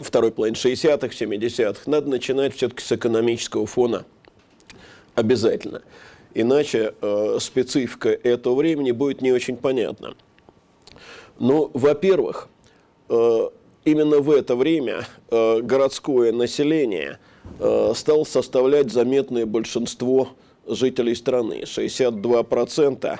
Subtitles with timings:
[0.00, 4.04] второй половине 60-х, 70-х, надо начинать все-таки с экономического фона
[5.14, 5.82] обязательно.
[6.34, 10.14] Иначе э, специфика этого времени будет не очень понятна.
[11.38, 12.48] Ну, во-первых,
[13.08, 13.48] э,
[13.84, 17.18] именно в это время э, городское население
[17.58, 20.28] э, стало составлять заметное большинство
[20.66, 23.18] жителей страны, 62%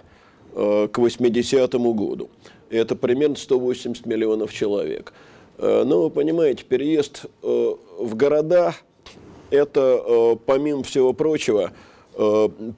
[0.54, 2.30] э, к 80 году.
[2.70, 5.12] Это примерно 180 миллионов человек.
[5.58, 8.74] Э, но вы понимаете, переезд э, в города–
[9.50, 11.72] это, э, помимо всего прочего,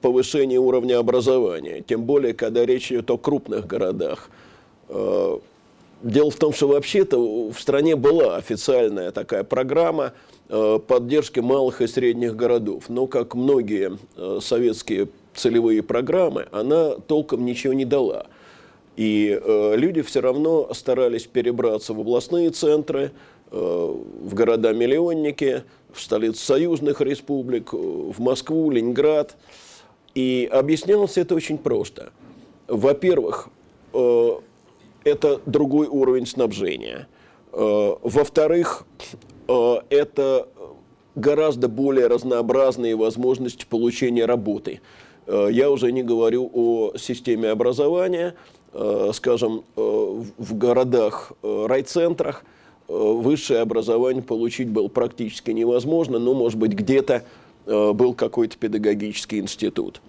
[0.01, 1.81] повышение уровня образования.
[1.81, 4.29] Тем более, когда речь идет о крупных городах–
[6.03, 10.13] дело в том, что вообще-то в стране была официальная такая программа
[10.47, 12.83] поддержки малых и средних городов.
[12.89, 13.97] Но, как многие
[14.41, 18.27] советские целевые программы, она толком ничего не дала.
[18.97, 23.11] И люди все равно старались перебраться в областные центры,
[23.49, 29.37] в города-миллионники, в столицы союзных республик, в Москву, Ленинград.
[30.13, 32.11] И объяснялось это очень просто.
[32.67, 33.49] Во-первых,
[35.03, 37.07] это другой уровень снабжения.
[37.53, 38.85] Э, во-вторых,
[39.47, 40.47] э, это
[41.15, 44.81] гораздо более разнообразные возможности получения работы.
[45.27, 48.35] Э, я уже не говорю о системе образования,
[49.13, 52.43] скажем, в городах, райцентрах
[52.87, 57.23] высшее образование получить было практически невозможно, но, может быть, где-то
[57.65, 60.01] был какой-то педагогический институт.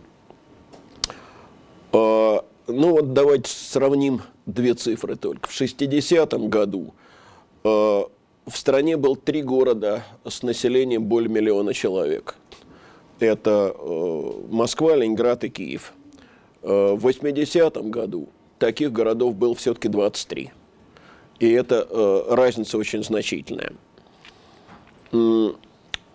[2.72, 5.48] Ну вот давайте сравним две цифры только.
[5.48, 6.94] В 60-м году
[7.64, 12.36] э, в стране был три города с населением более миллиона человек.
[13.18, 15.92] Это э, Москва, Ленинград и Киев.
[16.62, 18.28] Э, в 80-м году
[18.62, 20.52] таких городов было все-таки 23.
[21.40, 23.72] И эта э, разница очень значительная.
[25.10, 25.56] Ну,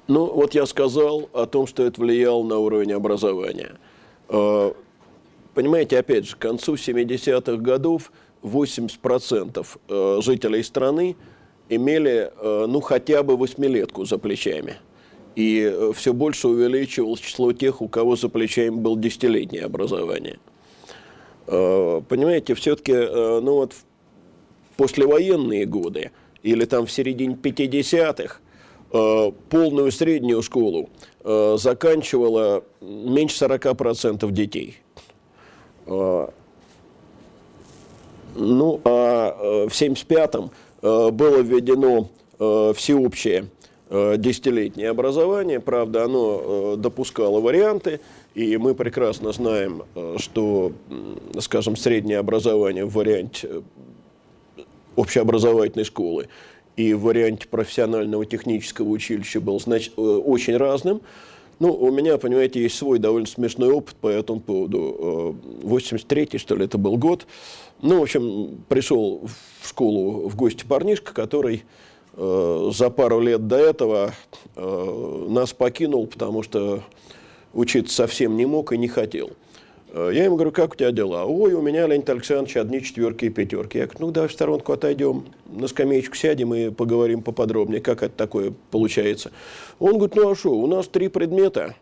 [0.08, 3.76] вот я сказал о том, что это влияло на уровень образования.
[4.30, 4.72] Э,
[5.54, 8.12] Понимаете, опять же, к концу 70-х годов
[8.44, 11.18] 80% э, жителей страны
[11.68, 14.76] имели э, ну, хотя бы восьмилетку за плечами.
[15.36, 20.40] И все больше увеличивалось число тех, у кого за плечами было десятилетнее образование.
[21.48, 23.74] Понимаете, все-таки ну вот,
[24.76, 26.12] послевоенные годы
[26.44, 28.40] или там в середине 50-х
[29.50, 30.90] полную среднюю школу
[31.24, 34.78] заканчивало меньше 40% детей.
[38.38, 42.10] Ну, а э, в 1975-м э, было введено
[42.40, 43.48] э, всеобщее
[43.90, 48.02] десятилетнее образование, правда, оно допускало варианты,
[48.38, 49.84] и мы прекрасно знаем,
[50.18, 50.72] что,
[51.40, 53.64] скажем, среднее образование в варианте
[54.96, 56.28] общеобразовательной школы
[56.76, 61.02] и в варианте профессионального технического училища был значит, очень разным.
[61.60, 65.36] Ну, у меня, понимаете, есть свой довольно смешной опыт по этому поводу.
[65.64, 67.26] 83-й, э, что ли, это был год.
[67.82, 69.28] Ну, в общем, пришел
[69.62, 71.64] в школу в гости парнишка, который
[72.14, 74.14] э, за пару лет до этого
[74.56, 76.84] э, нас покинул, потому что
[77.58, 79.32] учиться совсем не мог и не хотел.
[79.90, 81.26] Э, я ему говорю, как у тебя дела?
[81.26, 83.80] Ой, у меня, Леонид Александрович, одни четверки и пятерки.
[83.80, 88.16] Я говорю, ну давай в сторонку отойдем, на скамеечку сядем и поговорим поподробнее, как это
[88.16, 89.32] такое получается.
[89.80, 91.76] Он говорит, ну а что, у нас три предмета.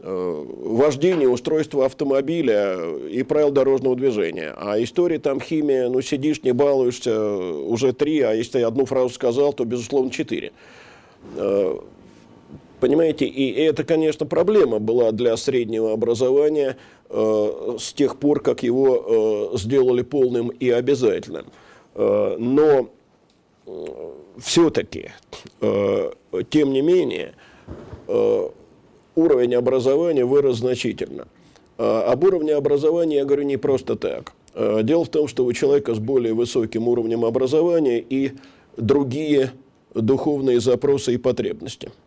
[0.00, 2.76] Э, вождение, устройство автомобиля
[3.08, 4.52] и правила дорожного движения.
[4.56, 9.10] А история там химия, ну сидишь, не балуешься, уже три, а если я одну фразу
[9.10, 10.50] сказал, то, безусловно, четыре.
[12.82, 16.78] Понимаете, и это, конечно, проблема была для среднего образования
[17.10, 21.46] э, с тех пор, как его э, сделали полным и обязательным.
[21.94, 22.90] Э, но
[23.66, 23.86] э,
[24.38, 25.10] все-таки,
[25.60, 26.10] э,
[26.50, 27.34] тем не менее,
[28.08, 28.48] э,
[29.14, 31.28] уровень образования вырос значительно.
[31.78, 34.32] Э, об уровне образования я говорю не просто так.
[34.56, 38.32] Дело в том, что у человека с более высоким уровнем образования и
[38.76, 39.52] другие
[39.94, 41.92] духовные запросы и потребности–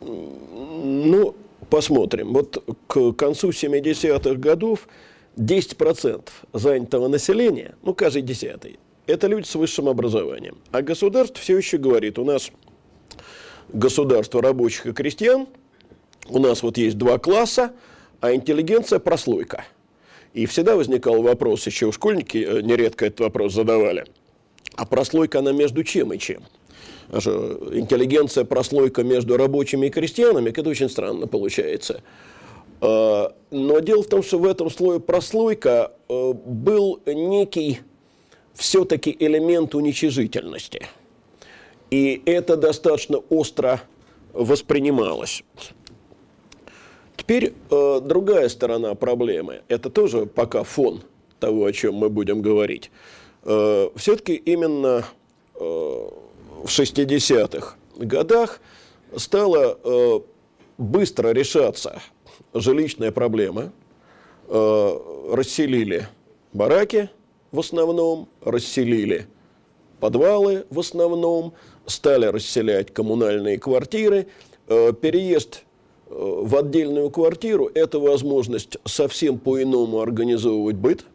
[0.00, 1.34] ну,
[1.70, 2.32] посмотрим.
[2.32, 4.88] Вот к концу 70-х годов
[5.36, 10.58] 10% занятого населения, ну, каждый десятый, это люди с высшим образованием.
[10.70, 12.50] А государство все еще говорит, у нас
[13.72, 15.46] государство рабочих и крестьян,
[16.28, 17.72] у нас вот есть два класса,
[18.20, 19.64] а интеллигенция прослойка.
[20.32, 24.06] И всегда возникал вопрос, еще школьники э, нередко этот вопрос задавали,
[24.76, 26.42] а прослойка она между чем и чем?
[27.12, 32.02] Интеллигенция, прослойка между рабочими и крестьянами, это очень странно получается.
[32.80, 37.80] Но дело в том, что в этом слое прослойка был некий
[38.54, 40.86] все-таки элемент уничижительности.
[41.90, 43.82] И это достаточно остро
[44.32, 45.44] воспринималось.
[47.16, 49.60] Теперь э, другая сторона проблемы.
[49.68, 51.02] Это тоже пока фон
[51.38, 52.90] того, о чем мы будем говорить.
[53.44, 55.04] Э, все-таки именно
[56.62, 58.60] в 60-х годах
[59.16, 60.20] стала э,
[60.78, 62.00] быстро решаться
[62.54, 63.72] жилищная проблема.
[64.48, 64.98] Э,
[65.32, 66.08] расселили
[66.52, 67.10] бараки
[67.50, 69.26] в основном, расселили
[70.00, 71.54] подвалы в основном,
[71.86, 74.28] стали расселять коммунальные квартиры.
[74.68, 75.64] Э, переезд
[76.08, 81.06] в отдельную квартиру– это возможность совсем по-иному организовывать быт.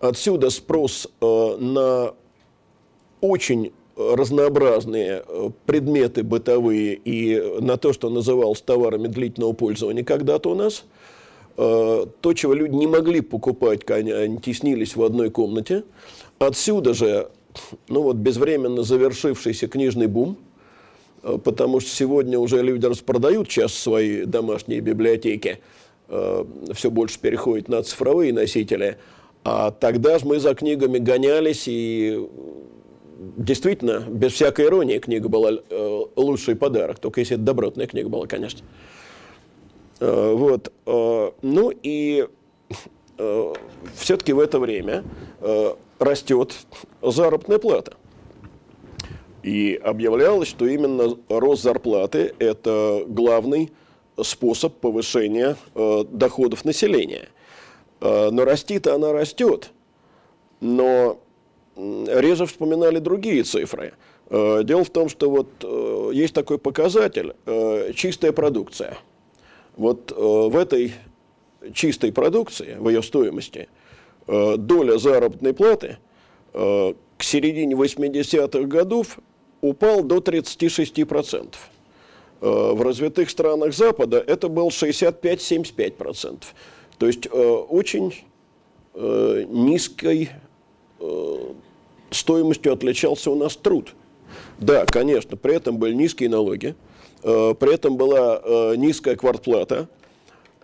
[0.00, 2.14] Отсюда спрос на
[3.20, 5.24] очень разнообразные
[5.64, 10.84] предметы бытовые и на то, что называлось товарами длительного пользования когда-то у нас.
[11.56, 15.84] То, чего люди не могли покупать, они теснились в одной комнате.
[16.38, 17.30] Отсюда же
[17.88, 20.36] ну вот безвременно завершившийся книжный бум,
[21.22, 25.60] э, потому что сегодня уже люди распродают сейчас свои домашние библиотеки,
[26.08, 26.44] э,
[26.74, 28.98] все больше переходит на цифровые носители,
[29.44, 32.28] а тогда же мы за книгами гонялись, и
[33.16, 38.26] действительно, без всякой иронии, книга была э, лучший подарок, только если это добротная книга была,
[38.26, 38.60] конечно.
[39.98, 40.70] Вот.
[40.84, 42.28] Ну и
[43.94, 45.04] все-таки в это время
[45.98, 46.54] растет
[47.00, 47.94] заработная плата.
[49.42, 53.70] И объявлялось, что именно рост зарплаты– это главный
[54.20, 57.28] способ повышения э, доходов населения.
[58.00, 59.70] Э, но расти-то она растет,
[60.60, 61.20] но
[61.76, 63.94] реже вспоминали другие цифры.
[64.30, 68.98] Э, дело в том, что вот э, есть такой показатель э,– чистая продукция.
[69.76, 70.94] Вот в этой
[71.74, 73.68] чистой продукции, в ее стоимости–
[74.26, 75.98] доля заработной платы
[76.52, 79.18] к середине 80-х годов
[79.60, 81.54] упал до 36%.
[82.40, 86.42] Э, в развитых странах Запада это был 65-75%.
[86.98, 88.14] То есть очень
[88.94, 90.30] низкой
[92.10, 93.94] стоимостью отличался у нас труд.
[94.58, 96.74] Да, конечно, при этом были низкие налоги,
[97.22, 99.88] при этом была низкая квартплата,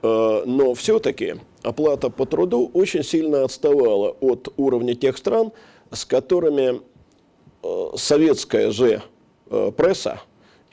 [0.03, 5.53] но все-таки оплата по труду очень сильно отставала от уровня тех стран,
[5.91, 6.81] с которыми
[7.63, 9.03] э, советская же
[9.51, 10.21] э, пресса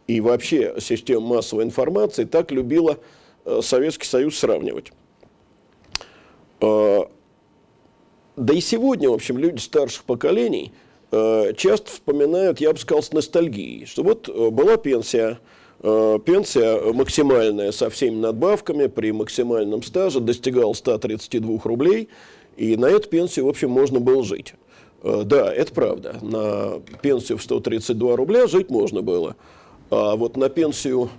[0.08, 2.98] и вообще система массовой информации так любила
[3.46, 4.92] э, Советский Союз сравнивать.
[8.40, 10.72] Да и сегодня, в общем, люди старших поколений
[11.12, 15.40] часто вспоминают, я бы сказал, с ностальгией, что вот была пенсия,
[15.82, 22.10] Э, пенсия максимальная со всеми надбавками при максимальном стаже достигала 132 рублей,
[22.58, 24.56] и на эту пенсию, в общем, можно было жить.
[25.04, 26.18] Э, да, это правда.
[26.22, 29.38] На пенсию в 132 рубля жить можно было.
[29.90, 31.10] А вот на пенсию,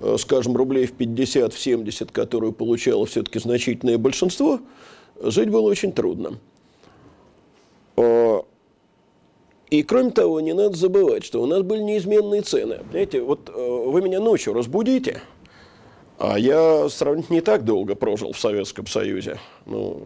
[0.00, 4.60] э, скажем, рублей в 50, в 70, которую получало все-таки значительное большинство,
[5.22, 6.38] жить было очень трудно.
[7.96, 12.80] И кроме того, не надо забывать, что у нас были неизменные цены.
[12.90, 15.20] Знаете, вот э, вы меня ночью разбудите,
[16.18, 19.38] а я сравнительно не так долго прожил в Советском Союзе.
[19.66, 20.02] Ну,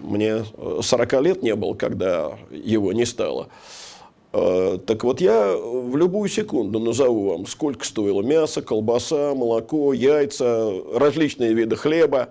[0.00, 0.44] мне
[0.80, 3.48] 40 лет не было, когда его не стало.
[4.32, 10.72] Э, так вот я в любую секунду назову вам, сколько стоило мясо, колбаса, молоко, яйца,
[10.94, 12.28] различные виды хлеба.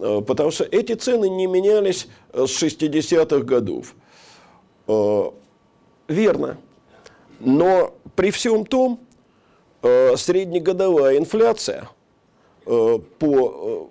[0.00, 3.94] Э, потому что эти цены не менялись с 60-х годов.
[6.08, 6.58] Верно.
[7.38, 9.00] Но при всем том,
[9.82, 11.88] э, среднегодовая инфляция
[12.66, 13.90] э, по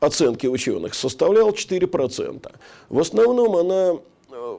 [0.00, 2.52] э, оценке ученых составляла 4%.
[2.88, 4.58] В основном она э,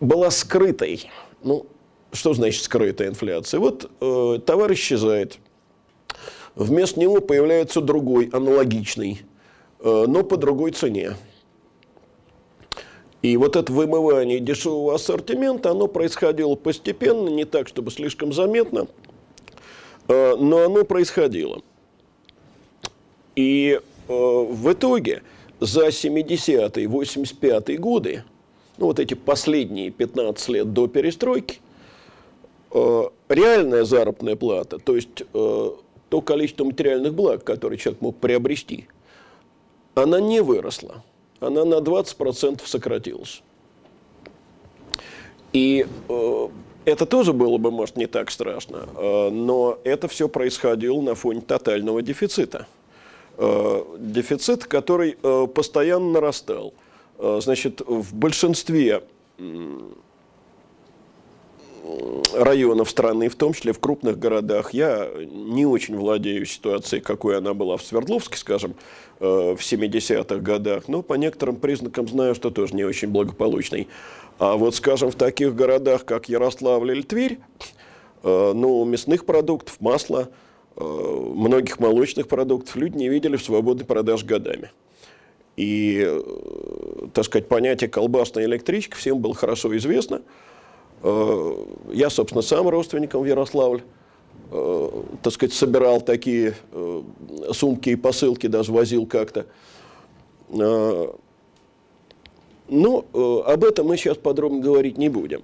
[0.00, 1.08] была скрытой.
[1.42, 1.66] Ну,
[2.12, 3.60] что значит скрытая инфляция?
[3.60, 5.38] Вот э, товар исчезает.
[6.56, 9.20] Вместо него появляется другой, аналогичный,
[9.80, 11.12] э, но по другой цене.
[13.20, 18.88] И вот это вымывание дешевого ассортимента, оно происходило постепенно, не так, чтобы слишком заметно,
[20.08, 21.60] э, но оно происходило.
[23.34, 25.22] И э, в итоге
[25.60, 28.24] за 70-е, 85-е годы,
[28.78, 31.60] ну вот эти последние 15 лет до перестройки,
[32.72, 35.22] реальная заработная плата, то есть
[36.08, 38.88] то количество материальных благ, которые человек мог приобрести,
[39.94, 41.02] она не выросла
[41.40, 43.42] она на 20% сократилась.
[45.52, 46.48] И э,
[46.84, 51.40] это тоже было бы, может, не так страшно, э, но это все происходило на фоне
[51.40, 52.66] тотального дефицита.
[53.38, 56.74] Э, дефицит, который э, постоянно нарастал.
[57.18, 59.02] Значит, в большинстве
[62.32, 64.72] районов страны, в том числе в крупных городах.
[64.74, 68.74] Я не очень владею ситуацией, какой она была в Свердловске, скажем,
[69.20, 73.88] э, в 70-х годах, но по некоторым признакам знаю, что тоже не очень благополучный.
[74.38, 77.38] А вот, скажем, в таких городах, как Ярославль или Тверь,
[78.22, 80.28] э, ну, мясных продуктов, масла,
[80.76, 84.70] э, многих молочных продуктов люди не видели в свободной продаже годами.
[85.56, 86.06] И,
[87.14, 90.20] так сказать, понятие колбасная электричка всем было хорошо известно–
[91.02, 93.82] я, собственно, сам родственником в Ярославль,
[94.50, 94.90] э,
[95.22, 97.02] так сказать, собирал такие э,
[97.52, 99.46] сумки и посылки, даже возил как-то.
[100.48, 101.14] Ну,
[103.44, 105.42] об этом мы сейчас подробно говорить не будем.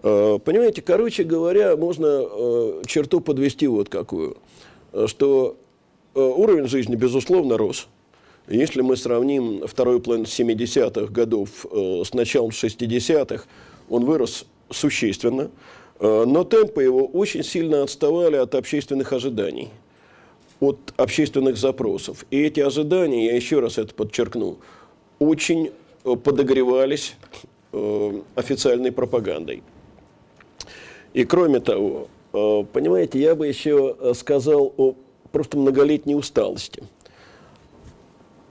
[0.00, 4.38] Понимаете, короче говоря, можно черту подвести вот какую,
[5.06, 5.56] что
[6.14, 7.88] уровень жизни, безусловно, рос.
[8.48, 13.44] Если мы сравним вторую половину 70-х годов с началом 60-х,
[13.90, 15.50] он вырос существенно,
[16.00, 19.70] э, но темпы его очень сильно отставали от общественных ожиданий,
[20.60, 22.24] от общественных запросов.
[22.30, 24.58] И эти ожидания, я еще раз это подчеркну,
[25.18, 25.72] очень
[26.04, 27.16] э, подогревались
[27.72, 29.62] э, официальной пропагандой.
[31.14, 34.94] И кроме того, понимаете, я бы еще сказал о
[35.32, 36.82] просто многолетней усталости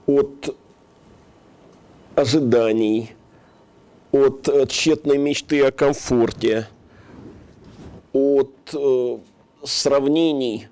[0.06, 0.56] от
[2.16, 3.12] ожиданий,
[4.12, 6.68] от э, тщетной мечты о комфорте,
[8.12, 9.18] от э,
[9.64, 10.68] сравнений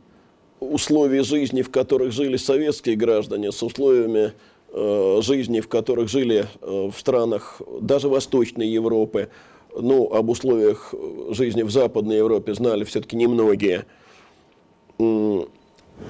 [0.61, 4.33] условий жизни, в которых жили советские граждане, с условиями
[4.73, 9.29] э, жизни, в которых жили э, в странах даже Восточной Европы.
[9.79, 10.95] Ну, об условиях
[11.31, 13.85] жизни в Западной Европе знали все-таки немногие.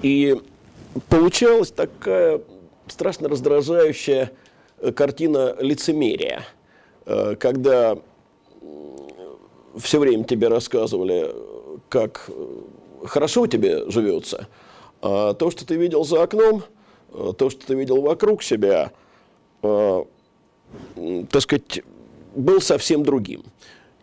[0.03, 0.37] И
[1.09, 2.41] получалась такая
[2.87, 4.31] страшно раздражающая
[4.79, 6.56] э, картина лицемерия– Э,
[7.07, 7.97] когда
[9.79, 11.33] все время тебе рассказывали,
[11.89, 12.61] как э,
[13.05, 14.49] хорошо тебе живется,
[15.03, 16.65] а то, что ты видел за окном,
[17.13, 18.93] э, то, что ты видел вокруг себя,
[19.63, 20.07] так
[21.41, 21.83] сказать,
[22.35, 23.43] был совсем другим.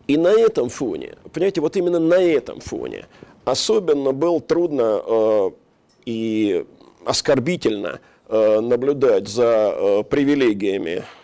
[0.06, 3.06] И на этом фоне, понимаете, вот именно на этом фоне
[3.44, 5.52] особенно было трудно
[6.04, 6.66] и
[7.06, 11.04] оскорбительно наблюдать за привилегиями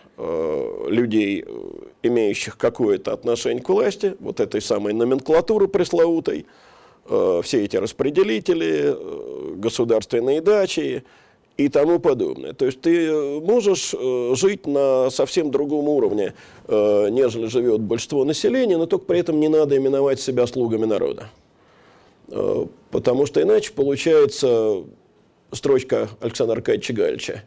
[0.87, 1.69] людей, э,
[2.03, 6.45] имеющих какое-то отношение к власти, вот этой самой номенклатуры пресловутой,
[7.09, 8.95] э, все эти распределители,
[9.55, 11.03] государственные дачи
[11.57, 12.53] и тому подобное.
[12.53, 13.11] То есть ты
[13.41, 13.93] можешь
[14.37, 16.33] жить на совсем другом уровне,
[16.67, 21.29] нежели живет большинство населения, но только при этом не надо именовать себя слугами народа.
[22.89, 24.83] Потому что иначе получается
[25.51, 27.43] строчка Александра Аркадьевича Э,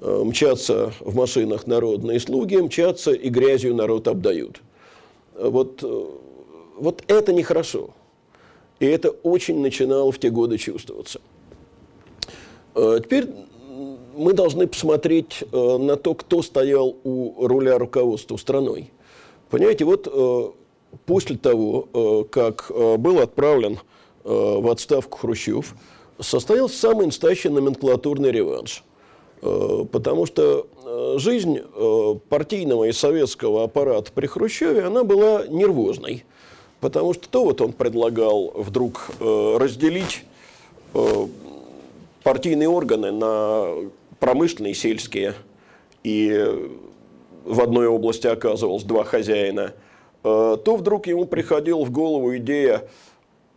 [0.00, 4.62] мчатся в машинах народные слуги, мчатся и грязью народ обдают.
[5.34, 6.04] Вот, э,
[6.78, 7.90] вот это нехорошо.
[8.78, 11.20] И это очень начинало в те годы чувствоваться.
[12.74, 13.28] Э, теперь
[14.16, 18.90] мы должны посмотреть на то, кто стоял у руля руководства страной.
[19.48, 20.56] Понимаете, вот
[21.06, 23.78] после того, как был отправлен
[24.24, 25.74] в отставку Хрущев,
[26.18, 28.89] состоялся самый настоящий номенклатурный реванш– Э,
[29.40, 36.24] потому что э, жизнь э, партийного и советского аппарата при Хрущеве, она была нервозной.
[36.80, 40.24] Потому что то вот он предлагал вдруг разделить
[42.22, 43.66] партийные органы на
[44.18, 45.34] промышленные, сельские,
[46.04, 46.42] и
[47.44, 49.74] в одной области оказывалось два хозяина,
[50.22, 52.88] то вдруг ему приходила в голову идея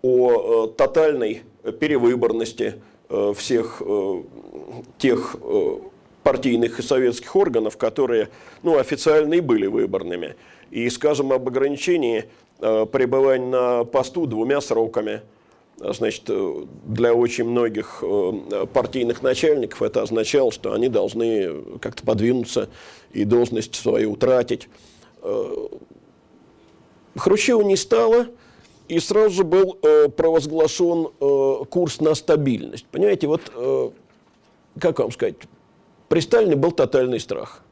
[0.02, 1.44] о тотальной
[1.80, 2.93] перевыборности– Э,
[3.36, 4.24] всех э,
[4.98, 5.78] тех э,
[6.24, 8.30] партийных и советских органов, которые
[8.64, 10.36] ну, официально и были выборными.
[10.72, 12.26] И скажем об ограничении
[12.60, 15.22] пребывания на посту двумя сроками.
[15.78, 16.30] Значит,
[16.86, 18.02] для очень многих
[18.72, 22.70] партийных начальников это означало, что они должны как-то подвинуться
[23.12, 24.70] и должность свою утратить.
[27.18, 28.28] Хрущева не стало–
[28.94, 32.86] и сразу же был э, провозглашен э, курс на стабильность.
[32.92, 33.90] Понимаете, вот, э,
[34.80, 35.36] как вам сказать,
[36.10, 37.64] при Сталине был тотальный страх.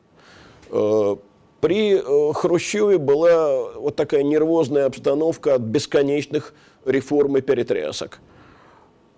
[0.71, 1.15] Э,
[1.59, 8.19] при э, Хрущеве была вот такая нервозная обстановка от бесконечных реформ и перетрясок.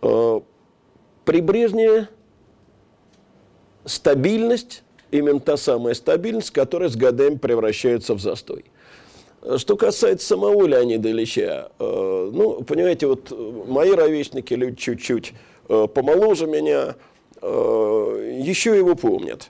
[0.02, 0.42] Э,
[1.24, 2.10] при Брежневе
[3.86, 8.66] стабильность, именно та самая стабильность, которая с годами превращается в застой.
[9.58, 13.32] Что касается самого Леонида Ильича, э, ну, понимаете, вот
[13.68, 15.34] мои ровесники, люди чуть-чуть
[15.68, 16.96] э, помоложе меня,
[17.42, 19.50] э, еще его помнят.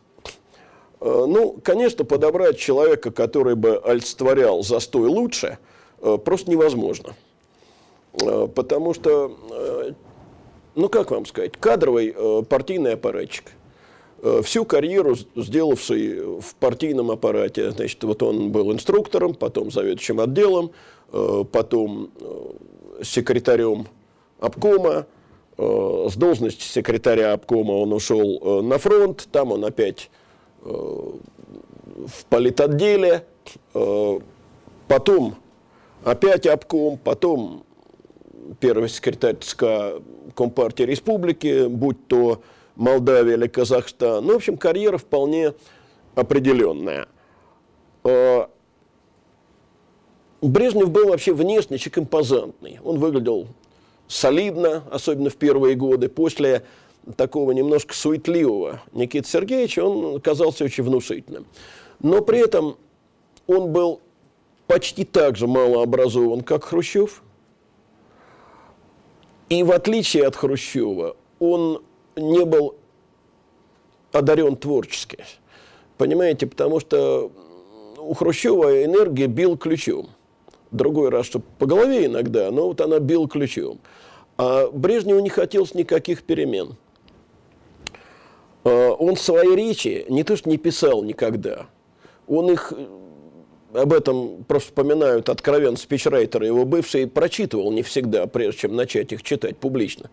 [1.03, 5.57] Э, ну, конечно, подобрать человека, который бы олицетворял застой лучше,
[6.01, 7.13] э, просто невозможно.
[8.21, 9.35] Э, потому что,
[10.75, 13.51] ну как вам сказать, кадровый партийный аппаратчик,
[14.43, 20.71] всю карьеру сделавший в партийном аппарате, значит, вот он был инструктором, потом заведующим отделом,
[21.51, 22.09] потом
[23.01, 23.87] секретарем
[24.39, 25.07] обкома,
[25.57, 30.09] с должности секретаря обкома он ушел на фронт, там он опять
[32.05, 33.25] в политотделе,
[33.73, 34.19] э,
[34.87, 35.35] потом
[36.03, 37.63] опять обком, потом
[38.59, 39.63] первый секретарь ЦК
[40.35, 42.41] Компартии Республики, будь то
[42.75, 44.25] Молдавия или Казахстан.
[44.25, 45.53] Ну, в общем, карьера вполне
[46.15, 47.07] определенная.
[48.03, 48.47] Э,
[50.41, 52.79] Брежнев был вообще внешничек импозантный.
[52.83, 53.47] Он выглядел
[54.07, 56.09] солидно, особенно в первые годы.
[56.09, 56.63] После
[57.15, 61.45] такого немножко суетливого Никиты Сергеевича, он казался очень внушительным.
[61.99, 62.77] Но при этом
[63.47, 64.01] он был
[64.67, 67.23] почти так же малообразован, как Хрущев.
[69.49, 71.83] И в отличие от Хрущева, он
[72.15, 72.75] не был
[74.11, 75.17] одарен творчески.
[75.97, 77.31] Понимаете, потому что
[77.97, 80.09] у Хрущева энергия бил ключом.
[80.71, 83.79] Другой раз, что по голове иногда, но вот она бил ключом.
[84.37, 86.75] А Брежневу не хотелось никаких перемен.
[88.63, 91.67] А, он свои речи не то что не писал никогда,
[92.27, 92.73] он их
[93.73, 99.23] об этом просто вспоминают откровенно спичрайтеры его бывшие, прочитывал не всегда, прежде чем начать их
[99.23, 100.09] читать публично.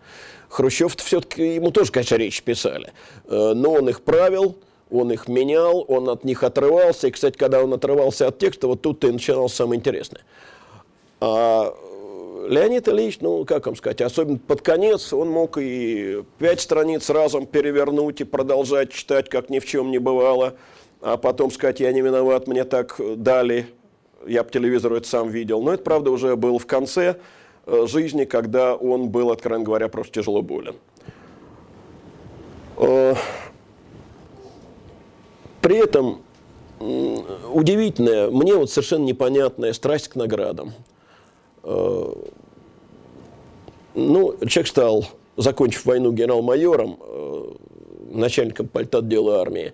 [0.49, 2.91] Хрущев все-таки, ему тоже, конечно, речи писали,
[3.27, 4.55] э, но он их правил,
[4.89, 8.81] он их менял, он от них отрывался, и, кстати, когда он отрывался от текста, вот
[8.81, 10.21] тут-то и начиналось самое интересное.
[11.19, 11.73] А
[12.49, 17.45] Леонид Ильич, ну, как вам сказать, особенно под конец, он мог и пять страниц разом
[17.45, 20.55] перевернуть и продолжать читать, как ни в чем не бывало,
[21.01, 23.67] а потом сказать, я не виноват, мне так дали,
[24.25, 25.61] я по телевизору это сам видел.
[25.61, 27.17] Но это, правда, уже было в конце
[27.65, 30.75] э, жизни, когда он был, откровенно говоря, просто тяжело болен.
[32.77, 33.15] Э,
[35.61, 36.21] при этом
[36.79, 40.73] удивительная, мне вот совершенно непонятная страсть к наградам–
[41.63, 42.13] Э,
[43.93, 45.05] ну, человек стал,
[45.37, 46.97] закончив войну генерал-майором,
[48.09, 49.73] начальником политотдела армии,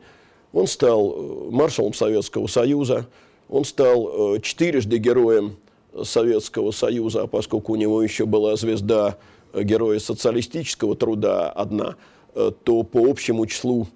[0.58, 3.08] он стал э, маршалом Советского Союза,
[3.50, 5.56] он стал четырежды героем
[6.04, 9.18] Советского Союза, а поскольку у него еще была звезда
[9.54, 11.96] героя социалистического труда одна,
[12.34, 13.88] то по общему числу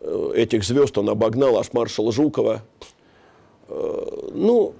[0.00, 2.62] этих звезд он обогнал аж маршала Жукова.
[3.68, 4.74] Ну,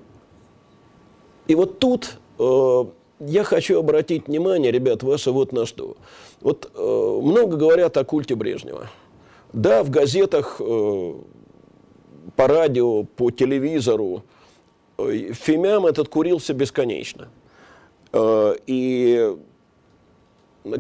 [1.49, 2.85] и вот тут Э,
[3.21, 5.97] я хочу обратить внимание, ребят, ваше вот на что.
[6.41, 8.91] Вот э, много говорят о культе Брежнева.
[9.53, 11.15] Да, в газетах, э,
[12.37, 14.23] по радио, по телевизору
[14.99, 17.29] фимям этот курился бесконечно.
[18.15, 19.37] И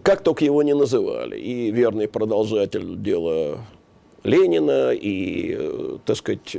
[0.02, 3.58] как только его не называли, и верный продолжатель дела
[4.24, 6.56] Ленина, и, э, так сказать,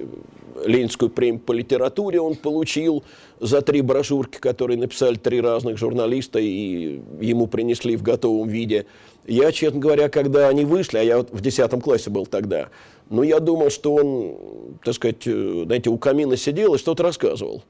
[0.66, 3.04] Ленинскую премию по литературе он получил
[3.40, 8.86] за три брошюрки, которые написали три разных журналиста, и ему принесли в готовом виде.
[9.26, 12.70] Я, честно говоря, когда они вышли, а я в 10 классе был тогда,
[13.10, 17.64] ну, я думал, что он, так сказать, э, знаете, у камина сидел и что-то рассказывал.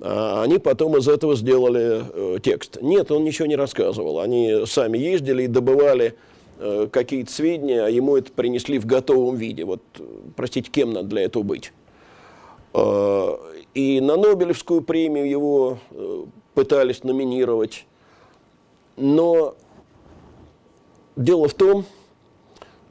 [0.00, 2.78] А они потом из этого сделали э, текст.
[2.80, 4.20] Нет, он ничего не рассказывал.
[4.20, 6.14] Они сами ездили и добывали
[6.62, 9.64] Э, какие-то сведения, а ему это принесли в готовом виде.
[9.64, 9.80] Вот,
[10.36, 11.72] простите, кем надо для этого быть?
[12.74, 13.34] Э,
[13.72, 17.86] и на Нобелевскую премию его э, пытались номинировать.
[18.98, 19.56] Но
[21.16, 21.86] дело в том,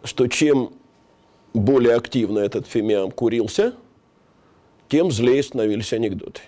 [0.03, 0.73] что чем
[1.53, 3.75] более активно этот фимиам курился,
[4.87, 6.41] тем злее становились анекдоты.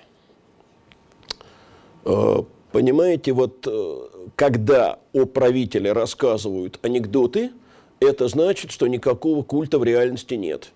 [2.71, 7.51] Понимаете, вот э, когда о правителе рассказывают анекдоты,
[7.99, 10.71] это значит, что никакого культа в реальности нет.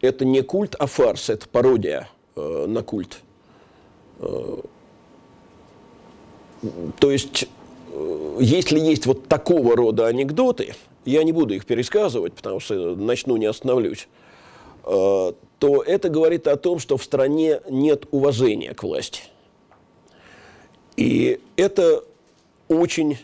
[0.00, 3.20] Это не культ, а фарс, это пародия э, на культ.
[4.18, 4.58] Э,
[6.98, 7.48] то есть,
[7.92, 10.74] э, если есть вот такого рода анекдоты,
[11.06, 14.08] я не буду их пересказывать, потому что начну, не остановлюсь,
[14.84, 19.22] э, то это говорит о том, что в стране нет уважения к власти.
[21.00, 22.04] И это
[22.68, 23.16] очень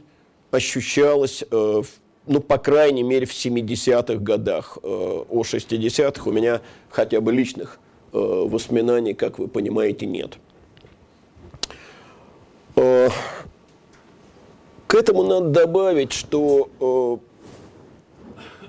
[0.50, 1.82] ощущалось, э,
[2.26, 4.78] ну, по крайней мере, в 70-х годах.
[4.82, 7.78] Э, о 60-х у меня хотя бы личных
[8.14, 10.38] э, воспоминаний, как вы понимаете, нет.
[12.74, 13.10] К
[14.94, 17.20] этому надо добавить, что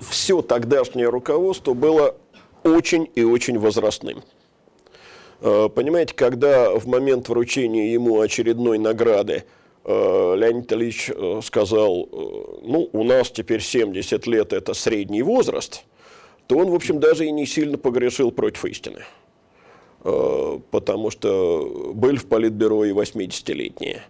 [0.01, 2.15] все тогдашнее руководство было
[2.63, 4.23] очень и очень возрастным.
[5.39, 9.43] Э, понимаете, когда в момент вручения ему очередной награды
[9.83, 12.09] э, Леонид Ильич э, сказал,
[12.63, 15.83] ну, у нас теперь 70 лет– это средний возраст,
[16.47, 19.03] то он, в общем, даже и не сильно погрешил против истины.
[20.71, 24.03] Потому что были в Политбюро и 80-летние.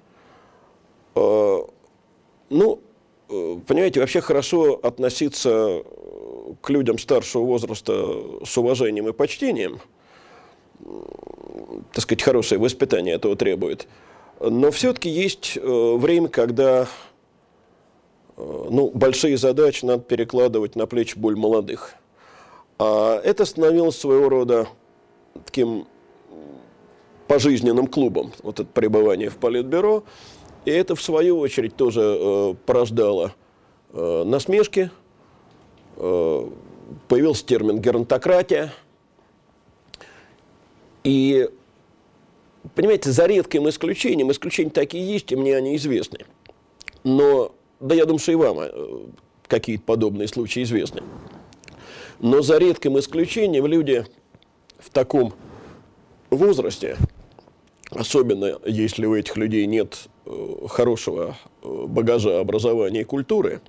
[1.16, 2.80] Ну,
[3.28, 5.82] понимаете, вообще хорошо относиться
[6.62, 9.80] к людям старшего возраста с уважением и почтением–
[11.94, 13.88] так сказать, хорошее воспитание этого требует.
[14.40, 16.88] Но все-таки есть э, время, когда
[18.38, 21.96] э, ну, большие задачи надо перекладывать на плечи более молодых.
[22.78, 24.68] А это становилось своего рода
[25.46, 25.88] таким
[27.28, 30.04] пожизненным клубом, вот это пребывание в Политбюро.
[30.66, 33.34] И это, в свою очередь, тоже э, порождало
[33.94, 34.92] э, насмешки.
[35.96, 36.50] Э,
[37.08, 38.72] появился термин «геронтократия»,
[41.08, 41.50] и,
[42.76, 46.20] понимаете, за редким исключением, исключения такие есть, и мне они известны.
[47.06, 49.06] Но, да я думаю, что и вам э,
[49.48, 51.04] какие-то подобные случаи известны.
[52.20, 54.06] Но за редким исключением люди
[54.80, 55.34] в таком
[56.30, 56.98] возрасте,
[57.92, 63.62] особенно если у этих людей нет э, хорошего э, багажа образования и культуры,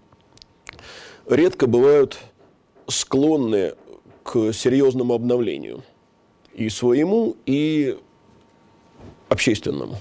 [1.28, 2.18] редко бывают
[2.88, 3.74] склонны
[4.24, 5.84] к серьезному обновлению–
[6.58, 7.96] и своему, и
[9.28, 9.96] общественному.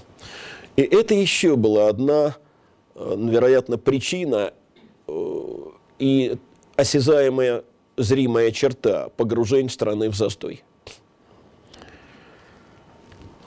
[0.74, 2.36] И это еще была одна,
[2.96, 4.52] э, вероятно, причина
[5.06, 5.54] э,
[6.00, 6.36] и
[6.74, 7.62] осязаемая
[7.96, 10.64] зримая черта погружения страны в застой.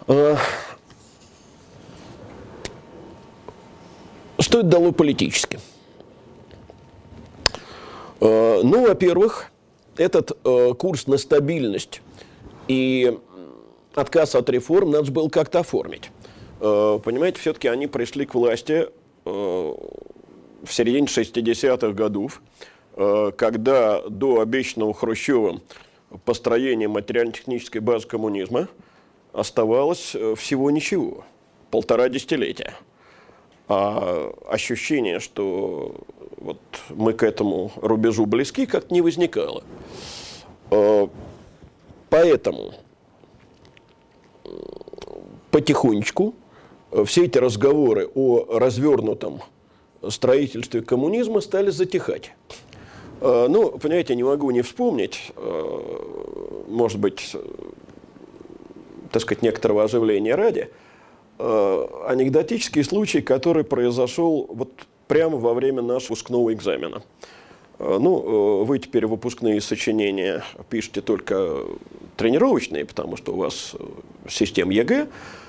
[0.07, 0.37] А,
[4.39, 5.59] что это дало политически?
[8.19, 9.51] Ну, во-первых,
[9.97, 12.01] этот э, курс на стабильность
[12.67, 13.17] и
[13.93, 16.11] отказ от реформ надо было как-то оформить.
[16.59, 18.87] Э, понимаете, все-таки они пришли к власти
[19.25, 22.41] э, в середине 60-х годов,
[22.95, 25.61] э, когда до обещанного Хрущевым
[26.25, 28.67] построения материально-технической базы коммунизма
[29.33, 31.23] оставалось всего ничего,
[31.71, 32.73] полтора десятилетия.
[33.67, 35.95] А ощущение, что
[36.37, 39.63] вот мы к этому рубежу близки, как-то не возникало.
[42.11, 42.73] Поэтому
[45.49, 46.33] потихонечку
[46.91, 49.41] э, все эти разговоры о развернутом
[50.09, 52.33] строительстве коммунизма стали затихать.
[53.21, 57.33] Э, ну, понимаете, не могу не вспомнить, э, может быть,
[59.09, 60.69] так сказать, некоторого оживления ради,
[61.39, 64.69] анекдотический случай, который произошел вот
[65.07, 67.01] прямо во время нашего выпускного экзамена.
[67.83, 71.65] Ну, вы теперь выпускные сочинения пишете только
[72.15, 73.83] тренировочные, потому что у вас э,
[74.29, 75.07] система ЕГЭ,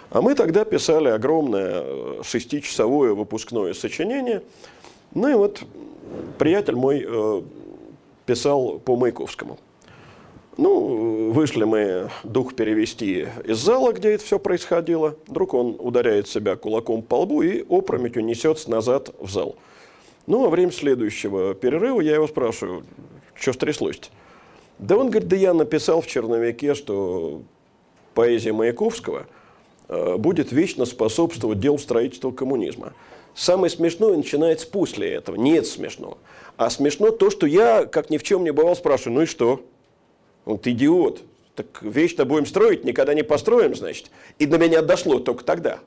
[0.08, 4.42] а мы тогда писали огромное э, шестичасовое выпускное сочинение.
[5.14, 5.62] Ну и вот
[6.38, 7.42] приятель мой э,
[8.24, 9.58] писал по Маяковскому.
[10.56, 15.16] Ну, вышли мы дух перевести из зала, где это все происходило.
[15.26, 19.56] Вдруг он ударяет себя кулаком по лбу и опрометью несется назад в зал.
[20.26, 22.84] Ну, во время следующего перерыва я его спрашиваю,
[23.34, 24.08] что стряслось-то?
[24.78, 27.42] Да он говорит, да я написал в черновике, что
[28.14, 29.26] поэзия Маяковского
[29.88, 32.92] э, будет вечно способствовать делу строительства коммунизма.
[33.34, 35.36] Самое смешное начинается после этого.
[35.36, 36.18] Нет смешного.
[36.56, 39.64] А смешно то, что я, как ни в чем не бывал, спрашиваю, ну и что?
[40.44, 41.22] Он, ты идиот.
[41.54, 44.10] Так вечно будем строить, никогда не построим, значит.
[44.38, 45.80] И до меня дошло только тогда.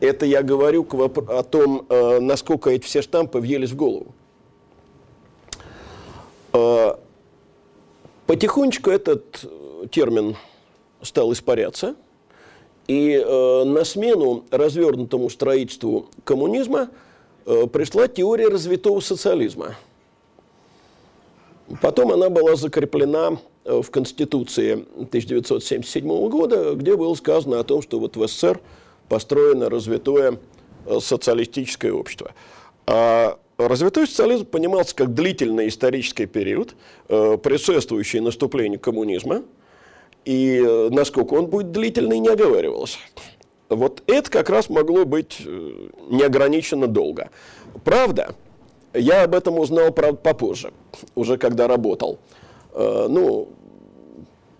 [0.00, 4.14] Это я говорю о том, э, насколько эти все штампы въелись в голову.
[6.52, 6.94] Э,
[8.30, 10.36] Потихонечку этот э, термин
[11.02, 11.96] стал испаряться,
[12.86, 16.90] и э, на смену развернутому строительству коммунизма
[17.44, 19.74] э, пришла теория развитого социализма.
[21.82, 28.16] Потом она была закреплена в Конституции 1977 года, где было сказано о том, что вот
[28.16, 28.60] в СССР
[29.10, 30.38] построено развитое
[30.86, 32.32] э, социалистическое общество.
[32.86, 36.74] А Развитой социализм понимался как длительный исторический период,
[37.10, 39.42] э, предшествующий наступлению коммунизма,
[40.24, 42.98] и э, насколько он будет длительный, не оговаривалось.
[43.68, 45.42] Вот это как раз могло быть
[46.08, 47.28] неограниченно долго.
[47.84, 48.34] Правда,
[48.94, 50.72] я об этом узнал, правда, попозже,
[51.14, 52.18] уже когда работал.
[52.74, 53.50] Ну,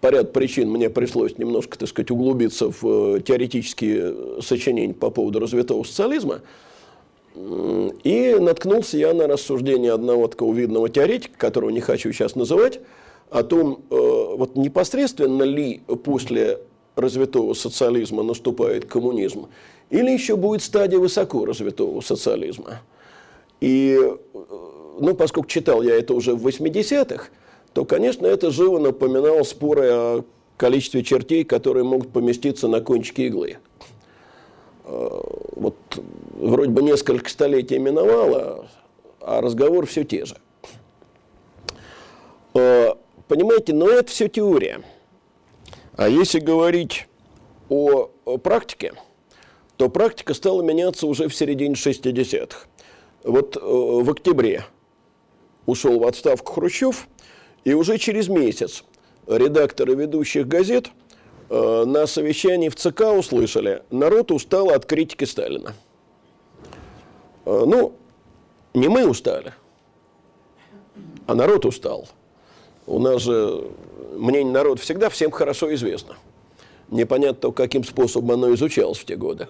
[0.01, 5.85] по ряду причин мне пришлось немножко, так сказать, углубиться в теоретические сочинения по поводу развитого
[5.85, 6.41] социализма.
[7.35, 12.81] И наткнулся я на рассуждение одного такого видного теоретика, которого не хочу сейчас называть,
[13.31, 16.59] о том, э, вот непосредственно ли после
[16.97, 19.47] развитого социализма наступает коммунизм,
[19.91, 22.81] или еще будет стадия высоко развитого социализма.
[23.61, 23.97] И,
[24.99, 27.27] ну, поскольку читал я это уже в 80-х,
[27.73, 30.25] то, конечно, это живо напоминало споры о
[30.57, 33.59] количестве чертей, которые могут поместиться на кончике иглы.
[34.85, 35.21] Э,
[35.57, 35.77] вот
[36.35, 38.69] вроде бы несколько столетий миновало,
[39.21, 40.37] а разговор все те же.
[42.55, 42.95] Э,
[43.29, 44.83] понимаете, но это все теория.
[45.97, 47.07] А если говорить
[47.69, 48.11] о,
[48.43, 48.95] практике,
[49.77, 52.67] то практика стала меняться уже в середине 60-х.
[53.23, 54.65] Вот э, в октябре
[55.67, 57.07] ушел в отставку Хрущев,
[57.65, 58.85] и уже через месяц
[59.27, 60.91] редакторы ведущих газет
[61.49, 65.75] э, на совещании в ЦК услышали, народ устал от критики Сталина.
[67.45, 67.95] Э, ну,
[68.75, 69.55] не мы устали,
[71.27, 72.09] а народ устал.
[72.87, 73.71] У нас же
[74.17, 76.17] мнение народа всегда всем хорошо известно.
[76.89, 79.49] Непонятно каким способом оно изучалось в те годы.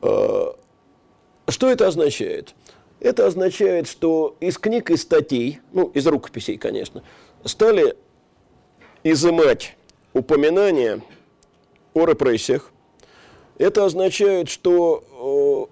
[0.00, 0.52] Э,
[1.48, 2.54] что это означает?
[3.00, 7.02] Это означает, что из книг и статей, ну, из рукописей, конечно,
[7.44, 7.96] стали
[9.04, 9.76] изымать
[10.12, 11.02] упоминания
[11.94, 12.70] о репрессиях.
[13.58, 15.68] Это означает, что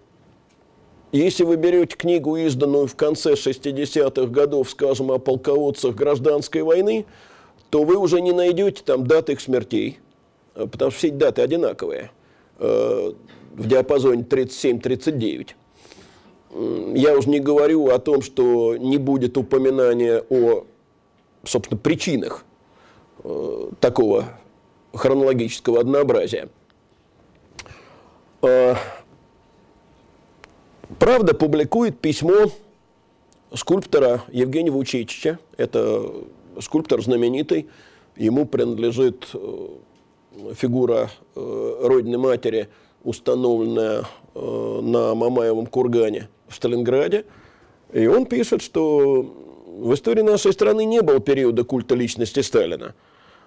[1.12, 7.06] э, если вы берете книгу, изданную в конце 60-х годов, скажем, о полководцах гражданской войны,
[7.70, 9.98] то вы уже не найдете там даты их смертей,
[10.54, 12.10] э, потому что все даты одинаковые,
[12.58, 13.12] э,
[13.54, 15.56] в диапазоне 37-39.
[16.94, 20.64] Я уже не говорю о том, что не будет упоминания о
[21.44, 22.44] собственно, причинах
[23.24, 24.24] э, такого
[24.92, 26.48] хронологического однообразия.
[28.42, 28.74] Э,
[30.98, 32.50] Правда публикует письмо
[33.54, 35.38] скульптора Евгения Вучичича.
[35.56, 36.12] Это
[36.60, 37.68] скульптор знаменитый.
[38.16, 39.68] Ему принадлежит э,
[40.54, 42.68] фигура э, Родины Матери,
[43.04, 47.24] установленная э, на Мамаевом кургане в Сталинграде.
[47.92, 49.32] И он пишет, что
[49.80, 52.94] в истории нашей страны не было периода культа личности Сталина,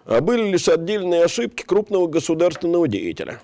[0.05, 3.39] а были лишь отдельные ошибки крупного государственного деятеля.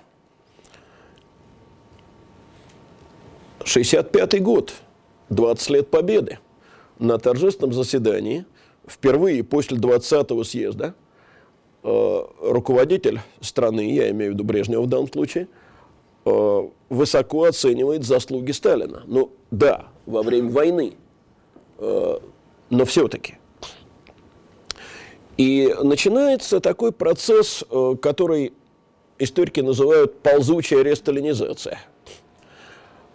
[3.64, 4.74] 65 год,
[5.28, 6.38] 20 лет победы.
[6.98, 8.44] На торжественном заседании,
[8.86, 10.94] впервые после 20-го съезда,
[11.82, 15.48] э, руководитель страны, я имею в виду Брежнева в данном случае,
[16.24, 19.02] э, высоко оценивает заслуги Сталина.
[19.06, 20.94] Ну да, во время войны
[21.78, 22.18] э,
[22.70, 23.36] но все-таки.
[25.36, 28.52] И начинается такой процесс, э, который
[29.18, 31.80] историки называют ползучая ресталинизация.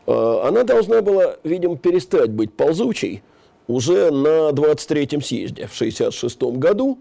[0.08, 3.24] Э, она должна была, видимо, перестать быть ползучей
[3.68, 7.00] уже на 23-м съезде в 1966 году,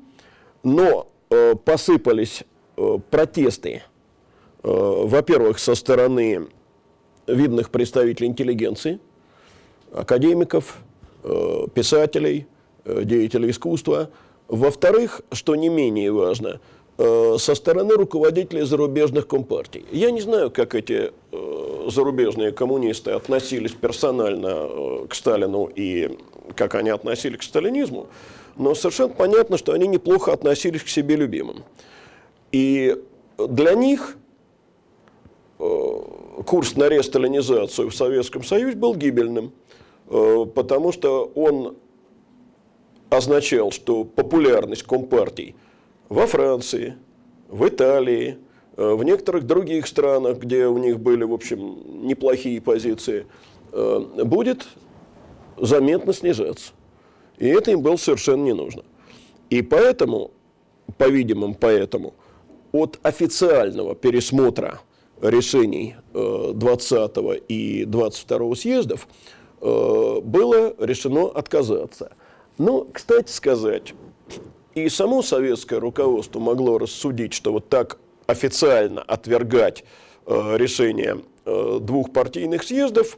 [0.63, 2.45] но э, посыпались
[3.11, 3.83] протесты,
[4.65, 6.49] во-первых, со стороны
[7.29, 8.99] видных представителей интеллигенции,
[9.93, 10.79] академиков,
[11.75, 12.47] писателей,
[12.85, 14.11] э, деятелей искусства.
[14.49, 16.61] Во-вторых, что не менее важно,
[16.99, 19.85] э, со стороны руководителей зарубежных компартий.
[19.91, 21.13] Я не знаю, как эти
[21.89, 26.19] зарубежные коммунисты относились персонально к Сталину и
[26.57, 28.07] как они относились к сталинизму,
[28.57, 31.63] но совершенно понятно, что они неплохо относились к себе любимым.
[32.53, 32.97] И
[33.37, 34.17] для них
[35.59, 39.64] курс на ресталинизацию в Советском Союзе был гибельным– Э,
[40.07, 41.77] потому что он
[43.11, 45.55] означал, что популярность компартий
[46.09, 46.97] во Франции,
[47.49, 48.39] в Италии,
[48.77, 53.27] э, в некоторых других странах, где у них были, в общем, неплохие позиции,
[53.73, 54.67] э, будет
[55.57, 56.73] заметно снижаться.
[57.39, 58.83] И это им было совершенно не нужно.
[59.51, 60.31] И поэтому,
[60.99, 62.15] по-видимому, поэтому
[62.73, 64.81] от официального пересмотра
[65.21, 72.13] решений 20 и 22 съездов Э, было решено отказаться.
[72.59, 73.95] Но, кстати сказать,
[74.75, 79.85] и само советское руководство могло рассудить, что вот так официально отвергать
[80.27, 83.17] э, решение э, двух партийных съездов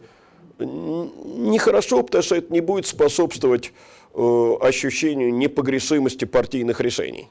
[0.58, 3.72] нехорошо, потому что это не будет способствовать
[4.14, 7.28] ощущению непогрешимости партийных решений.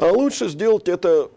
[0.00, 1.30] А лучше сделать это,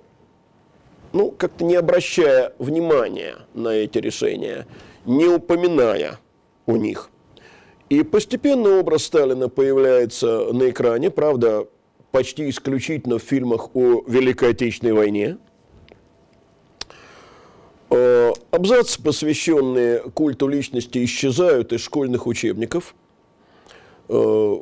[1.11, 4.65] ну, как-то не обращая внимания на эти решения,
[5.05, 6.19] не упоминая
[6.65, 7.09] у них.
[7.89, 11.67] И постепенно образ Сталина появляется на экране, правда,
[12.11, 15.37] почти исключительно в фильмах о Великой Отечественной войне.
[17.89, 22.95] Э, абзацы, посвященные культу личности, исчезают из школьных учебников.
[24.09, 24.55] Э,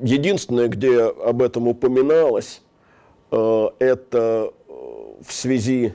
[0.00, 2.60] единственное, где об этом упоминалось,
[3.34, 5.94] Э, это в связи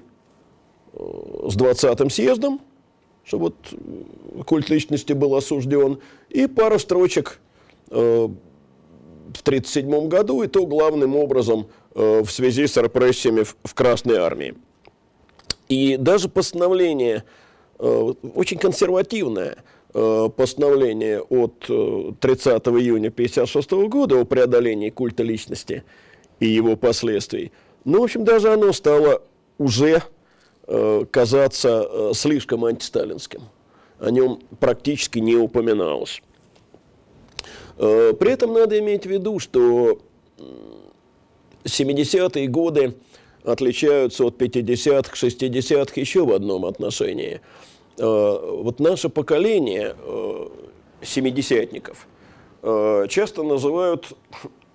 [0.94, 2.62] с 20-м съездом,
[3.30, 3.56] что вот
[4.46, 7.40] культ личности был осужден, и пара строчек
[7.90, 8.32] в
[9.42, 14.56] 1937 году, и то главным образом в связи с репрессиями в Красной Армии.
[15.68, 17.24] И даже постановление,
[17.78, 19.58] очень консервативное,
[19.94, 21.72] постановление от 30
[22.68, 25.84] июня 1956 года о преодолении культа личности–
[26.40, 27.52] и его последствий.
[27.86, 29.22] Ну, в общем, даже оно стало
[29.58, 30.02] уже э,
[31.12, 33.42] казаться э, слишком антисталинским.
[34.00, 36.22] О нем практически не упоминалось.
[37.78, 40.00] Э, при этом надо иметь в виду, что
[41.64, 42.96] 70-е годы
[43.44, 47.42] отличаются от 50-х, 60-х еще в одном отношении.
[47.98, 50.48] Э, вот наше поколение э,
[51.02, 52.08] семидесятников
[52.62, 54.14] э, часто называют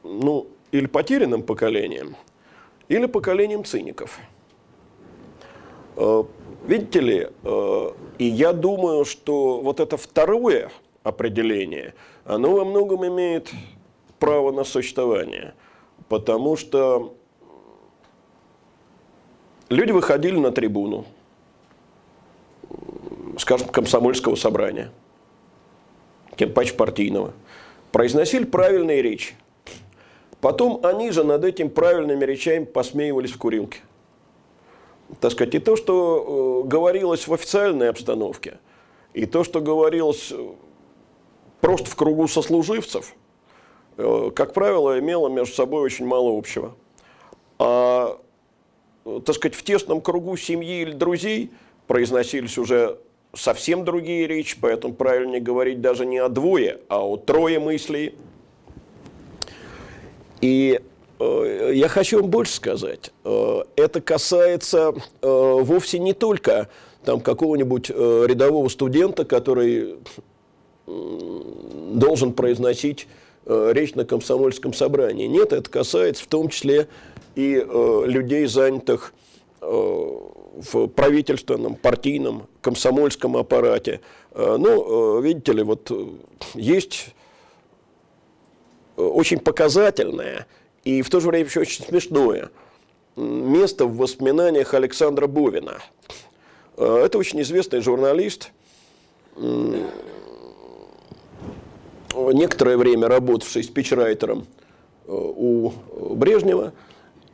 [0.03, 2.17] ну, или потерянным поколением,
[2.89, 4.19] или поколением циников.
[5.97, 6.25] Э,
[6.67, 10.71] видите ли, э, и я думаю, что вот это второе
[11.03, 13.51] определение, оно во многом имеет
[14.19, 15.55] право на существование,
[16.09, 17.15] потому что
[19.69, 21.05] люди выходили на трибуну,
[23.39, 24.91] скажем, комсомольского собрания,
[26.37, 27.33] тем паче партийного,
[27.93, 29.35] произносили правильные речи,
[30.45, 33.79] Потом они же над этим правильными речами посмеивались в курилке.
[35.21, 38.59] Так сказать, и то, что э, говорилось в официальной обстановке,
[39.13, 40.49] и то, что говорилось э,
[41.61, 43.15] просто в кругу сослуживцев,
[43.97, 46.75] э, как правило, имело между собой очень мало общего.
[47.59, 48.19] А,
[49.05, 51.53] так сказать, в тесном кругу семьи или друзей
[51.87, 52.99] произносились уже
[53.35, 58.15] совсем другие речи, поэтому правильнее говорить даже не о двое, а о трое мыслей–
[60.45, 60.79] и
[61.21, 63.13] я хочу вам больше сказать.
[63.25, 66.69] Э, это касается э, вовсе не только
[67.05, 69.97] там, какого-нибудь э, рядового студента, который
[70.87, 71.41] э,
[71.93, 73.07] должен произносить
[73.47, 75.27] э, речь на комсомольском собрании.
[75.27, 76.89] Нет, это касается в том числе
[77.35, 79.13] и э, людей, занятых
[79.61, 84.01] э, в правительственном, партийном, комсомольском аппарате.
[84.33, 86.07] Э, ну, э, видите ли, вот э,
[86.55, 87.15] есть
[88.97, 90.47] очень показательное
[90.85, 92.51] и в то же время еще очень смешное
[93.17, 95.79] место в воспоминаниях Александра Бовина.
[96.77, 98.51] Э, это очень известный журналист,
[102.15, 104.47] некоторое время работавший спичрайтером
[105.07, 105.73] э, у
[106.15, 106.73] Брежнева.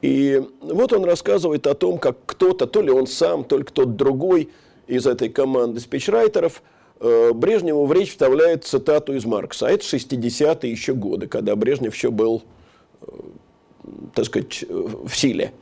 [0.02, 3.90] И вот он рассказывает о том, как кто-то, то ли он сам, то ли кто-то
[3.90, 4.48] другой
[4.86, 6.62] из этой команды спичрайтеров–
[7.00, 9.66] Э, Брежневу в речь вставляет цитату из Маркса.
[9.66, 12.42] А это 60-е еще годы, когда Брежнев еще был,
[14.14, 15.52] так сказать, в силе,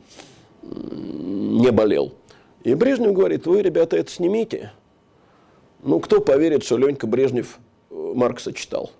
[0.61, 2.13] не болел.
[2.63, 4.71] И Брежнев говорит, вы, ребята, это снимите.
[5.81, 8.91] Ну, кто поверит, что Ленька Брежнев э, Маркса читал?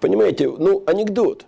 [0.00, 1.44] Понимаете, ну, анекдот.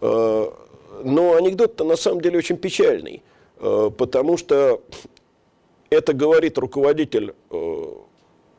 [0.00, 3.22] Но анекдот-то на самом деле очень печальный,
[3.56, 4.82] потому что
[5.88, 7.34] это говорит руководитель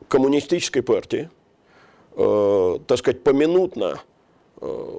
[0.08, 1.30] коммунистической партии,
[2.12, 4.00] э, так сказать, поминутно
[4.60, 4.98] э,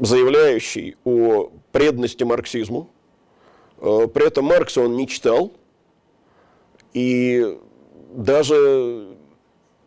[0.00, 2.90] заявляющий о преданности марксизму.
[3.78, 5.52] Э, при этом Маркса он не читал
[6.92, 7.58] и
[8.12, 9.16] даже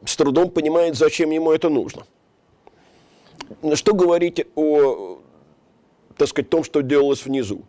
[0.05, 2.03] с трудом понимает, зачем ему это нужно.
[3.73, 5.19] Что говорить о,
[6.17, 7.63] так сказать, том, что делалось внизу?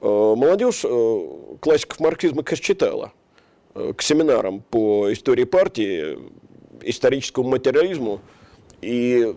[0.00, 0.06] Э,
[0.36, 1.28] молодежь э,
[1.60, 3.12] классиков марксизма, конечно, читала–
[3.96, 6.18] к семинарам по истории партии,
[6.82, 8.20] историческому материализму
[8.80, 9.34] и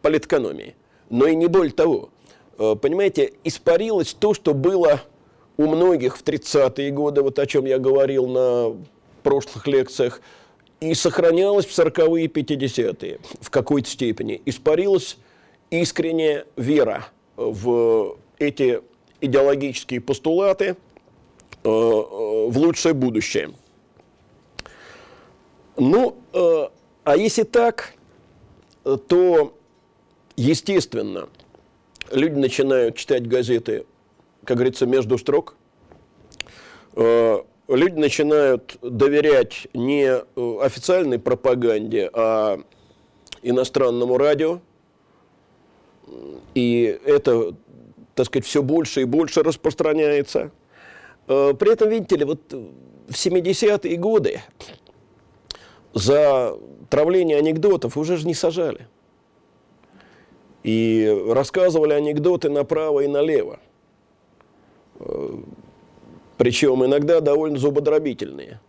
[0.00, 0.76] политэкономии.
[1.14, 2.10] Но и не более того.
[2.58, 5.00] Э, понимаете, испарилось то, что было
[5.56, 8.76] у многих в 30-е годы, вот о чем я говорил на
[9.22, 10.20] прошлых лекциях,
[10.80, 14.42] и сохранялось в 40-е и 50-е в какой-то степени.
[14.44, 15.16] Испарилась
[15.70, 18.80] искренняя вера в эти
[19.20, 20.76] идеологические постулаты,
[21.62, 23.50] э, в лучшее будущее–
[25.76, 26.68] ну, э,
[27.02, 27.94] а если так,
[29.08, 29.56] то,
[30.36, 31.28] естественно,
[32.10, 33.86] люди начинают читать газеты,
[34.44, 35.56] как говорится, между строк.
[36.94, 42.60] Э, люди начинают доверять не э, официальной пропаганде, а
[43.42, 44.60] иностранному радио.
[46.54, 47.54] И это,
[48.14, 50.50] так сказать, все больше и больше распространяется.
[51.26, 54.42] Э, при этом, видите ли, вот в 70-е годы
[55.92, 56.58] за
[56.90, 58.88] травление анекдотов уже же не сажали.
[60.64, 63.60] И рассказывали анекдоты направо и налево.
[66.36, 68.60] Причем иногда довольно зубодробительные.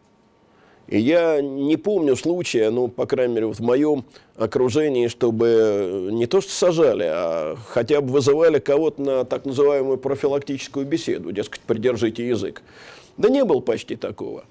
[0.88, 6.42] И я не помню случая, ну, по крайней мере, в моем окружении, чтобы не то
[6.42, 12.62] что сажали, а хотя бы вызывали кого-то на так называемую профилактическую беседу, дескать, придержите язык.
[13.18, 14.44] Да не было почти такого.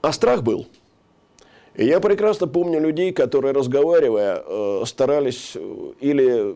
[0.00, 0.66] А страх был.
[1.80, 6.54] И я прекрасно помню людей, которые, разговаривая, э, старались э, или,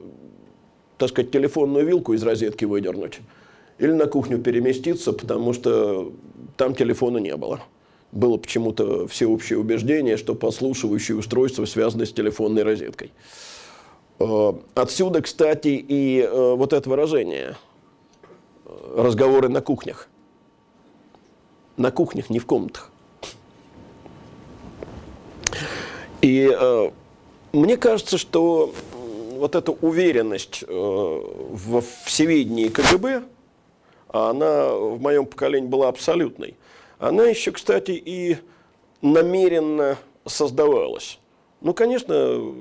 [0.98, 3.20] так сказать, телефонную вилку из розетки выдернуть,
[3.78, 6.12] или на кухню переместиться, потому что
[6.58, 7.62] там телефона не было.
[8.12, 13.10] Было почему-то всеобщее убеждение, что подслушивающее устройство связано с телефонной розеткой.
[14.18, 17.56] Э, отсюда, кстати, и вот это выражение
[18.94, 20.10] «разговоры на кухнях».
[21.78, 22.90] На кухнях, не в комнатах.
[26.24, 26.90] И э,
[27.52, 28.72] мне кажется, что
[29.32, 33.24] вот эта уверенность э, в всеведении КГБ,
[34.08, 36.56] она в моем поколении была абсолютной.
[36.98, 38.38] Она еще, кстати, и
[39.02, 41.18] намеренно создавалась.
[41.60, 42.54] Ну, конечно,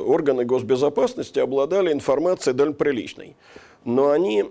[0.00, 3.36] органы госбезопасности обладали информацией довольно приличной,
[3.86, 4.50] но они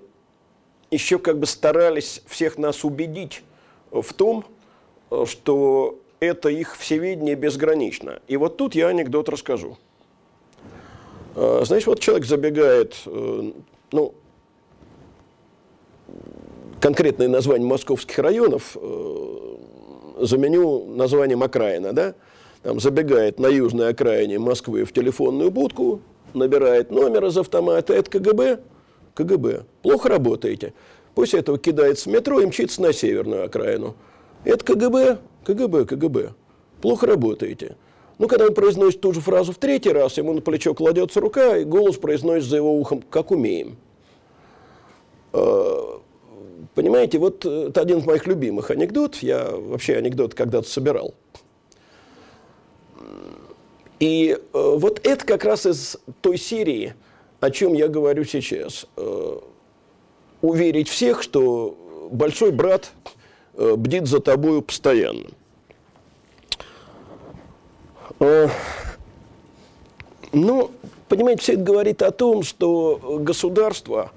[0.90, 3.44] еще как бы старались всех нас убедить
[3.92, 4.46] в том,
[5.26, 8.20] что это их всеведение безгранично.
[8.28, 9.78] И вот тут я анекдот расскажу.
[11.36, 13.52] А, Знаешь, вот человек забегает, э,
[13.92, 14.14] ну,
[16.80, 19.56] конкретное название московских районов э,
[20.20, 22.16] заменю названием окраина, да?
[22.64, 26.02] Там забегает на южной окраине Москвы в телефонную будку,
[26.34, 28.60] набирает номер из автомата, это КГБ,
[29.14, 30.74] КГБ, плохо работаете.
[31.14, 33.96] После этого кидается в метро и мчится на северную окраину.
[34.44, 36.34] Это КГБ, КГБ, КГБ,
[36.82, 37.78] плохо работаете.
[38.18, 41.58] Ну, когда он произносит ту же фразу в третий раз, ему на плечо кладется рука,
[41.58, 43.78] и голос произносит за его ухом, как умеем.
[45.34, 46.02] А,
[46.74, 49.22] понимаете, вот это один из моих любимых анекдотов.
[49.22, 51.14] Я вообще анекдот когда-то собирал.
[54.00, 56.96] И э, вот это как раз из той серии,
[57.40, 58.86] о чем я говорю сейчас.
[58.98, 59.40] Э,
[60.42, 61.78] уверить всех, что
[62.12, 63.15] большой брат Э,
[63.58, 65.30] бдит за тобою постоянно.
[68.20, 68.48] Э,
[70.32, 70.72] ну,
[71.08, 74.12] понимаете, все это говорит о том, что государство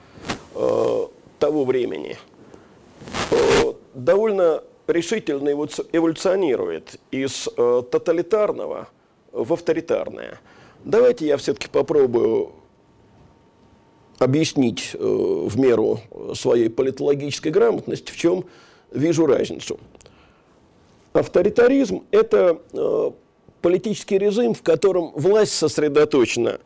[0.55, 1.07] э,
[1.39, 2.17] того времени
[3.95, 8.89] довольно решительно эволюционирует из тоталитарного
[9.33, 10.41] в авторитарное.
[10.85, 12.53] Давайте я все-таки попробую
[14.19, 16.01] объяснить в меру
[16.35, 18.45] своей политологической грамотности, в чем
[18.93, 19.79] вижу разницу.
[21.13, 23.11] Авторитаризм– это э,
[23.63, 26.61] политический режим, в котором власть сосредоточена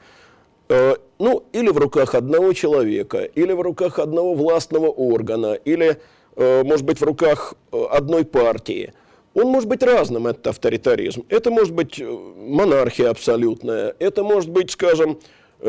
[0.68, 6.00] э, ну, или в руках одного человека, или в руках одного властного органа, или,
[6.36, 8.92] э, может быть, в руках одной партии.
[9.34, 11.24] Он может быть разным, этот авторитаризм.
[11.30, 15.18] Это может быть монархия абсолютная, это может быть, скажем,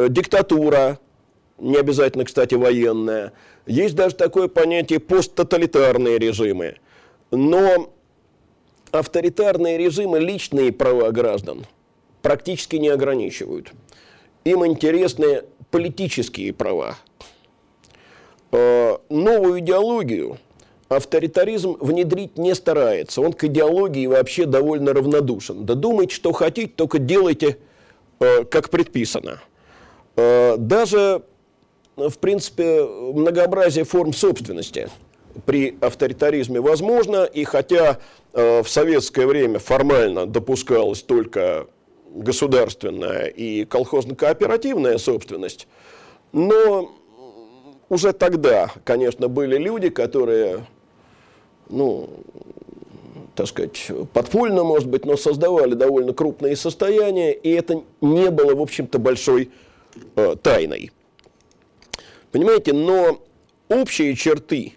[0.09, 0.99] диктатура,
[1.59, 3.31] не обязательно, кстати, военная.
[3.65, 6.75] Есть даже такое понятие посттоталитарные режимы.
[7.31, 7.93] Но
[8.91, 11.65] авторитарные режимы личные права граждан
[12.21, 13.71] практически не ограничивают.
[14.43, 16.97] Им интересны политические права.
[18.51, 20.37] А, новую идеологию
[20.89, 23.21] авторитаризм внедрить не старается.
[23.21, 25.65] Он к идеологии вообще довольно равнодушен.
[25.65, 27.57] Да думайте, что хотите, только делайте,
[28.19, 29.41] а, как предписано.
[30.15, 31.23] А, даже
[31.95, 34.89] в принципе, многообразие форм собственности
[35.45, 37.99] при авторитаризме возможно, и хотя
[38.33, 41.67] э, в советское время формально допускалась только
[42.13, 45.67] государственная и колхозно-кооперативная собственность,
[46.31, 46.91] но
[47.89, 50.65] уже тогда, конечно, были люди, которые,
[51.69, 52.09] ну,
[53.35, 58.61] так сказать, подпольно, может быть, но создавали довольно крупные состояния, и это не было, в
[58.61, 59.51] общем-то, большой
[60.15, 60.91] э, тайной.
[62.33, 63.21] Понимаете, но
[63.69, 64.73] общие черты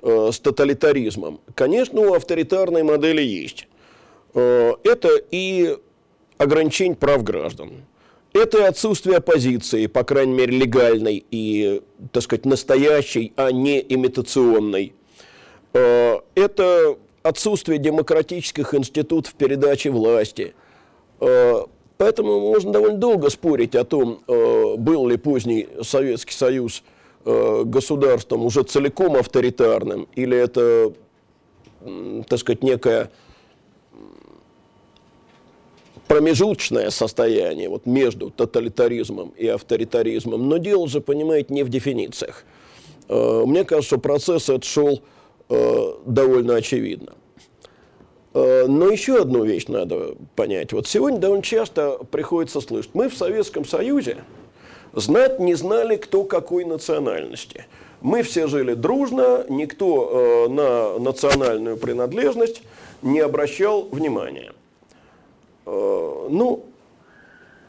[0.00, 3.68] э, с тоталитаризмом, конечно, у авторитарной модели есть.
[4.32, 5.76] Э, это и
[6.38, 7.84] ограничение прав граждан.
[8.32, 14.94] Это отсутствие оппозиции, по крайней мере, легальной и, так сказать, настоящей, а не имитационной.
[15.74, 20.54] Э, это отсутствие демократических институтов передачи власти.
[21.20, 21.64] Э,
[21.98, 26.82] поэтому можно довольно долго спорить о том, э, был ли поздний Советский Союз
[27.26, 30.92] Э, государством уже целиком авторитарным, или это,
[32.28, 33.10] так сказать, некая
[36.06, 42.44] промежуточное состояние вот между тоталитаризмом и авторитаризмом, но дело же, понимаете, не в дефинициях.
[43.08, 45.00] Э, мне кажется, что процесс этот шел
[45.48, 47.14] э, довольно очевидно.
[48.34, 50.72] Но еще одну вещь надо понять.
[50.72, 52.90] Вот сегодня довольно часто приходится слышать.
[52.92, 54.24] Мы в Советском Союзе
[54.94, 57.66] знать не знали, кто какой национальности.
[58.00, 62.62] Мы все жили дружно, никто на национальную принадлежность
[63.02, 64.52] не обращал внимания.
[65.64, 66.64] Ну,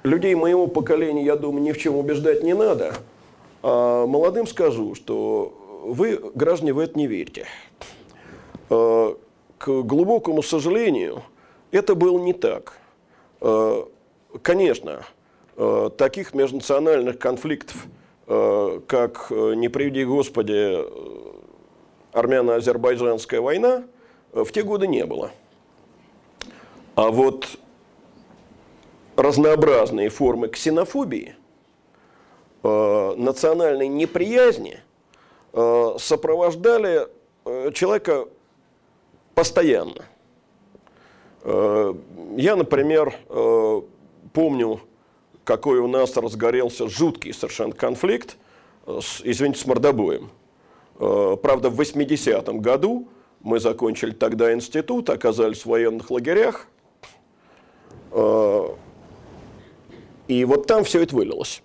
[0.03, 2.93] людей моего поколения, я думаю, ни в чем убеждать не надо–
[3.67, 7.47] а молодым скажу, что вы, граждане, в это не верьте.
[8.69, 9.17] А,
[9.57, 11.23] к глубокому сожалению,
[11.71, 12.78] это было не так.
[13.41, 13.89] А,
[14.43, 15.03] конечно,
[15.97, 17.88] таких межнациональных конфликтов,
[18.26, 20.78] как, не приведи Господи,
[22.12, 23.84] армяно-азербайджанская война,
[24.34, 25.32] в те годы не было.
[26.95, 27.47] А вот
[29.16, 31.36] разнообразные формы ксенофобии–
[32.68, 34.80] Э, национальной неприязни
[35.53, 37.08] э, сопровождали
[37.45, 38.28] э, человека
[39.36, 40.06] постоянно.
[41.43, 43.14] Я, например,
[44.34, 44.80] помню,
[45.46, 48.36] какой у нас разгорелся жуткий совершенно конфликт,
[48.86, 50.30] с, извините, с мордобоем.
[50.98, 53.08] Правда, в 80-м году
[53.41, 56.68] мы закончили тогда институт, оказались в военных лагерях,
[60.28, 61.62] и вот там все это вылилось.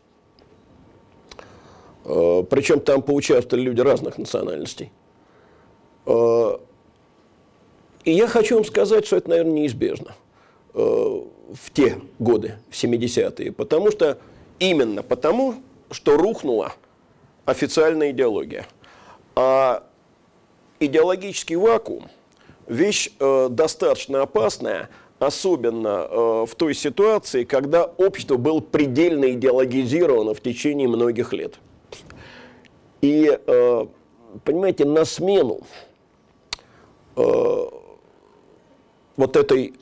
[2.05, 4.93] Э, Причем там поучаствовали люди разных национальностей.
[6.07, 6.59] Э,
[8.05, 10.13] и я хочу вам сказать, что это, наверное, неизбежно э,
[10.73, 13.53] в те годы, в 70-е.
[13.53, 14.19] Потому что,
[14.59, 15.57] именно потому,
[15.91, 16.73] что рухнула
[17.45, 18.67] официальная идеология.
[19.35, 19.85] А
[20.79, 22.09] идеологический вакуум–
[22.69, 31.33] вещь достаточно опасная, особенно в той ситуации, когда общество было предельно идеологизировано в течение многих
[31.33, 31.55] лет–
[33.01, 33.87] и, э,
[34.45, 35.61] понимаете, на смену
[37.17, 37.67] э,
[39.17, 39.75] вот этой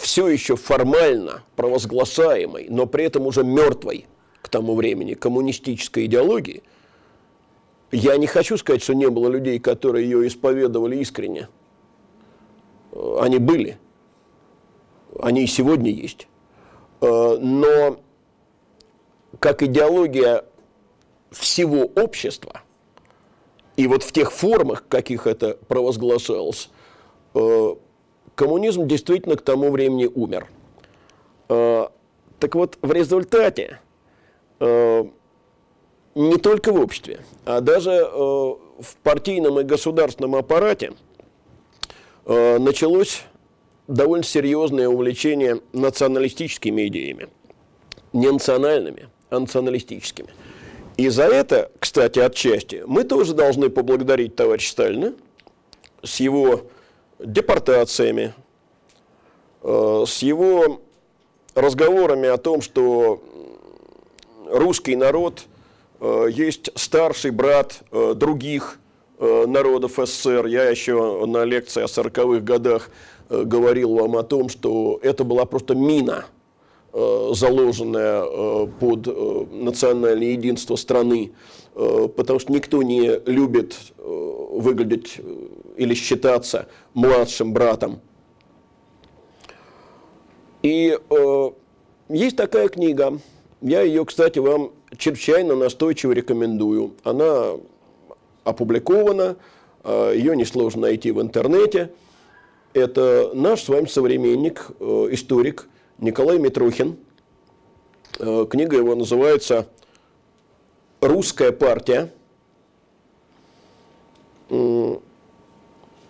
[0.00, 4.06] все еще формально провозглашаемой, но при этом уже мертвой
[4.42, 6.62] к тому времени коммунистической идеологии,
[7.92, 11.48] я не хочу сказать, что не было людей, которые ее исповедовали искренне.
[13.18, 13.78] Они были.
[15.20, 16.28] Они и сегодня есть.
[17.00, 18.00] Э, но
[19.38, 20.44] как идеология
[21.30, 22.62] всего общества,
[23.76, 26.70] и вот в тех формах, каких это провозглашалось,
[27.34, 27.74] э,
[28.40, 30.46] коммунизм действительно к тому времени умер.
[31.50, 31.88] Э,
[32.38, 33.80] так вот, в результате
[34.60, 35.04] э,
[36.14, 40.94] не только в обществе, а даже в партийном и государственном аппарате
[42.26, 43.22] началось
[43.86, 47.28] довольно серьезное увлечение националистическими идеями.
[48.14, 50.30] Не национальными, а националистическими.
[50.96, 55.12] И за это, кстати, отчасти, мы тоже должны поблагодарить товарища Сталина
[56.02, 56.62] с его
[57.24, 58.34] депортациями,
[59.62, 60.80] э, с его
[61.54, 63.22] разговорами о том, что
[64.48, 65.44] русский народ
[66.00, 68.78] э, есть старший брат э, других
[69.18, 70.46] народов СССР.
[70.46, 72.88] Я еще на лекции о 40-х годах
[73.28, 76.24] говорил вам о том, что это была просто мина–
[76.92, 79.06] заложенная под
[79.52, 81.32] национальное единство страны,
[81.74, 85.20] потому что никто не любит выглядеть
[85.80, 88.00] или считаться младшим братом.
[90.62, 90.98] И
[92.10, 93.18] есть такая книга,
[93.62, 96.92] я ее, кстати, вам чрезвычайно настойчиво рекомендую.
[97.02, 97.52] Она
[98.44, 99.36] опубликована,
[99.86, 101.90] ее несложно найти в интернете.
[102.74, 105.66] Это наш с вами современник, историк
[105.96, 106.98] Николай Митрухин.
[108.18, 109.66] Э, книга его называется
[111.00, 112.12] «Русская партия».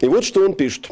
[0.01, 0.91] И вот что он пишет.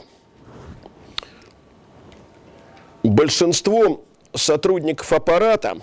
[3.03, 4.05] Большинство
[4.35, 5.79] сотрудников аппарата,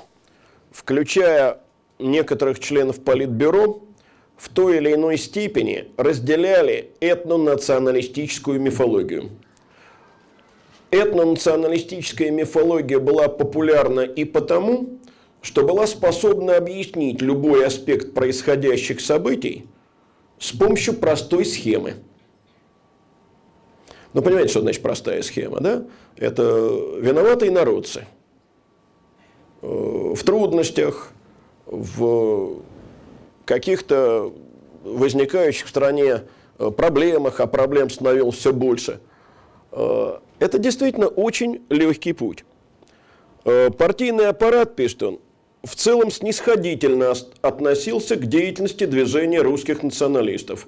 [0.71, 1.59] включая
[1.97, 3.82] некоторых членов Политбюро,
[4.38, 9.30] в той или иной степени разделяли этнонационалистическую мифологию–
[10.95, 14.99] Этнонационалистическая мифология была популярна и потому,
[15.41, 19.67] что была способна объяснить любой аспект происходящих событий
[20.39, 21.95] с помощью простой схемы.
[24.16, 25.84] Ну, понимаете, что значит простая схема, да?
[26.16, 26.41] Это
[26.97, 28.05] виноватые народцы
[29.61, 31.11] э, в трудностях,
[31.66, 32.61] в
[33.43, 34.32] каких-то
[34.86, 36.22] возникающих в стране
[36.59, 39.01] э, проблемах, а проблем становилось все больше–
[39.74, 42.45] э, это действительно очень легкий путь.
[43.43, 45.20] Партийный аппарат, пишет он,
[45.63, 50.66] в целом снисходительно относился к деятельности движения русских националистов,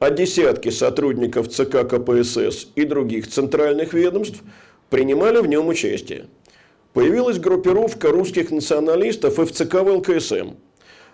[0.00, 4.40] а десятки сотрудников ЦК КПСС и других центральных ведомств
[4.88, 6.24] принимали в нем участие.
[6.94, 10.54] Появилась группировка русских националистов и в ЦК ВЛКСМ.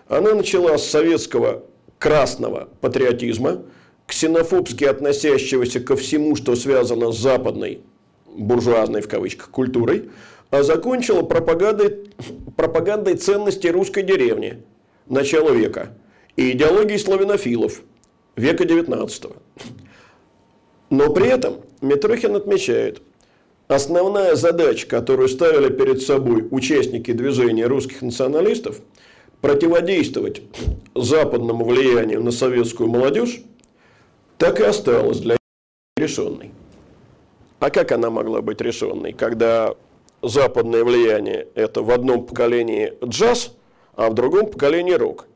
[0.07, 1.65] Она начала с советского
[1.99, 3.63] красного патриотизма,
[4.07, 7.81] ксенофобски относящегося ко всему, что связано с западной,
[8.25, 10.09] буржуазной в кавычках, культурой,
[10.49, 12.09] а закончила пропагандой,
[12.55, 14.63] пропагандой ценностей русской деревни
[15.07, 15.89] начала века
[16.37, 17.81] и идеологией славянофилов
[18.37, 19.35] века XIX.
[20.89, 23.01] Но при этом Митрохин отмечает,
[23.67, 28.79] основная задача, которую ставили перед собой участники движения русских националистов,
[29.41, 30.41] противодействовать
[30.95, 33.41] западному влиянию на советскую молодежь,
[34.37, 35.37] так и осталась для
[35.97, 36.51] решенной.
[37.59, 39.75] А как она могла быть решенной, когда
[40.21, 43.53] западное влияние– это в одном поколении джаз,
[43.95, 45.27] а в другом поколении рок?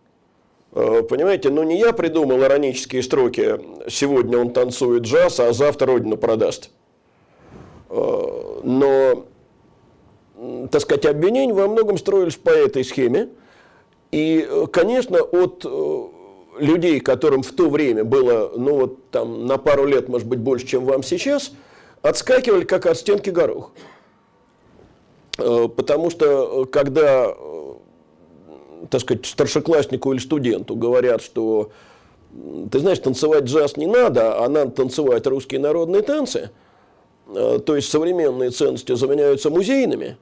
[0.74, 3.60] Э, понимаете, ну не я придумал иронические строки
[3.90, 6.72] «сегодня он танцует джаз, а завтра родину продаст».
[7.90, 9.26] Э, но,
[10.72, 13.30] так сказать, обвинения во многом строились по этой схеме.
[14.12, 15.66] И, э, конечно, от
[16.58, 20.68] людей, которым в то время было, ну вот там на пару лет, может быть, больше,
[20.68, 21.54] чем вам сейчас,
[22.02, 23.72] отскакивали как от стенки горох.
[25.38, 27.34] Потому что когда
[28.90, 31.72] так сказать, старшекласснику или студенту говорят, что
[32.72, 36.50] ты знаешь, танцевать джаз не надо, а надо танцевать русские народные танцы,
[37.28, 40.18] э, то есть современные ценности заменяются музейными,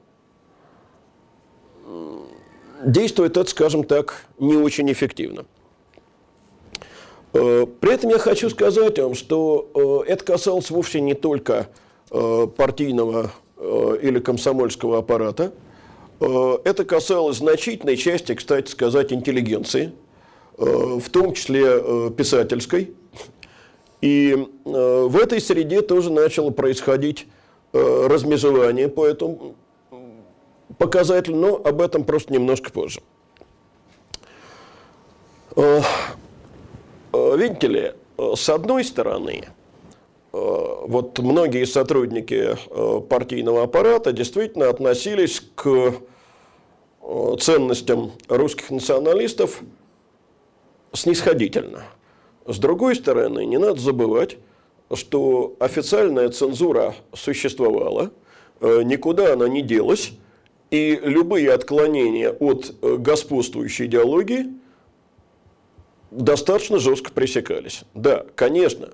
[2.84, 5.44] действует это, скажем так, не очень эффективно.
[7.32, 11.68] Э, при этом я хочу сказать вам, что э, это касалось вовсе не только
[12.10, 13.30] партийного
[14.02, 15.52] или комсомольского аппарата–
[16.20, 19.92] это касалось значительной части, кстати сказать, интеллигенции,
[20.58, 22.92] э, в том числе э, писательской.
[24.02, 27.26] И в этой среде тоже начало происходить
[27.74, 29.56] размежевание по этому
[30.78, 33.02] показателю, но об этом просто немножко позже.
[37.12, 39.48] Видите ли, с одной стороны,
[40.32, 42.56] вот многие сотрудники
[43.10, 46.09] партийного аппарата действительно относились к Э,
[47.40, 49.62] ценностям русских националистов
[50.92, 51.84] снисходительно.
[52.46, 54.36] С другой стороны, не надо забывать,
[54.92, 58.10] что официальная цензура существовала,
[58.60, 60.12] э, никуда она не делась,
[60.70, 64.46] и любые отклонения от э, господствующей идеологии
[66.10, 67.82] достаточно жестко пресекались.
[67.94, 68.90] Да, конечно,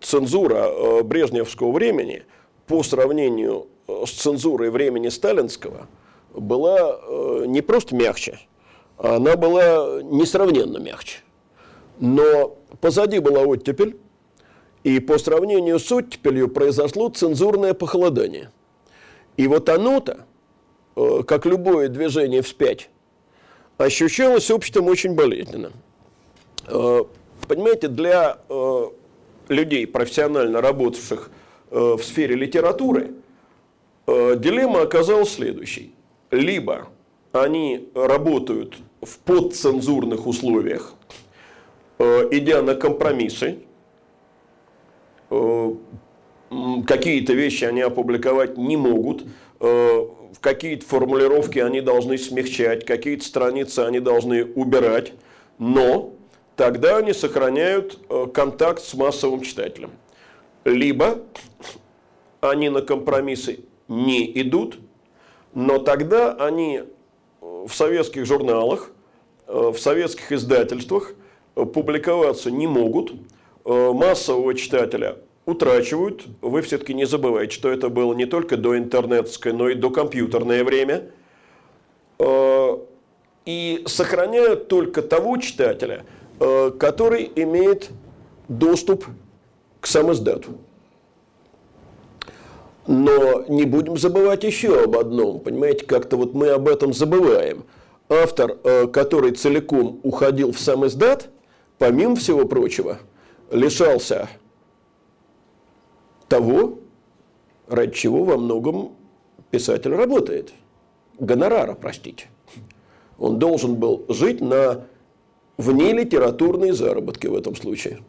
[0.00, 2.24] цензура брежневского времени
[2.66, 5.88] по сравнению с цензурой времени сталинского–
[6.34, 8.38] была э, не просто мягче,
[8.98, 11.18] она была несравненно мягче.
[11.98, 13.96] Но позади была оттепель,
[14.82, 18.50] и по сравнению с оттепелью произошло цензурное похолодание.
[19.36, 20.24] И вот оно-то,
[20.96, 22.90] э, как любое движение вспять,
[23.78, 25.72] ощущалось обществом очень болезненно.
[26.66, 27.04] Э,
[27.48, 28.38] понимаете, для
[29.48, 31.30] людей, профессионально работавших
[31.70, 33.14] в сфере литературы,
[34.06, 35.94] дилемма оказалась следующей
[36.32, 36.88] либо
[37.30, 40.94] они работают в подцензурных условиях,
[41.98, 43.58] э, идя на компромиссы,
[45.30, 45.74] э,
[46.86, 49.24] какие-то вещи они опубликовать не могут,
[49.60, 55.12] э, в какие-то формулировки они должны смягчать, какие-то страницы они должны убирать,
[55.58, 56.14] но
[56.56, 57.98] тогда они сохраняют
[58.32, 59.90] контакт с массовым читателем.
[60.64, 61.18] Либо
[62.40, 64.78] они на компромиссы не идут–
[65.54, 66.82] но тогда они
[67.40, 68.90] в советских журналах,
[69.46, 71.14] э, в советских издательствах
[71.56, 73.12] э, публиковаться не могут,
[73.64, 76.24] э, массового читателя утрачивают.
[76.40, 80.64] Вы все-таки не забывайте, что это было не только до интернетское, но и до компьютерное
[80.64, 81.10] время.
[83.44, 86.04] И сохраняют только того читателя,
[86.38, 87.90] который имеет
[88.46, 89.06] доступ
[89.80, 90.50] к самоиздату.
[92.86, 95.40] Но не будем забывать еще об одном.
[95.40, 97.64] Понимаете, как-то вот мы об этом забываем.
[98.08, 101.30] Автор, э, который целиком уходил в сам издат,
[101.78, 102.98] помимо всего прочего,
[103.50, 104.28] лишался
[106.28, 106.78] того,
[107.68, 108.92] ради чего во многом
[109.50, 110.52] писатель работает.
[111.18, 112.26] Гонорара, простите.
[113.18, 114.86] Он должен был жить на
[115.56, 118.00] вне литературные заработки в этом случае.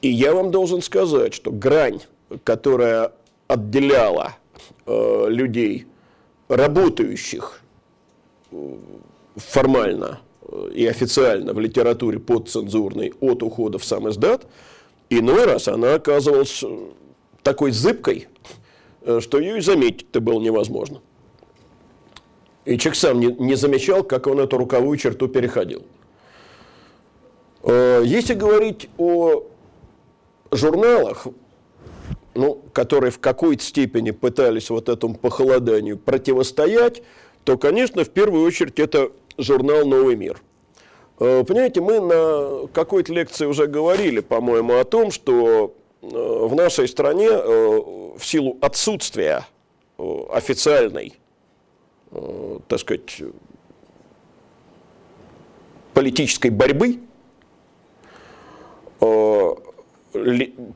[0.00, 2.00] И я вам должен сказать, что грань,
[2.44, 3.12] которая
[3.48, 4.36] отделяла
[4.86, 5.86] э, людей,
[6.48, 7.60] работающих
[8.52, 8.76] э,
[9.36, 14.46] формально э, и официально в литературе подцензурной от ухода в сам издат,
[15.10, 16.78] иной раз она оказывалась э,
[17.42, 18.28] такой зыбкой,
[19.20, 21.00] что ее и заметить-то было невозможно.
[22.66, 25.84] И человек сам не, не замечал, как он эту руковую черту переходил.
[27.64, 29.44] Если говорить о
[30.50, 31.26] журналах,
[32.34, 37.02] ну, которые в какой-то степени пытались вот этому похолоданию противостоять,
[37.44, 40.40] то, конечно, в первую очередь это журнал «Новый мир».
[41.20, 46.86] Э, понимаете, мы на какой-то лекции уже говорили, по-моему, о том, что э, в нашей
[46.86, 47.80] стране э,
[48.16, 49.46] в силу отсутствия
[50.30, 51.14] официальной,
[52.68, 53.20] так сказать,
[55.92, 57.00] политической борьбы,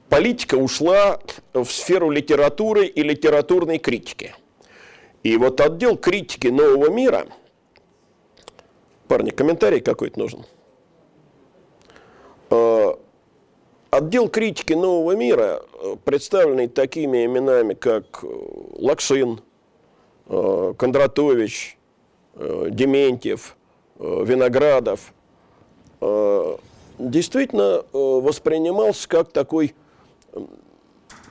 [0.09, 1.20] политика ушла
[1.53, 4.35] в сферу литературы и литературной критики.
[5.22, 7.26] И вот отдел критики нового мира,
[9.09, 10.45] парни, комментарий какой-то нужен.
[12.51, 12.99] А,
[13.91, 18.26] отдел критики нового мира, э, представленный такими именами, как э,
[18.78, 19.41] Лакшин,
[20.26, 21.78] э, Кондратович,
[22.35, 23.59] Дементьев,
[23.99, 25.12] Виноградов,
[27.11, 29.74] действительно э, воспринимался как такой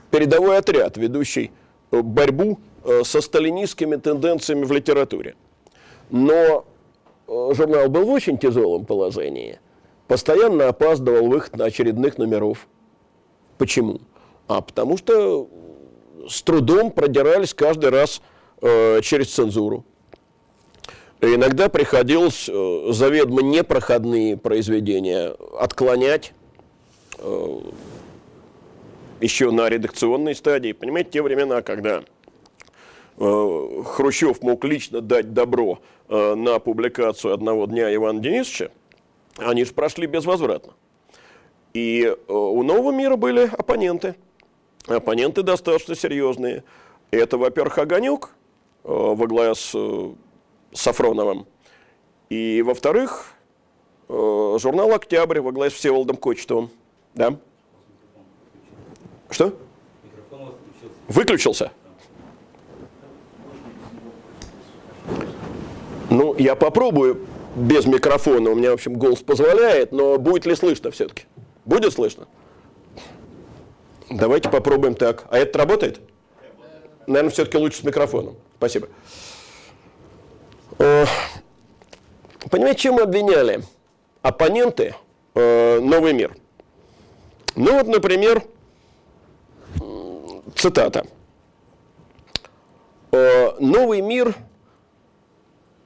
[0.09, 1.51] передовой отряд, ведущий
[1.91, 5.36] э, борьбу э, со сталинистскими тенденциями в литературе.
[6.09, 6.65] Но
[7.28, 9.59] журнал был в очень тяжелом положении,
[10.07, 12.67] постоянно опаздывал выход на очередных номеров.
[13.57, 14.01] Почему?
[14.47, 15.47] А потому что
[16.28, 18.22] с трудом продирались каждый раз
[18.61, 19.86] э, через цензуру.
[21.22, 26.34] Иногда приходилось э, заведомо непроходные произведения отклонять
[27.19, 27.59] э,
[29.19, 30.72] еще на редакционной стадии.
[30.72, 32.01] Понимаете, те времена, когда
[33.17, 38.72] э, Хрущев мог лично дать добро на публикацию одного дня Ивана Денисовича,
[39.38, 40.74] они же прошли безвозвратно.
[41.74, 44.15] И у нового мира были оппоненты.
[44.88, 46.65] Оппоненты достаточно серьезные.
[47.11, 48.32] Это, во-первых, Огонек
[48.84, 49.74] во главе с
[50.74, 51.47] Сафроновым.
[52.30, 53.34] И, во-вторых,
[54.09, 56.69] э, журнал «Октябрь» во главе с Всеволодом Кочетовым.
[57.13, 57.38] Да?
[59.30, 59.53] Что?
[61.07, 61.72] Выключился.
[66.09, 68.51] Ну, я попробую без микрофона.
[68.51, 71.24] У меня, в общем, голос позволяет, но будет ли слышно все-таки?
[71.65, 72.28] Будет слышно?
[74.09, 75.26] Давайте попробуем так.
[75.30, 76.01] А это работает?
[77.07, 78.36] Наверное, все-таки лучше с микрофоном.
[78.57, 78.89] Спасибо.
[80.82, 81.05] Э,
[82.49, 83.61] понимаете, чем обвиняли
[84.23, 84.95] оппоненты
[85.36, 86.36] э, «Новый мир»?
[87.55, 88.43] Ну вот, например,
[90.55, 91.05] цитата.
[93.11, 94.34] «Э, «Новый мир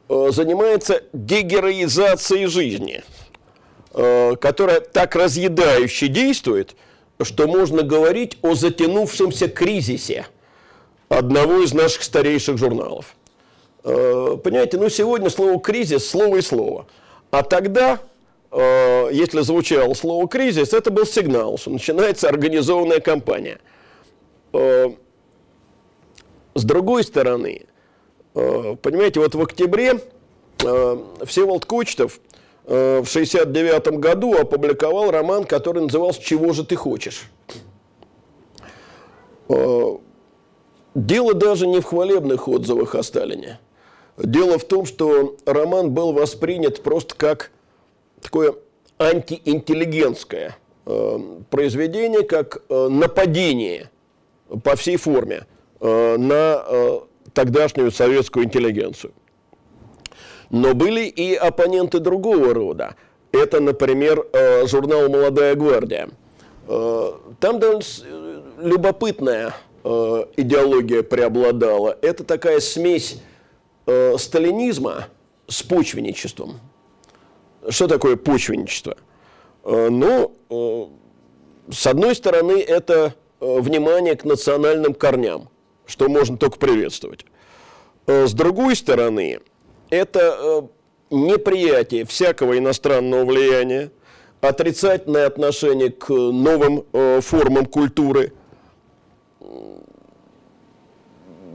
[0.08, 3.04] занимается дегероизацией жизни,
[3.92, 6.76] которая так разъедающе действует,
[7.22, 10.28] что можно говорить о затянувшемся кризисе
[11.10, 13.16] одного из наших старейших журналов.
[13.86, 16.88] Э, понимаете, ну сегодня слово кризис, слово и слово.
[17.30, 18.00] А тогда,
[18.52, 23.60] э, если звучало слово кризис, это был сигнал, что начинается организованная кампания.
[24.54, 24.90] Э,
[26.56, 27.68] с другой стороны,
[28.34, 30.00] понимаете, вот в октябре
[30.58, 32.20] Всеволод Кочетов
[32.64, 37.30] в 1969 году опубликовал роман, который назывался «Чего же ты хочешь?».
[39.50, 43.60] Дело даже не в хвалебных отзывах о Сталине.
[44.18, 47.52] Дело в том, что роман был воспринят просто как
[48.22, 48.56] такое
[48.98, 53.90] антиинтеллигентское э, произведение, как э, нападение
[54.64, 55.46] по всей форме
[55.82, 57.02] э, на
[57.34, 59.12] тогдашнюю советскую интеллигенцию.
[60.50, 62.96] Но были и оппоненты другого рода.
[63.34, 64.26] Это, например,
[64.66, 66.08] журнал «Молодая гвардия».
[66.68, 67.82] Там довольно
[68.60, 69.54] любопытная
[69.84, 71.98] идеология преобладала.
[72.02, 73.20] Это такая смесь
[73.86, 75.08] э, сталинизма
[75.48, 76.60] с почвенничеством.
[77.70, 78.98] Что такое почвенничество?
[79.64, 85.50] Э, ну, э, с одной стороны, это э, внимание к национальным корням,
[85.86, 87.26] что можно только приветствовать.
[88.08, 89.40] Э, с другой стороны,
[89.90, 90.62] это э,
[91.10, 93.92] неприятие всякого иностранного влияния,
[94.42, 98.34] отрицательное отношение к новым э, формам культуры–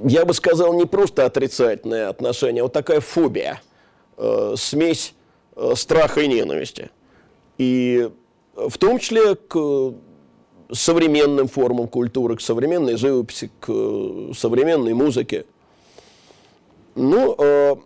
[0.05, 3.61] я бы сказал, не просто отрицательное отношение, а вот такая фобия,
[4.16, 5.14] э, смесь
[5.57, 6.90] э, страха и ненависти.
[7.59, 8.11] И
[8.55, 9.94] в том числе к
[10.72, 15.44] современным формам культуры, к современной живописи, к э, современной музыке.
[16.94, 17.76] Ну, э,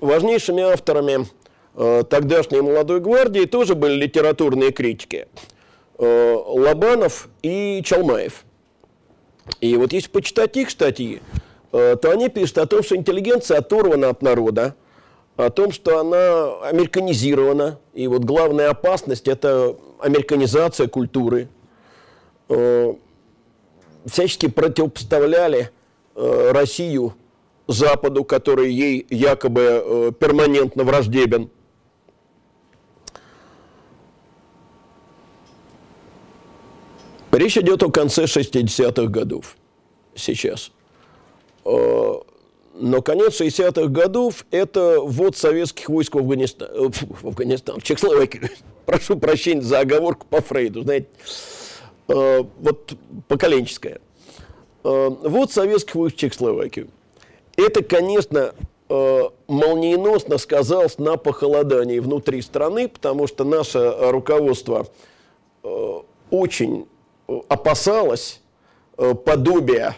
[0.00, 1.26] важнейшими авторами
[1.74, 5.28] э, тогдашней молодой гвардии тоже были литературные критики.
[5.98, 8.44] Э, Лобанов и Чалмаев.
[9.60, 11.20] И вот если почитать их статьи,
[11.72, 14.74] э, то они пишут о том, что интеллигенция оторвана от народа,
[15.36, 21.48] о том, что она американизирована, и вот главная опасность– это американизация культуры.
[22.48, 22.94] Э,
[24.06, 25.70] всячески противопоставляли
[26.14, 27.14] э, Россию
[27.66, 31.50] Западу, который ей якобы перманентно враждебен.
[37.32, 39.56] Речь идет о конце 60-х годов
[40.14, 40.70] сейчас.
[42.80, 46.88] Но конец 60-х годов– это ввод советских войск в Афганистан, э,
[47.20, 48.50] в Афганистан, в Чехословакию.
[48.86, 51.08] Прошу прощения за оговорку по Фрейду, знаете,
[52.06, 52.92] э, вот
[53.26, 54.00] поколенческая.
[54.84, 56.88] Э, ввод советских войск в Чехословакию.
[57.56, 58.54] Это, конечно,
[58.88, 64.86] молниеносно сказалось на похолодании внутри страны, потому что наше руководство
[66.30, 66.86] очень
[67.48, 68.40] опасалось
[68.96, 69.96] подобия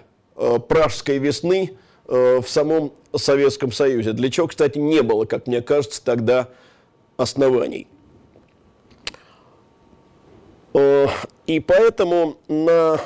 [0.69, 1.77] пражской весны–
[2.13, 6.49] Э, в самом Советском Союзе, для чего, кстати, не было, как мне кажется, тогда
[7.17, 7.87] оснований.
[10.75, 11.07] Э,
[11.47, 13.01] и поэтому на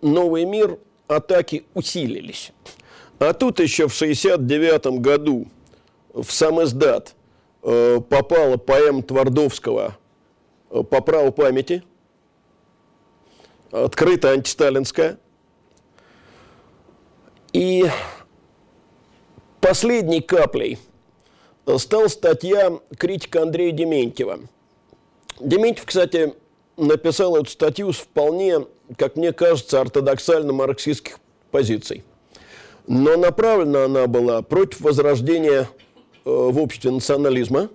[0.00, 2.52] новый мир атаки усилились.
[3.18, 5.46] А тут еще в 1969 году
[6.14, 7.14] в сам издат
[7.62, 9.98] э, попала поэма Твардовского
[10.70, 11.82] «По праву памяти»,
[13.72, 15.18] открыто антисталинская.
[17.52, 17.86] И
[19.60, 20.78] Последней каплей
[21.76, 24.40] стала статья критика Андрея Дементьева.
[25.38, 26.34] Дементьев, кстати,
[26.76, 28.66] написал эту статью с вполне,
[28.96, 31.18] как мне кажется, ортодоксально-марксистских
[31.50, 32.04] позиций.
[32.86, 35.66] Но направлена она была против возрождения э,
[36.24, 37.68] в обществе национализма.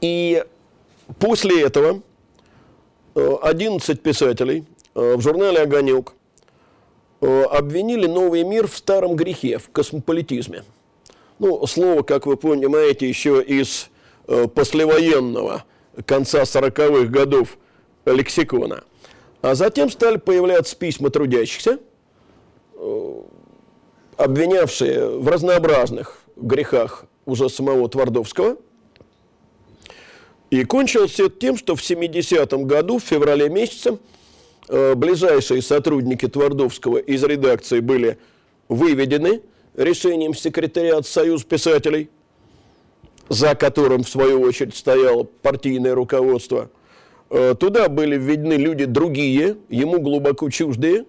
[0.00, 0.44] И
[1.18, 2.02] после этого
[3.14, 6.12] 11 э, писателей э, в журнале «Огонек»
[7.22, 10.64] Э, обвинили новый мир в старом грехе, в космополитизме.
[11.38, 13.88] Ну, слово, как вы понимаете, еще из
[14.26, 15.64] послевоенного
[16.04, 17.56] конца 40-х годов
[18.04, 18.84] лексикона.
[19.40, 21.78] А затем стали появляться письма трудящихся,
[24.16, 28.56] обвинявшие в разнообразных грехах уже самого Твардовского.
[30.50, 33.98] И кончилось все тем, что в 70-м году, в феврале месяце,
[34.68, 38.18] Э, ближайшие сотрудники Твардовского из редакции были
[38.68, 39.42] выведены
[39.74, 42.10] решением секретариат Союз писателей,
[43.28, 46.70] за которым, в свою очередь, стояло партийное руководство.
[47.30, 51.06] Э, туда были введены люди другие, ему глубоко чуждые,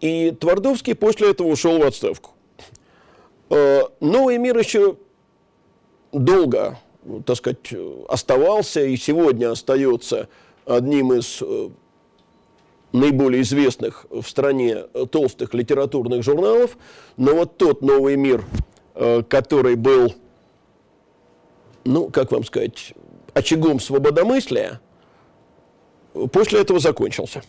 [0.00, 2.30] и Твардовский после этого ушел в отставку.
[3.50, 4.96] Э, новый мир еще
[6.10, 6.76] долго,
[7.24, 7.74] так сказать,
[8.08, 10.28] оставался и сегодня остается
[10.66, 11.42] одним из
[12.92, 16.76] наиболее известных в стране толстых литературных журналов,
[17.16, 18.44] но вот тот новый мир,
[18.94, 20.14] э, который был,
[21.84, 22.94] ну, как вам сказать,
[23.34, 24.80] очагом свободомыслия,
[26.32, 27.42] после этого закончился.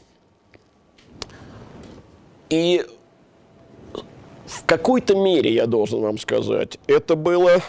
[2.49, 2.85] И
[4.45, 7.61] в какой-то мере, я должен вам сказать, это было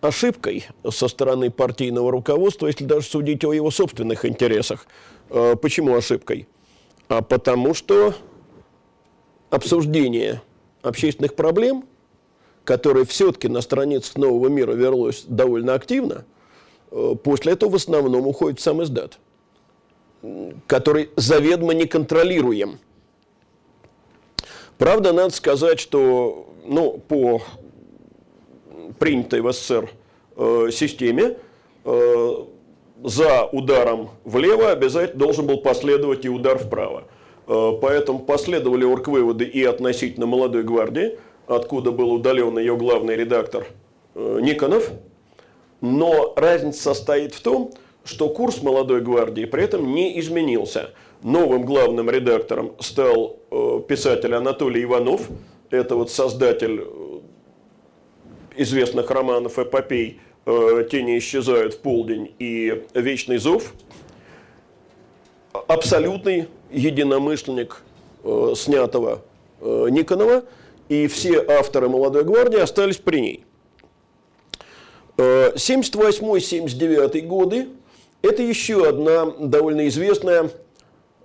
[0.00, 4.86] ошибкой со стороны партийного руководства, если даже судить о его собственных интересах.
[5.30, 6.46] Э, почему ошибкой?
[7.08, 8.14] а потому что
[9.50, 10.42] обсуждение
[10.82, 11.84] общественных проблем,
[12.64, 16.24] которое все-таки на страницах нового мира велось довольно активно,
[16.90, 19.18] э, после этого в основном уходит сам издат,
[20.66, 22.80] который заведомо не контролируем.
[24.78, 27.40] Правда, надо сказать, что ну, по
[28.98, 29.90] принятой в СССР
[30.36, 31.36] э, системе
[31.84, 32.34] э,
[33.04, 37.04] за ударом влево обязательно должен был последовать и удар вправо.
[37.46, 43.66] Э, поэтому последовали орг-выводы и относительно молодой гвардии, откуда был удален ее главный редактор
[44.14, 44.90] Никонов.
[45.82, 47.72] Но разница состоит в том,
[48.04, 50.90] что курс молодой гвардии при этом не изменился.
[51.22, 53.38] Новым главным редактором стал
[53.86, 55.28] писатель Анатолий Иванов.
[55.70, 56.82] Это вот создатель
[58.56, 63.74] известных романов эпопей Э, «Тени исчезают в полдень» и «Вечный зов»,
[65.66, 67.82] абсолютный единомышленник
[68.22, 69.22] э, снятого
[69.60, 70.44] э, Никонова,
[70.88, 73.44] и все авторы «Молодой гвардии» остались при ней.
[75.16, 77.68] 78-79 годы–
[78.22, 80.50] Это еще одна довольно известная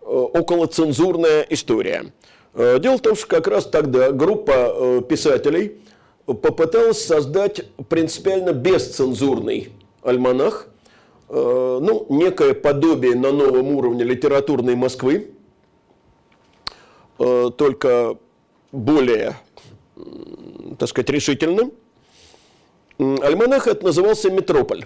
[0.01, 2.13] околоцензурная история.
[2.55, 5.81] Дело в том, что как раз тогда группа писателей
[6.25, 9.69] попыталась создать принципиально бесцензурный
[10.03, 10.67] альманах,
[11.29, 15.31] ну, некое подобие на новом уровне литературной Москвы,
[17.17, 18.17] только
[18.73, 19.37] более,
[20.77, 21.71] так сказать, решительным.
[22.97, 24.85] Альманах это назывался «Метрополь».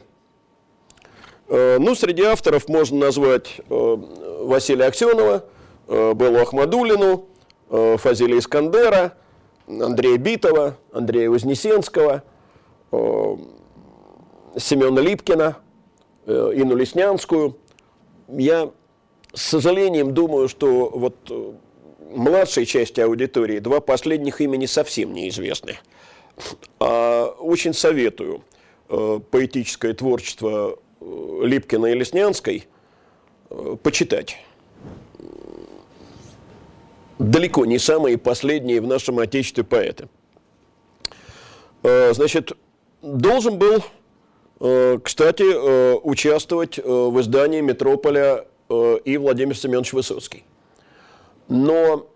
[1.47, 3.97] Э, ну, среди авторов можно назвать э,
[4.41, 5.45] Василия Аксенова,
[5.87, 7.27] э, Беллу Ахмадулину,
[7.67, 9.17] Фазилия Искандера,
[9.67, 12.23] Андрея Битова, Андрея Вознесенского,
[12.91, 15.57] Семена Липкина,
[16.25, 17.57] Инну Леснянскую.
[18.27, 18.71] Я
[19.33, 21.15] с сожалением думаю, что вот
[22.15, 25.77] младшей части аудитории два последних имени совсем неизвестны.
[26.79, 28.43] А очень советую
[28.89, 32.65] э, поэтическое творчество э, Липкина и Леснянской
[33.49, 34.37] э, почитать.
[37.19, 40.09] Далеко не самые последние в нашем Отечестве поэты.
[41.83, 42.53] Значит,
[43.01, 43.83] должен был,
[45.01, 50.43] кстати, участвовать в издании «Метрополя» и Владимир Семенович Высоцкий.
[51.47, 52.09] Но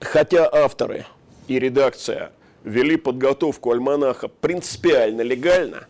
[0.00, 1.06] хотя авторы
[1.48, 2.32] и редакция
[2.64, 5.86] вели подготовку альманаха принципиально легально,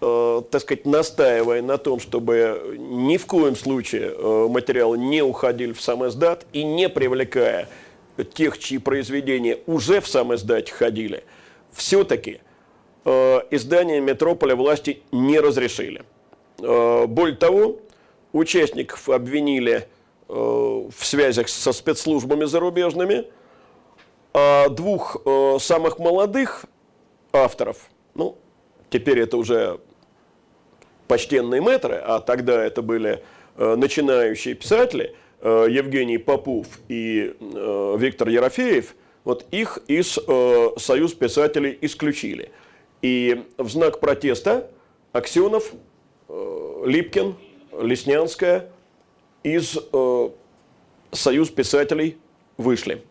[0.00, 5.72] э, так сказать, настаивая на том, чтобы ни в коем случае э, материалы не уходили
[5.72, 7.68] в сам издат и не привлекая
[8.24, 11.24] тех, чьи произведения уже в сам издате ходили,
[11.72, 12.40] все-таки
[13.04, 16.04] э, издание «Метрополя» власти не разрешили.
[16.60, 17.80] Э, более того,
[18.32, 19.88] участников обвинили
[20.28, 23.26] Э, в связях со спецслужбами зарубежными,
[24.34, 26.64] а двух э, самых молодых
[27.32, 28.36] авторов, ну,
[28.90, 29.78] теперь это уже
[31.06, 33.22] почтенные мэтры, а тогда это были
[33.56, 35.14] э, начинающие писатели,
[35.46, 40.18] Евгений Попов и Виктор Ерофеев, вот их из
[40.76, 42.50] Союз писателей исключили.
[43.02, 44.68] И в знак протеста
[45.12, 45.72] Аксенов,
[46.28, 47.36] Липкин,
[47.80, 48.70] Леснянская–
[49.46, 50.30] из э,
[51.12, 52.18] Союз писателей
[52.56, 53.04] вышли.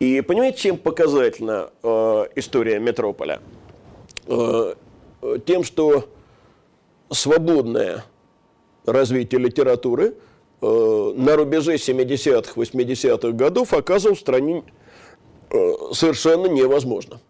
[0.00, 3.40] И понимаете, чем показательна э, история Метрополя?
[4.26, 4.74] Э,
[5.46, 6.10] тем, что
[7.10, 8.04] свободное
[8.84, 10.12] развитие литературы э,
[10.60, 14.64] на рубеже 70-х, 80-х годов оказывалось в стране
[15.50, 17.20] э, совершенно невозможно.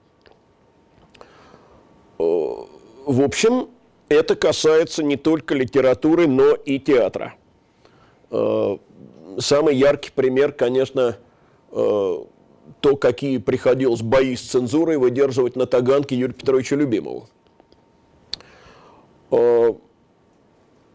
[2.18, 3.68] Э, в общем,
[4.08, 7.34] это касается не только литературы, но и театра.
[8.30, 8.76] Э,
[9.38, 11.18] самый яркий пример, конечно,
[11.70, 12.16] э,
[12.80, 17.28] то, какие приходилось бои с цензурой выдерживать на Таганке Юрию Петровичу Любимову.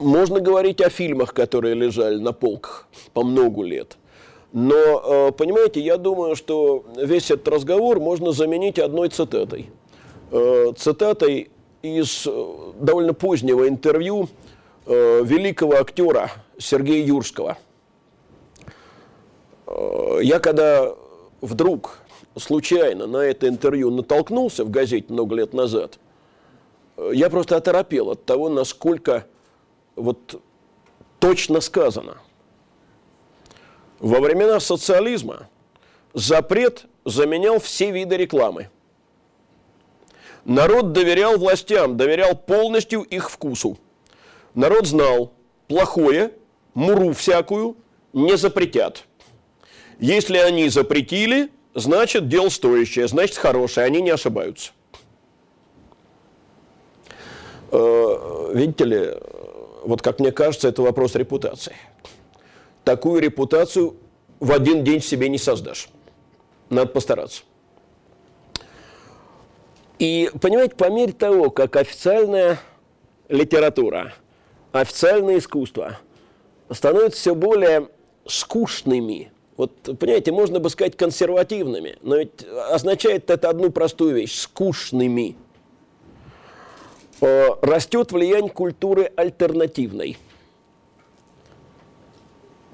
[0.03, 3.97] Э, можно говорить о фильмах, которые лежали на полках по многу лет.
[4.51, 9.71] Но, понимаете, я думаю, что весь этот разговор можно заменить одной цитатой.
[10.77, 11.49] Цитатой
[11.81, 12.27] из
[12.79, 14.29] довольно позднего интервью
[14.85, 16.29] великого актера
[16.59, 17.57] Сергея Юрского.
[19.73, 20.93] Э, я когда
[21.41, 21.99] вдруг
[22.37, 25.99] случайно на это интервью натолкнулся в газете много лет назад,
[26.97, 29.25] э, я просто оторопел от того, насколько
[29.95, 30.41] вот
[31.19, 32.17] точно сказано.
[33.99, 35.47] Во времена социализма
[36.13, 38.69] запрет заменял все виды рекламы.
[40.45, 43.77] Народ доверял властям, доверял полностью их вкусу.
[44.53, 45.31] Народ знал,
[45.67, 46.33] плохое
[46.73, 47.77] муру всякую
[48.11, 49.05] не запретят.
[49.99, 54.71] Если они запретили, значит дело стоящее, значит хорошее, они не ошибаются.
[57.71, 59.13] Э, видите ли,
[59.85, 61.75] вот как мне кажется, это вопрос репутации.
[62.83, 63.95] Такую репутацию
[64.39, 65.89] в один день себе не создашь.
[66.69, 67.43] Надо постараться.
[69.99, 72.59] И, понимаете, по мере того, как официальная
[73.29, 74.13] литература,
[74.71, 75.99] официальное искусство–
[76.73, 77.89] становятся все более
[78.25, 79.31] скучными.
[79.57, 85.35] Вот, понимаете, можно бы сказать консервативными, но ведь означает это одну простую вещь– скучными.
[87.23, 90.17] Э, растет влияние культуры альтернативной.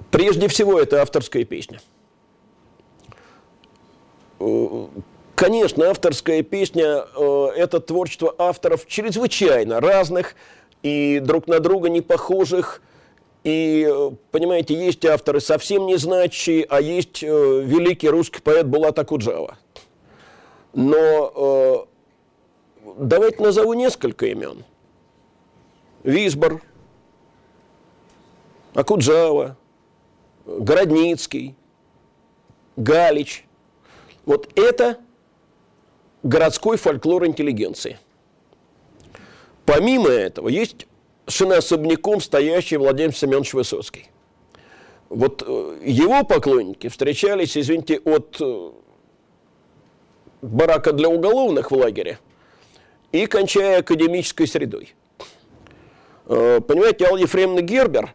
[0.10, 1.80] Прежде всего, это авторская песня.
[4.40, 4.88] Э,
[5.36, 10.34] конечно, авторская песня э,– это творчество авторов чрезвычайно разных
[10.82, 12.82] и друг на друга не похожих–
[13.46, 13.90] и,
[14.32, 19.58] понимаете, есть авторы совсем не значащие, а есть великий русский поэт Булат Акуджава.
[20.74, 21.88] Но
[23.00, 24.64] давайте назову несколько имен.
[26.04, 26.62] Висбор,
[28.74, 29.58] Акуджава,
[30.46, 31.56] Городницкий,
[32.76, 33.46] Галич.
[34.26, 34.98] Вот это
[36.24, 37.98] городской фольклор интеллигенции.
[39.66, 40.88] Помимо этого, есть
[41.26, 44.08] совершенно особняком стоящий Владимир Семенович Высоцкий.
[45.10, 48.72] Вот э, его поклонники встречались, извините, от э,
[50.42, 52.20] барака для уголовных в лагере
[53.12, 54.94] и кончая академической средой.
[56.26, 58.14] Э, понимаете, Алла Ефремовна Гербер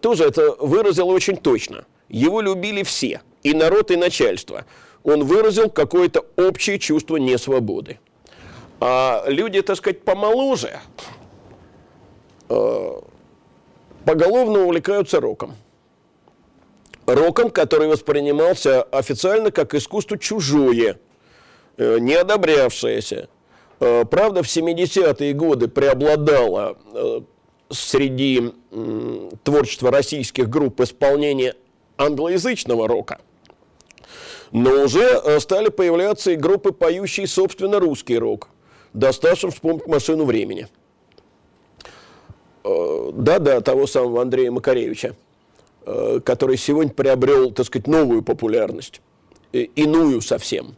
[0.00, 1.84] тоже это выразил очень точно.
[2.08, 4.64] Его любили все, и народ, и начальство.
[5.04, 7.98] Он выразил какое-то общее чувство несвободы.
[8.80, 10.80] А люди, так сказать, помоложе,
[14.04, 15.54] поголовно увлекаются роком
[17.14, 20.98] роком, который воспринимался официально как искусство чужое,
[21.76, 23.28] э, не одобрявшееся.
[23.80, 27.20] Э, правда, в 70-е годы преобладало э,
[27.70, 28.52] среди
[29.42, 31.54] творчества российских групп исполнение
[31.96, 33.20] англоязычного рока.
[34.52, 38.48] Но уже стали появляться и группы, поющие, собственно, русский рок.
[38.92, 40.66] Достаточно вспомнить «Машину времени».
[42.64, 45.14] Да-да, того самого Андрея Макаревича.
[45.86, 49.00] Э, который сегодня приобрел, так сказать, новую популярность,
[49.52, 50.76] иную совсем.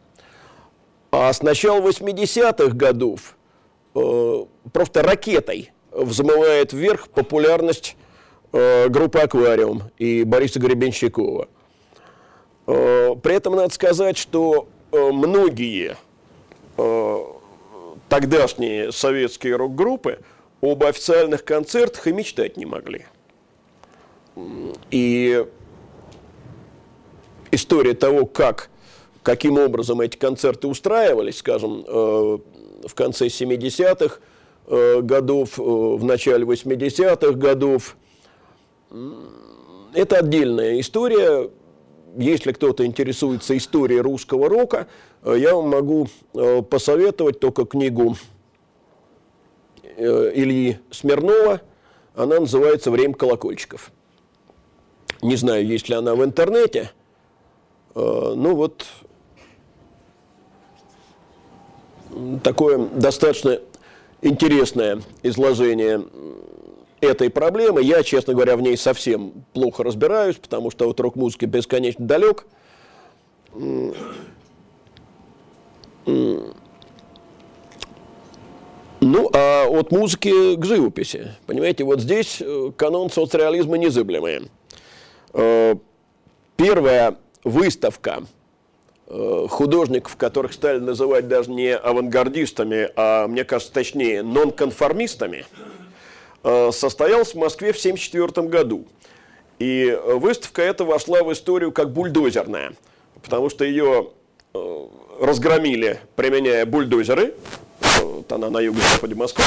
[1.15, 3.37] А с начала 80-х годов
[3.93, 7.95] э, просто ракетой взмывает вверх популярность
[8.51, 11.49] э, группы «Аквариум» и Бориса Гребенщикова.
[12.65, 15.97] При этом надо сказать, что многие
[18.09, 20.19] тогдашние советские рок-группы
[20.61, 23.05] об официальных концертах и мечтать не могли.
[24.89, 25.45] И
[27.51, 28.69] история того, как,
[29.23, 32.37] каким образом эти концерты устраивались, скажем, э,
[32.87, 34.19] в конце 70-х
[34.67, 37.97] э, годов, э, в начале 80-х годов,
[39.93, 41.49] это отдельная история.
[42.15, 44.87] Если кто-то интересуется историей русского рока,
[45.25, 46.07] я вам могу
[46.69, 48.15] посоветовать только книгу
[49.97, 51.61] Ильи Смирнова.
[52.13, 53.91] Она называется «Время колокольчиков».
[55.23, 56.91] Не знаю, есть ли она в интернете.
[57.95, 58.85] Ну вот
[62.43, 63.59] такое достаточно
[64.21, 66.03] интересное изложение
[67.01, 67.81] этой проблемы.
[67.83, 72.45] Я, честно говоря, в ней совсем плохо разбираюсь, потому что от рок-музыки бесконечно далек.
[79.05, 81.35] Ну, а от музыки к живописи.
[81.45, 84.49] Понимаете, вот здесь э, канон соцреализма незыблемый.
[85.33, 85.75] Э,
[86.55, 88.23] первая выставка
[89.49, 95.45] художников, которых стали называть даже не авангардистами, а, мне кажется, точнее, нонконформистами,
[96.43, 98.85] э, состоялась в Москве в 1974 году.
[99.59, 102.73] И выставка эта вошла в историю как бульдозерная,
[103.21, 104.09] потому что ее
[105.19, 107.35] разгромили, применяя бульдозеры.
[108.01, 109.43] Вот она на юго-западе Москвы.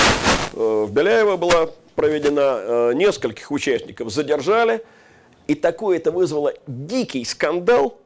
[0.52, 4.82] В Беляево была проведена, нескольких участников задержали–
[5.46, 7.98] и такое это вызвало дикий скандал,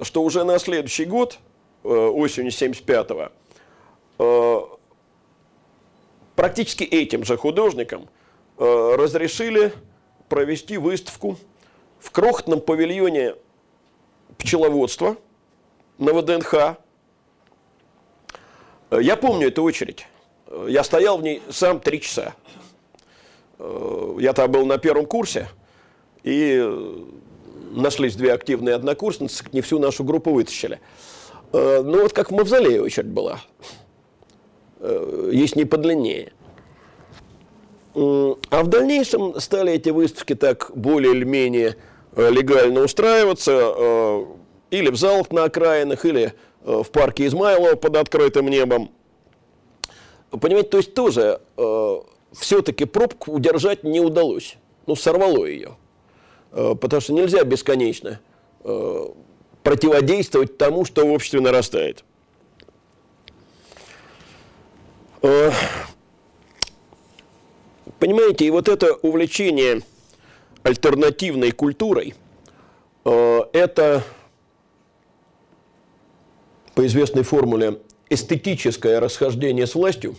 [0.00, 1.38] что уже на следующий год,
[1.84, 3.30] э, осенью 75-го,
[4.18, 4.60] э,
[6.34, 8.08] практически этим же художникам
[8.58, 9.72] э, разрешили
[10.28, 11.36] провести выставку
[11.98, 13.34] в крохотном павильоне
[14.38, 15.16] пчеловодства
[15.98, 16.76] на ВДНХ.
[18.90, 20.06] Я помню эту очередь.
[20.68, 22.34] Я стоял в ней сам три часа.
[23.58, 25.48] Я там был на первом курсе–
[26.26, 27.06] и
[27.72, 30.80] нашлись две активные однокурсницы, не всю нашу группу вытащили.
[31.52, 33.40] Э, ну вот как в Мавзолее очередь была.
[34.80, 36.32] Э, есть не подлиннее.
[37.94, 41.76] А в дальнейшем стали эти выставки так более или менее
[42.14, 44.26] легально устраиваться
[44.70, 48.90] или в залах на окраинах, или в парке Измайлова под открытым небом.
[50.30, 51.40] Понимаете, то есть тоже
[52.38, 54.58] все-таки пробку удержать не удалось.
[54.86, 55.76] Ну, сорвало ее.
[56.52, 58.20] Э, потому что нельзя бесконечно
[58.64, 59.06] э,
[59.62, 62.04] противодействовать тому, что в обществе нарастает.
[65.22, 65.50] Э,
[67.98, 69.82] понимаете, и вот это увлечение
[70.62, 72.14] альтернативной культурой,
[73.04, 74.02] это
[76.74, 77.78] по известной формуле
[78.10, 80.16] эстетическое расхождение с властью,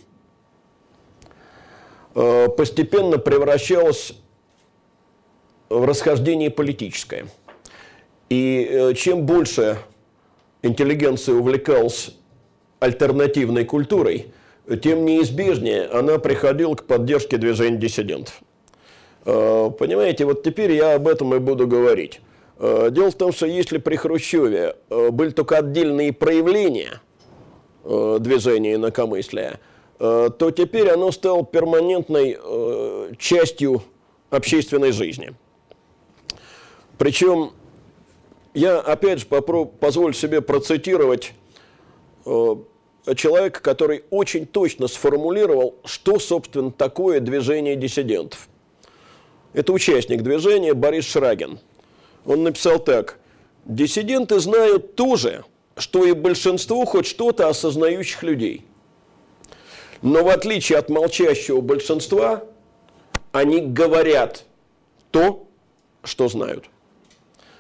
[2.14, 4.14] постепенно превращалось
[5.70, 7.28] в расхождении политическое.
[8.30, 9.78] И э, чем больше
[10.62, 12.12] интеллигенция увлекалась
[12.80, 14.28] альтернативной культурой,
[14.84, 18.42] тем неизбежнее она приходила к поддержке движения диссидентов.
[19.26, 22.22] Э, понимаете, вот теперь я об этом и буду говорить.
[22.60, 27.02] Э, дело в том, что если при Хрущеве были только отдельные проявления
[27.86, 29.62] движения инакомыслия,
[29.98, 32.38] то теперь оно стало перманентной
[33.18, 33.82] частью
[34.30, 35.34] общественной жизни.
[36.98, 37.52] Причем
[38.54, 41.34] я, опять же, попробую, позволю себе процитировать
[42.26, 48.50] человека, который очень точно сформулировал, что, собственно, такое движение диссидентов–
[49.58, 51.60] это участник движения Борис Шрагин.
[52.26, 53.18] Он написал так.
[53.66, 55.44] «Диссиденты знают то же,
[55.76, 58.66] что и большинство хоть что-то осознающих людей.
[60.04, 62.44] Но в отличие от молчащего большинства,
[63.32, 64.46] они говорят
[65.10, 65.48] то,
[66.04, 66.66] что знают.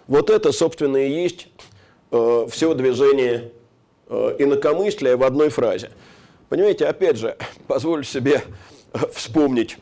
[0.07, 1.47] Вот это, собственно, и есть
[2.11, 3.51] э, все движение
[4.07, 5.91] э, инакомыслия в одной фразе.
[6.49, 8.43] Понимаете, опять же, позволю себе
[9.13, 9.77] вспомнить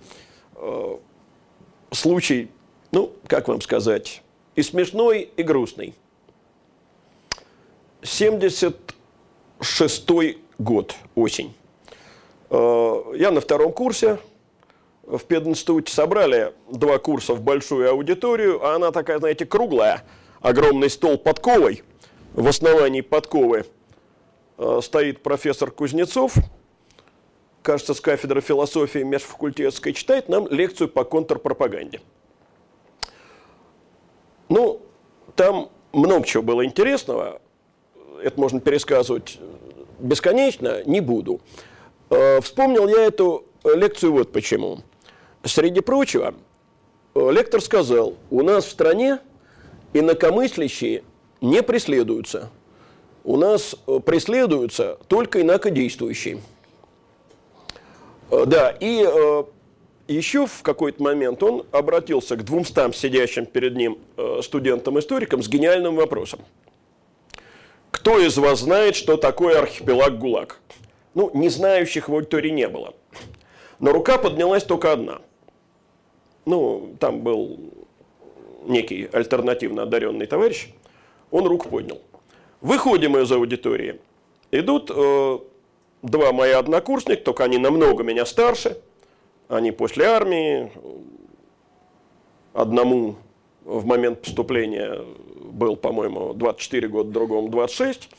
[0.56, 0.98] э,
[1.92, 2.50] случай,
[2.92, 4.24] ну, как вам сказать,
[4.56, 5.94] и смешной, и грустный.
[8.02, 10.10] 76
[10.58, 11.54] год, осень.
[12.50, 14.18] Э, я на втором курсе
[15.08, 20.04] в пединституте собрали два курса в большую аудиторию, а она такая, знаете, круглая,
[20.42, 21.84] огромный стол подковой.
[22.34, 23.66] В основании подковы
[24.58, 26.34] э, стоит профессор Кузнецов–
[27.66, 32.00] кажется, с кафедры философии межфакультетской, читает нам лекцию по контрпропаганде.
[34.48, 34.82] Ну,
[35.36, 37.42] там много чего было интересного,
[38.22, 39.40] это можно пересказывать
[40.00, 41.42] бесконечно, не буду.
[42.10, 44.82] Э, вспомнил я эту лекцию вот почему.
[45.46, 46.34] Среди прочего,
[47.14, 49.20] э, лектор сказал, у нас в стране
[49.94, 51.04] инакомыслящие
[51.40, 52.50] не преследуются.
[53.24, 56.42] У нас э, преследуются только инакодействующие.
[58.32, 59.08] Э, да, и
[60.08, 64.00] еще в какой-то момент он обратился к двумстам сидящим перед ним
[64.42, 66.40] студентам-историкам с гениальным вопросом.
[67.92, 70.60] Кто из вас знает, что такое архипелаг ГУЛАГ?
[71.14, 72.94] Ну, не знающих в аудитории не было.
[73.80, 75.22] Но рука поднялась только одна.
[76.46, 77.60] Ну, там был
[78.66, 80.70] некий альтернативно одаренный товарищ.
[81.32, 82.02] Он руку поднял.
[82.62, 84.00] Выходим из аудитории.
[84.52, 85.40] Идут э,
[86.02, 88.78] два мои однокурсника, только они намного меня старше.
[89.48, 90.72] Они после армии.
[92.54, 93.16] Одному
[93.64, 95.02] в момент поступления
[95.52, 98.10] был, по-моему, 24 года, другому 26.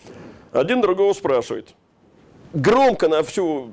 [0.52, 1.74] Один другого спрашивает.
[2.52, 3.70] Громко на всю,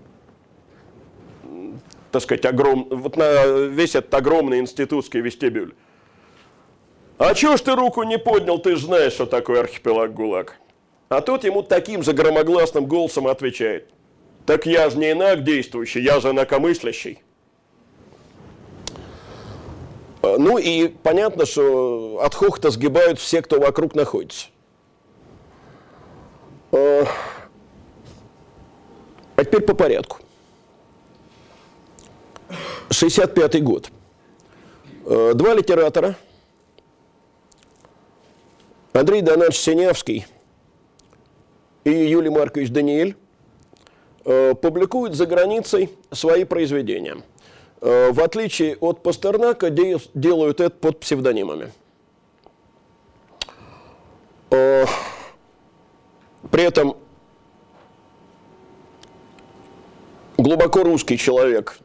[2.13, 5.73] так сказать, огром, вот на весь этот огромный институтский вестибюль.
[7.17, 10.57] А чего ж ты руку не поднял, ты же знаешь, что такое архипелаг ГУЛАГ.
[11.09, 13.89] А тот ему таким же громогласным голосом отвечает–
[14.45, 17.21] так я же не инак действующий, я же инакомыслящий.
[20.21, 24.47] А, ну и понятно, что от хохота сгибают все, кто вокруг находится.
[26.71, 27.05] А,
[29.37, 30.19] а теперь по порядку.
[32.89, 33.89] 65-й год.
[35.05, 36.15] А, два литератора.
[38.93, 40.27] Андрей Донатович Синявский
[41.83, 43.15] и Юлий Маркович Даниэль
[44.25, 47.17] Э, публикуют за границей свои произведения.
[47.81, 51.73] Э, в отличие от Пастернака, делают это под псевдонимами.
[54.49, 54.85] Э,
[56.51, 56.95] при этом
[60.37, 61.79] глубоко русский человек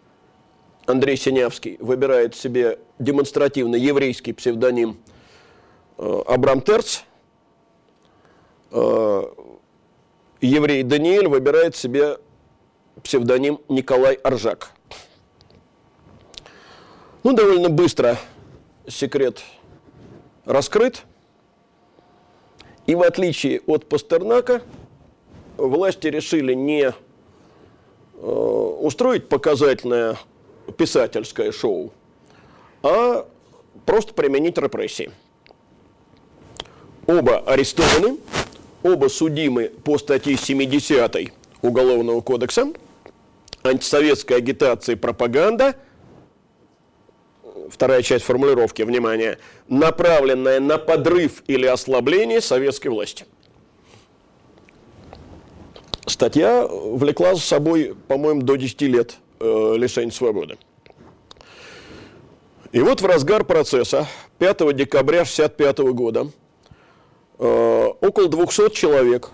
[0.89, 4.97] Андрей Синявский выбирает себе демонстративно еврейский псевдоним
[5.99, 7.01] Абрам Терц.
[10.41, 12.17] Еврей Даниэль выбирает себе
[13.03, 14.71] псевдоним Николай Аржак.
[17.23, 18.17] Ну, довольно быстро
[18.87, 19.43] секрет
[20.47, 21.03] раскрыт.
[22.87, 24.63] И в отличие от Пастернака,
[25.59, 26.95] власти решили не
[28.15, 30.17] э, устроить показательное
[30.77, 31.93] писательское шоу,
[32.83, 33.27] а
[33.87, 35.11] просто применить репрессии.
[37.07, 38.19] Оба арестованы,
[38.83, 41.33] оба судимы по статье 70
[41.63, 42.73] Уголовного кодекса–
[43.63, 45.77] антисоветская агитация и пропаганда,
[47.71, 49.39] вторая часть формулировки, внимание,
[49.69, 53.25] направленная на подрыв или ослабление советской власти.
[56.07, 60.59] Статья влекла за собой, по-моему, до 10 лет э, лишения свободы.
[62.73, 64.07] И вот в разгар процесса
[64.39, 66.31] 5 декабря 1965 года
[67.39, 69.31] э, около 200 человек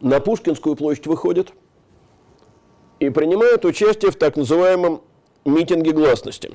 [0.00, 1.52] на Пушкинскую площадь выходят–
[2.98, 5.02] и принимают участие в так называемом
[5.44, 6.50] митинге гласности.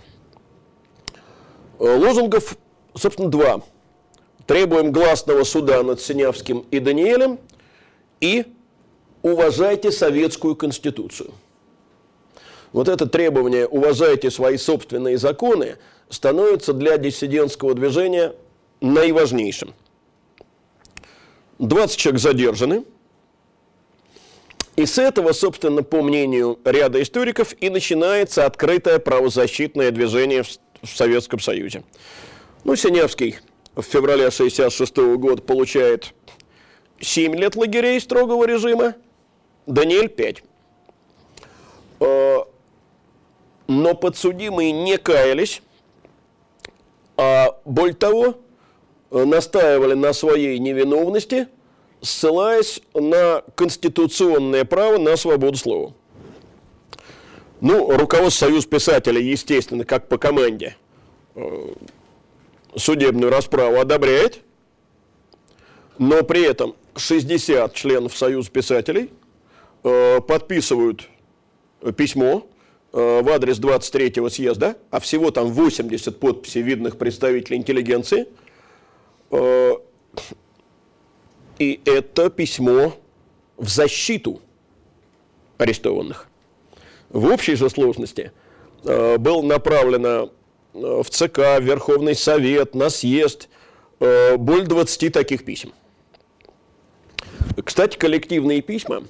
[1.80, 2.58] Э, лозунгов,
[2.96, 3.62] собственно, два.
[4.46, 7.40] Требуем гласного суда над Синявским и Даниэлем
[8.20, 8.46] и
[9.22, 11.32] уважайте советскую конституцию.
[12.74, 15.78] Вот это требование «уважайте свои собственные законы»
[16.10, 18.34] становится для диссидентского движения
[18.82, 19.74] наиважнейшим.
[21.60, 22.84] 20 человек задержаны.
[24.76, 30.50] И с этого, собственно, по мнению ряда историков, и начинается открытое правозащитное движение в,
[30.84, 31.84] Советском Союзе.
[32.64, 33.38] Ну, Синявский
[33.76, 36.14] в феврале 1966 года получает
[37.00, 38.96] 7 лет лагерей строгого режима,
[39.68, 40.44] Даниэль 5.
[43.68, 45.62] Но подсудимые не каялись,
[47.16, 48.36] а более того,
[49.12, 51.48] настаивали на своей невиновности,
[52.02, 55.94] ссылаясь на конституционное право на свободу слова.
[57.62, 60.76] Ну, руководство Союз писателей, естественно, как по команде,
[61.36, 61.74] э,
[62.76, 64.42] судебную расправу одобряет,
[65.98, 69.12] но при этом 60 членов Союза писателей
[69.84, 71.08] э, подписывают
[71.96, 72.53] письмо э,
[72.94, 78.28] в адрес 23-го съезда, а всего там 80 подписей видных представителей интеллигенции.
[79.32, 79.72] Э,
[81.58, 82.94] и это письмо
[83.58, 84.42] в защиту
[85.58, 86.28] арестованных.
[87.10, 88.32] В общей же сложности
[88.84, 90.32] э, было направлено
[90.74, 93.50] в ЦК, в Верховный Совет, на съезд
[94.00, 95.72] более 20 таких писем.
[97.64, 99.04] Кстати, коллективные письма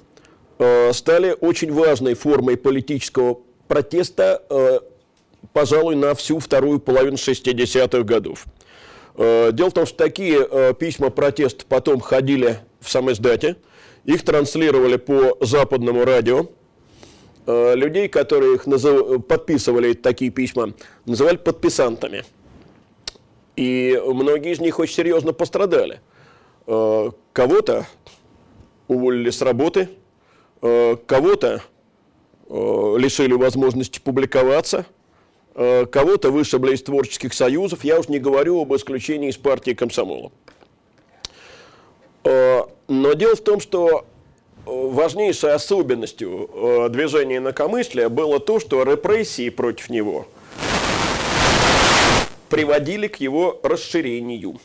[0.92, 4.80] стали очень важной формой политического протеста, э,
[5.52, 8.46] пожалуй, на всю вторую половину 60-х годов.
[9.16, 13.56] Э, дело в том, что такие э, письма протеста потом ходили в сам издате,
[14.04, 16.48] их транслировали по западному радио.
[17.46, 19.22] Людей, которые их назыв...
[19.26, 20.72] подписывали такие письма,
[21.04, 22.24] называли подписантами.
[23.54, 26.00] И многие из них очень серьезно пострадали.
[26.64, 27.86] Кого-то
[28.88, 29.90] уволили с работы,
[30.60, 31.62] кого-то
[32.48, 34.86] лишили возможности публиковаться,
[35.54, 40.30] э, кого-то вышибли из творческих союзов, я уж не говорю об исключении из партии комсомола.
[42.24, 44.06] Э, но дело в том, что
[44.66, 50.26] важнейшей особенностью движения инакомыслия было то, что репрессии против него
[52.48, 54.60] приводили к его расширению.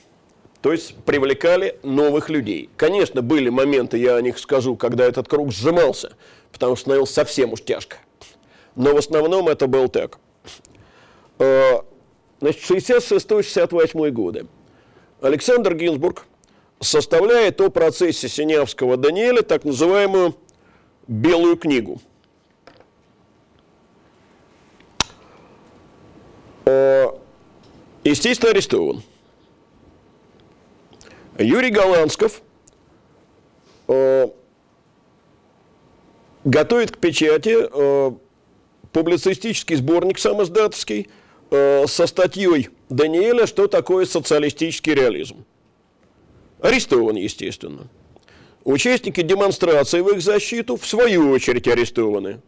[0.61, 2.69] То есть привлекали новых людей.
[2.75, 6.13] Конечно, были моменты, я о них скажу, когда этот круг сжимался–
[6.51, 7.97] потому что становилось совсем уж тяжко.
[8.75, 10.19] Но в основном это был так.
[11.37, 11.79] Э,
[12.39, 14.47] значит, 66-68 годы.
[15.21, 16.25] Александр Гинзбург
[16.79, 20.35] составляет о процессе Синявского Даниэля так называемую
[21.07, 22.01] «белую книгу».
[26.65, 27.07] Э,
[28.03, 29.03] естественно, арестован.
[31.39, 32.41] Юрий Голландсков
[33.87, 34.27] э,
[36.43, 38.11] готовит к печати э,
[38.91, 41.09] публицистический сборник самоздатовский
[41.49, 45.45] э, со статьей Даниэля «Что такое социалистический реализм?».
[46.59, 47.87] Арестован, естественно.
[48.65, 52.41] Участники демонстрации в их защиту, в свою очередь, арестованы.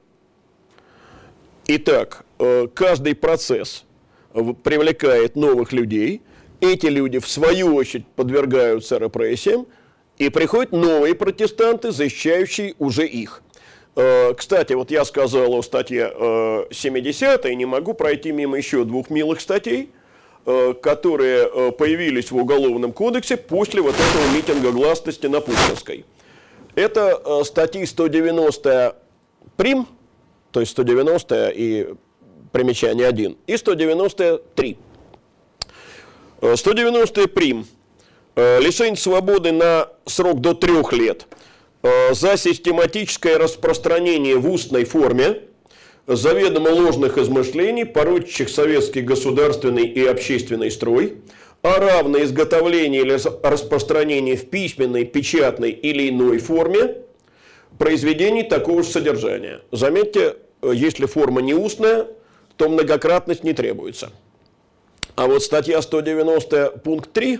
[1.65, 3.85] Итак, э, каждый процесс
[4.33, 6.21] привлекает новых людей,
[6.61, 9.67] эти люди, в свою очередь, подвергаются репрессиям,
[10.17, 13.43] и приходят новые протестанты, защищающие уже их–
[13.95, 18.85] Э, кстати, вот я сказал о статье 70 э, и не могу пройти мимо еще
[18.85, 19.91] двух милых статей,
[20.45, 26.05] э, которые появились в Уголовном кодексе после вот этого митинга гласности на Пушкинской.
[26.75, 28.95] Это статьи 190
[29.57, 29.87] прим,
[30.51, 31.93] то есть 190 и
[32.53, 34.77] примечание 1, и 193.
[36.41, 37.65] 190 прим.
[38.35, 41.27] Лишение свободы на срок до трех лет–
[41.83, 45.41] Э, за систематическое распространение в устной форме
[46.05, 51.17] заведомо ложных измышлений, порочащих советский государственный и общественный строй,
[51.63, 56.97] а равно изготовление или распространение в письменной, печатной или иной форме
[57.79, 59.61] произведений такого же содержания.
[59.71, 62.07] Заметьте, э, если форма не устная,
[62.57, 64.11] то многократность не требуется.
[65.15, 67.39] А вот статья 190 пункт 3,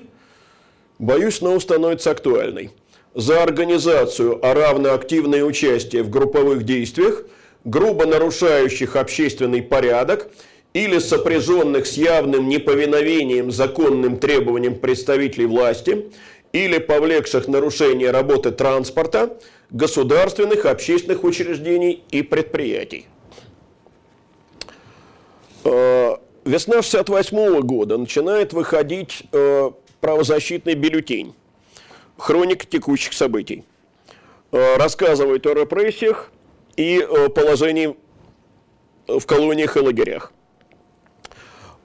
[1.00, 2.72] боюсь, снова становится актуальной
[3.14, 7.26] за организацию, а равно активное участие в групповых действиях,
[7.66, 10.30] грубо нарушающих общественный порядок
[10.74, 16.12] или сопряженных с явным неповиновением законным требованиям представителей власти
[16.54, 19.38] или повлекших нарушение работы транспорта,
[19.70, 23.08] государственных, общественных учреждений и предприятий.
[26.44, 31.36] Весна 68 года начинает выходить э, правозащитный бюллетень
[32.18, 33.64] «Хроника текущих событий».
[34.52, 36.32] Э, рассказывает о репрессиях
[36.78, 37.96] и э, положении
[39.08, 40.34] в колониях и лагерях.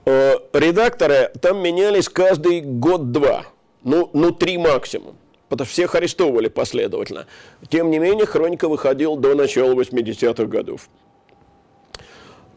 [0.06, 3.44] Э, редакторы там менялись каждый год-два,
[3.84, 5.16] ну, ну три максимум,
[5.50, 7.26] потому что всех арестовывали последовательно.
[7.68, 10.88] Тем не менее, хроника выходила до начала 80-х годов.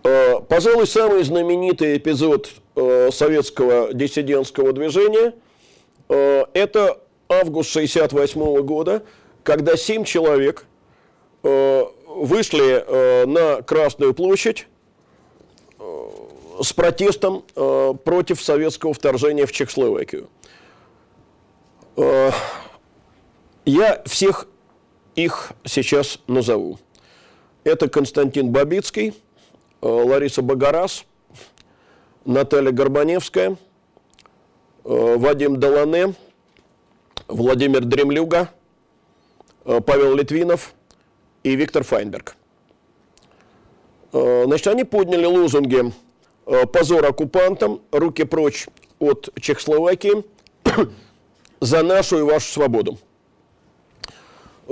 [0.03, 5.33] Э, пожалуй, самый знаменитый эпизод э, советского диссидентского движения
[6.07, 9.03] э,– это август 68 года,
[9.43, 10.65] когда семь человек
[11.41, 14.67] вышли на Красную площадь
[16.61, 17.43] с протестом
[18.03, 20.27] против советского вторжения в Чехословакию.
[23.65, 24.47] Я всех
[25.15, 26.77] их сейчас назову.
[27.63, 29.13] Это Константин Бабицкий–
[29.81, 31.05] Лариса Багарас,
[32.25, 33.51] Наталья Горбаневская,
[34.83, 36.13] э, Вадим Долане,
[37.27, 38.49] Владимир Дремлюга,
[39.65, 40.73] э, Павел Литвинов
[41.43, 42.35] и Виктор Файнберг.
[44.11, 45.93] Значит, они подняли лозунги
[46.73, 50.25] «Позор оккупантам», «Руки прочь от Чехословакии»,
[51.59, 52.97] «За нашу и вашу свободу».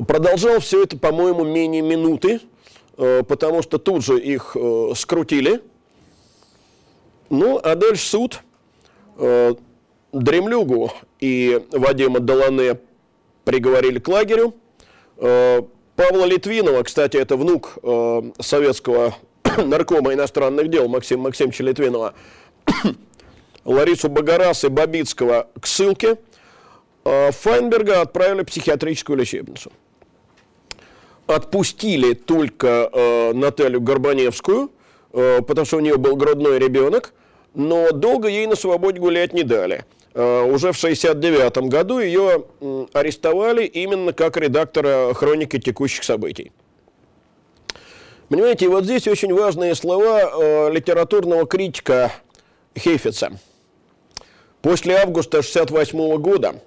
[0.07, 2.56] Продолжал все это, по-моему, менее минуты– Э,
[2.98, 5.61] потому что тут же их э, скрутили.
[7.30, 8.41] Ну, а дальше суд
[9.18, 9.53] э,
[10.11, 12.80] Дремлюгу и Вадима Долане
[13.45, 14.53] приговорили к лагерю.
[15.15, 17.80] Павла Литвинова, кстати, это внук
[18.40, 19.15] советского
[19.57, 22.14] наркома иностранных дел Максима Максимовича Литвинова,
[23.65, 26.18] Ларису Багарас и Бабицкого к ссылке,
[27.03, 29.72] Файнберга отправили в психиатрическую лечебницу
[31.28, 34.72] отпустили только э, Наталью Горбаневскую,
[35.14, 37.14] э, потому что у нее был грудной ребенок,
[37.54, 39.86] но долго ей на свободе гулять не дали.
[40.14, 46.52] Э, уже в 1969 году ее э, арестовали именно как редактора хроники текущих событий.
[48.30, 52.12] Понимаете, вот здесь очень важные слова э, литературного критика
[52.78, 53.34] Хейфица.
[54.62, 56.62] После августа 1968 года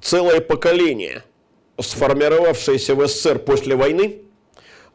[0.00, 1.22] целое поколение–
[1.80, 4.18] сформировавшаяся в СССР после войны,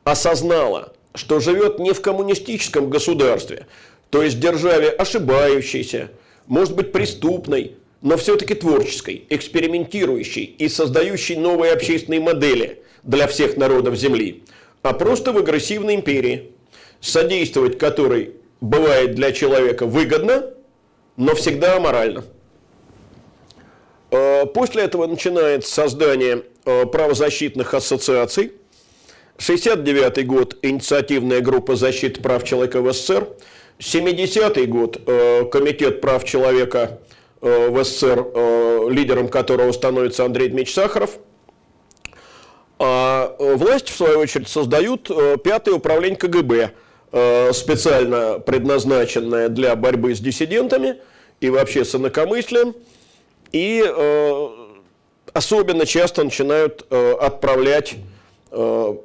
[0.03, 3.67] осознала, что живет не в коммунистическом государстве,
[4.09, 6.11] то есть державе ошибающейся,
[6.47, 13.95] может быть преступной, но все-таки творческой, экспериментирующей и создающей новые общественные модели для всех народов
[13.95, 14.43] Земли,
[14.81, 16.51] а просто в агрессивной империи,
[16.99, 20.51] содействовать которой бывает для человека выгодно,
[21.17, 22.23] но всегда аморально.
[24.11, 28.53] Э, после этого начинается создание правозащитных ассоциаций.
[29.37, 33.27] 69 год– инициативная группа защиты прав человека в СССР.
[33.79, 36.99] 70 год э,– Комитет прав человека
[37.41, 41.17] в СССР, лидером которого становится Андрей Дмитриевич Сахаров.
[42.77, 45.09] А власти, в свою очередь, создают
[45.43, 46.69] пятое управление КГБ,
[47.53, 50.97] специально предназначенное для борьбы с диссидентами
[51.39, 52.75] и вообще с инакомыслием–
[53.51, 54.49] и э,
[55.33, 57.95] особенно часто начинают э, отправлять
[58.51, 58.95] э,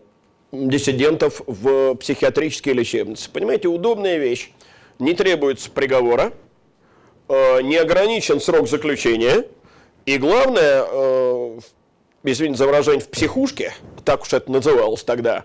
[0.53, 3.31] диссидентов в психиатрические лечебницы.
[3.31, 4.51] Понимаете, удобная вещь.
[4.99, 6.33] Не требуется приговора,
[7.29, 9.45] э, не ограничен срок заключения,
[10.07, 11.59] и главное, э,
[12.25, 13.75] извините за выражение, в психушке,
[14.05, 15.45] так уж это называлось тогда,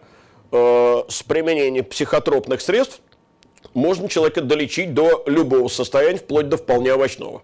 [0.52, 3.02] э, с применением психотропных средств
[3.74, 7.42] можно человека долечить до любого состояния, вплоть до вполне овощного.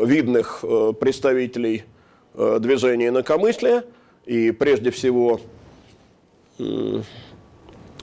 [0.00, 0.64] видных
[1.00, 1.82] представителей
[2.34, 3.84] движения инакомыслия,
[4.26, 5.40] и прежде всего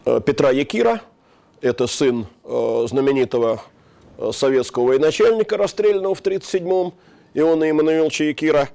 [0.04, 1.02] Петра Якира,
[1.62, 3.62] это сын знаменитого
[4.32, 6.94] советского военачальника, расстрелянного в 1937-м,
[7.34, 8.70] Иона Иммануиловича Якира,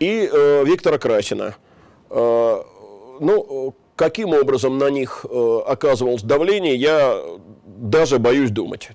[0.00, 0.28] и
[0.64, 1.54] Виктора Красина.
[2.10, 7.20] Ну, каким образом на них э, оказывалось давление, я
[7.66, 8.90] даже боюсь думать.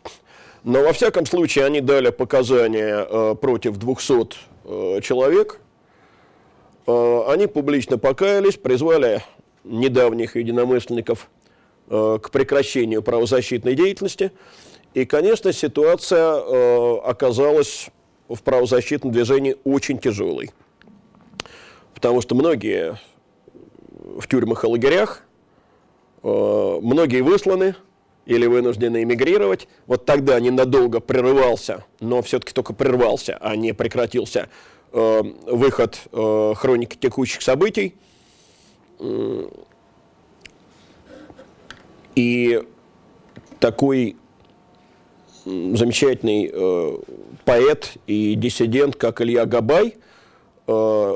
[0.64, 5.60] Но во всяком случае они дали показания э, против 200 э, человек.
[6.86, 9.24] Э, они публично покаялись, призвали
[9.64, 11.30] недавних единомышленников
[11.90, 14.32] э, к прекращению правозащитной деятельности.
[14.94, 17.90] И, конечно, ситуация э, оказалась
[18.28, 20.52] в правозащитном движении очень тяжелой.
[21.94, 22.98] Потому что многие
[24.20, 25.24] в тюрьмах и лагерях,
[26.24, 27.76] э, многие высланы
[28.26, 29.68] или вынуждены эмигрировать.
[29.88, 34.50] Вот тогда ненадолго прерывался, но все-таки только прервался, а не прекратился
[34.92, 37.96] э, выход э, хроники текущих событий.
[42.16, 42.64] И
[43.60, 44.18] такой
[45.76, 46.98] замечательный э,
[47.46, 49.96] поэт и диссидент, как Илья Габай,
[50.68, 51.16] э,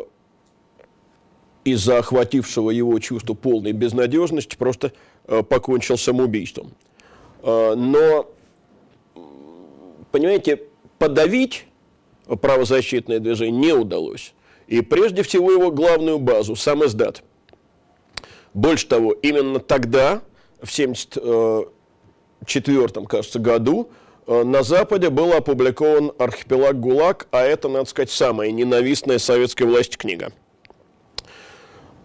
[1.64, 4.92] из-за охватившего его чувства полной безнадежности просто
[5.28, 6.74] э, покончил самоубийством.
[7.42, 8.30] Э, но,
[10.12, 10.64] понимаете,
[10.98, 11.66] подавить
[12.42, 14.34] правозащитное движение не удалось.
[14.68, 17.24] И прежде всего его главную базу, сам издат.
[18.54, 20.22] Больше того, именно тогда,
[20.62, 23.94] в 1974, кажется, году, э,
[24.28, 30.32] на Западе был опубликован «Архипелаг ГУЛАГ», а это, надо сказать, самая ненавистная советской власти книга–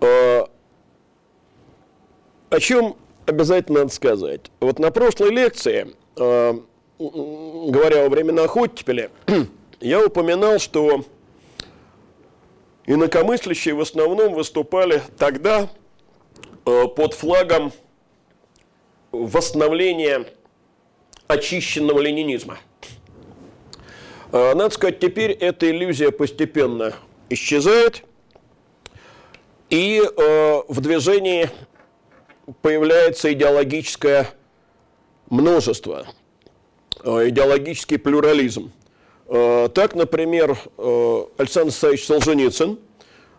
[0.01, 0.45] Э,
[2.51, 2.97] о чем
[3.27, 4.51] обязательно надо сказать.
[4.61, 6.55] Вот на прошлой лекции, э,
[6.99, 9.11] говоря о временах оттепели,
[9.81, 11.05] я упоминал, что
[12.87, 15.69] инакомыслящие в основном выступали тогда
[16.65, 17.73] э, под флагом
[19.11, 20.27] восстановления
[21.29, 22.59] очищенного ленинизма.
[24.33, 26.95] Надо сказать, теперь эта иллюзия постепенно
[27.31, 28.03] исчезает–
[29.71, 31.51] и э, в движении
[32.63, 34.31] появляется идеологическое
[35.29, 36.07] множество,
[37.05, 38.73] э, идеологический плюрализм.
[39.27, 42.79] Э, так, например, э, Александр Саевич Солженицын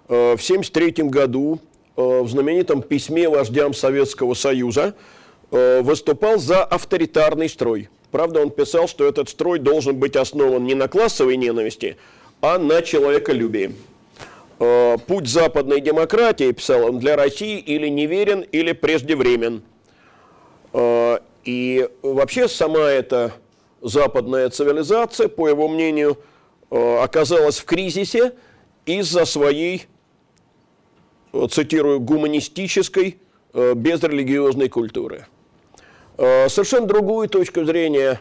[0.08, 1.60] э, в 1973 году
[1.98, 5.19] э, в знаменитом письме вождям Советского Союза э,
[5.52, 7.90] выступал за авторитарный строй.
[8.12, 11.98] Правда, он писал, что этот строй должен быть основан не на классовой ненависти,
[12.42, 13.76] а на человеколюбии.
[14.60, 19.62] Э, путь западной демократии, писал он, для России или неверен, или преждевремен.
[20.74, 23.32] Э, и вообще сама эта
[23.82, 26.18] западная цивилизация, по его мнению,
[26.72, 28.34] э, оказалась в кризисе
[28.86, 29.86] из-за своей,
[31.50, 33.20] цитирую, гуманистической,
[33.54, 35.28] безрелигиозной культуры.
[36.20, 38.20] Совершенно другую точку зрения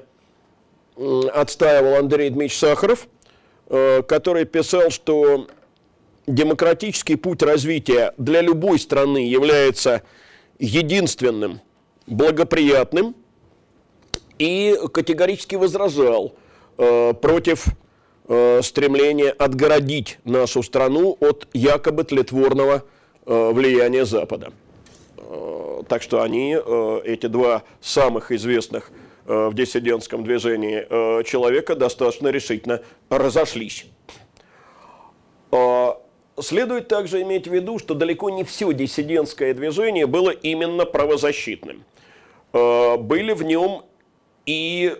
[0.96, 3.08] отстаивал Андрей Дмитриевич Сахаров,
[3.68, 5.48] который писал, что
[6.28, 10.02] демократический путь развития для любой страны является
[10.60, 11.60] единственным,
[12.06, 13.16] благоприятным,
[14.38, 16.34] и категорически возражал
[16.76, 17.66] э, против
[18.28, 22.84] э, стремления отгородить нашу страну от якобы тлетворного
[23.26, 24.52] э, влияния Запада.
[25.30, 28.90] Э, так что они, э, эти два самых известных
[29.26, 33.86] э, в диссидентском движении человека, достаточно решительно разошлись.
[36.40, 41.84] Следует также иметь в виду, что далеко не все диссидентское движение было именно правозащитным.
[42.52, 43.82] Были в нем
[44.46, 44.96] и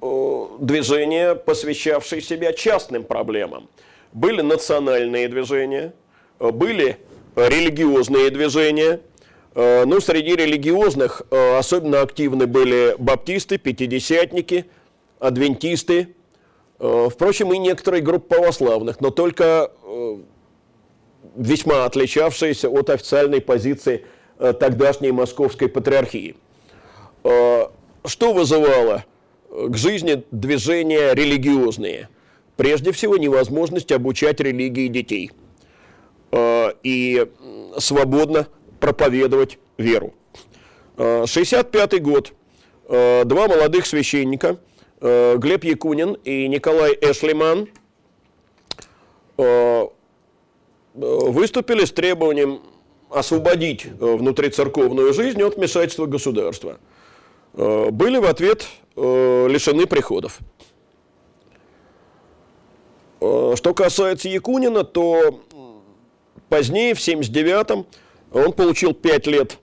[0.00, 3.68] движения, посвящавшие себя частным проблемам.
[4.12, 5.92] Были национальные движения,
[6.38, 6.98] были
[7.36, 9.00] религиозные движения.
[9.54, 14.66] Ну, среди религиозных особенно активны были баптисты, пятидесятники,
[15.20, 16.08] адвентисты,
[16.80, 20.16] Э, впрочем, и некоторые группы православных, но только э,
[21.36, 24.04] весьма отличавшиеся от официальной позиции
[24.38, 26.36] э, тогдашней московской патриархии.
[28.06, 29.06] Что вызывало
[29.50, 32.10] к жизни движения религиозные?
[32.58, 35.30] Прежде всего, невозможность обучать религии детей
[36.32, 37.26] и
[37.78, 38.48] свободно
[38.80, 40.14] проповедовать веру.
[40.96, 42.32] 65 год.
[42.88, 44.58] Два молодых священника–
[45.06, 47.68] Э, Глеб Якунин и Николай Эшлиман
[49.36, 49.86] э,
[50.94, 52.60] выступили с требованием
[53.10, 56.78] освободить э, внутрицерковную жизнь от вмешательства государства.
[57.52, 60.38] Были в ответ э, лишены приходов.
[63.20, 65.38] Э, что касается Якунина, то
[66.54, 67.84] позднее, в 79-м,
[68.32, 69.58] он получил 5 лет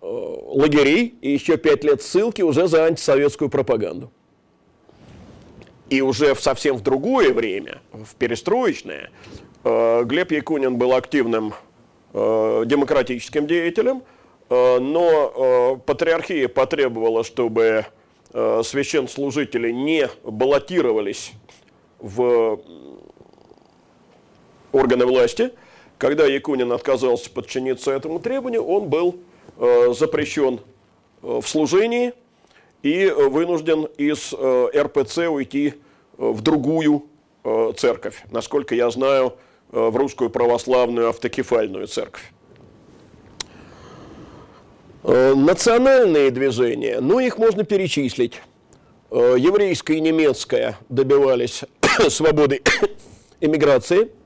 [0.00, 4.10] э, лагерей и еще 5 лет ссылки уже за антисоветскую пропаганду.
[5.90, 9.10] И уже в совсем в другое время, в перестроечное,
[9.64, 11.52] э, Глеб Якунин был активным
[12.14, 14.02] демократическим деятелем,
[14.50, 17.86] но патриархия потребовала, чтобы
[18.34, 21.32] священнослужители не баллотировались
[21.98, 22.60] в
[24.72, 25.52] органы власти.
[26.02, 29.20] Когда Якунин отказался подчиниться этому требованию, он был
[29.56, 30.58] э, запрещен
[31.22, 32.12] э, в служении
[32.82, 35.74] и вынужден из э, РПЦ уйти
[36.18, 37.04] в другую
[37.76, 39.34] церковь, насколько я знаю,
[39.70, 42.32] в русскую православную автокефальную церковь.
[45.04, 48.40] Национальные движения, ну их можно перечислить.
[49.10, 51.62] Еврейское и немецкое добивались
[52.08, 52.60] свободы
[53.40, 54.10] эмиграции–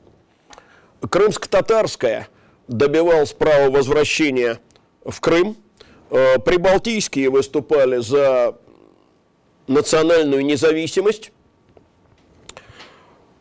[1.01, 2.28] Крымско-татарская
[2.68, 4.59] добивалась права возвращения
[5.05, 5.56] в Крым.
[6.10, 8.59] Э, прибалтийские выступали за
[9.66, 11.32] национальную независимость.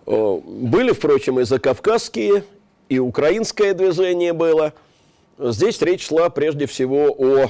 [0.06, 2.44] Э, были, впрочем, и закавказские,
[2.90, 4.74] и украинское движение было.
[5.38, 7.50] Здесь речь шла прежде всего о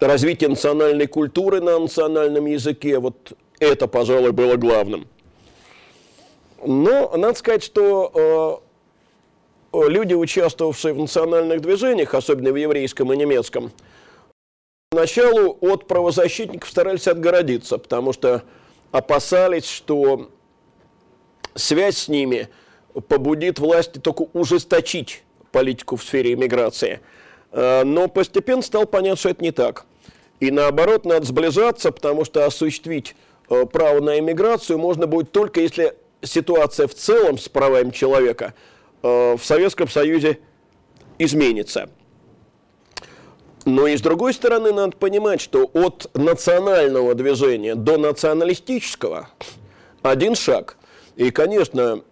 [0.00, 2.98] развитии национальной культуры на национальном языке.
[2.98, 5.06] Вот это, пожалуй, было главным–
[6.64, 8.62] но надо сказать, что
[9.72, 13.72] э, люди, участвовавшие в национальных движениях, особенно в еврейском и немецком,
[14.90, 18.42] поначалу от правозащитников старались отгородиться, потому что
[18.90, 20.30] опасались, что
[21.54, 22.48] связь с ними
[23.08, 25.22] побудит власти только ужесточить
[25.52, 27.00] политику в сфере иммиграции.
[27.52, 29.86] Э, но постепенно стало понятно, что это не так.
[30.40, 33.14] И наоборот, надо сближаться, потому что осуществить
[33.48, 38.54] э, право на иммиграцию можно будет только если ситуация в целом с правами человека
[39.02, 40.38] э, в Советском Союзе
[41.18, 41.90] изменится.
[43.66, 49.28] Но и с другой стороны надо понимать, что от национального движения до националистического
[50.02, 50.78] один шаг.
[51.16, 52.02] И, конечно,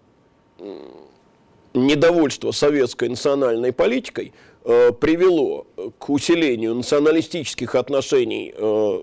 [1.72, 5.66] недовольство советской национальной политикой э, привело
[5.98, 9.02] к усилению националистических отношений э,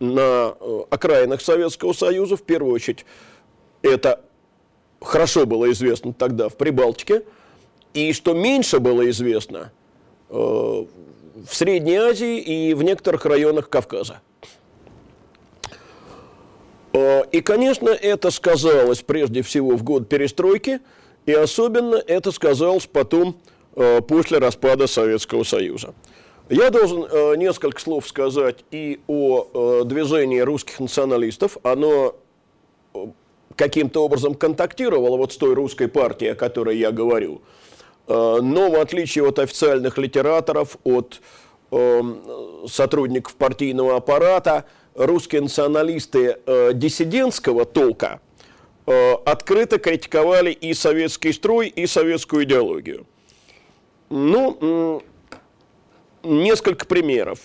[0.00, 0.56] на
[0.90, 3.06] окраинах Советского Союза, в первую очередь,
[3.82, 4.24] это
[5.04, 7.22] хорошо было известно тогда в Прибалтике,
[7.92, 9.72] и что меньше было известно
[10.30, 10.86] э, в
[11.54, 14.20] Средней Азии и в некоторых районах Кавказа.
[16.92, 20.80] Э, и, конечно, это сказалось прежде всего в год перестройки,
[21.26, 23.36] и особенно это сказалось потом
[23.76, 25.94] э, после распада Советского Союза.
[26.50, 29.46] Я должен э, несколько слов сказать и о
[29.80, 31.56] э, движении русских националистов.
[31.62, 32.16] Оно
[33.56, 37.42] каким-то образом контактировала вот с той русской партией, о которой я говорю.
[38.06, 41.20] Э, но в отличие от официальных литераторов, от
[41.70, 44.64] эм, сотрудников партийного аппарата,
[44.94, 48.20] русские националисты э, диссидентского толка
[48.86, 53.06] э, открыто критиковали и советский строй, и советскую идеологию.
[54.10, 55.02] Ну,
[56.22, 57.40] несколько примеров.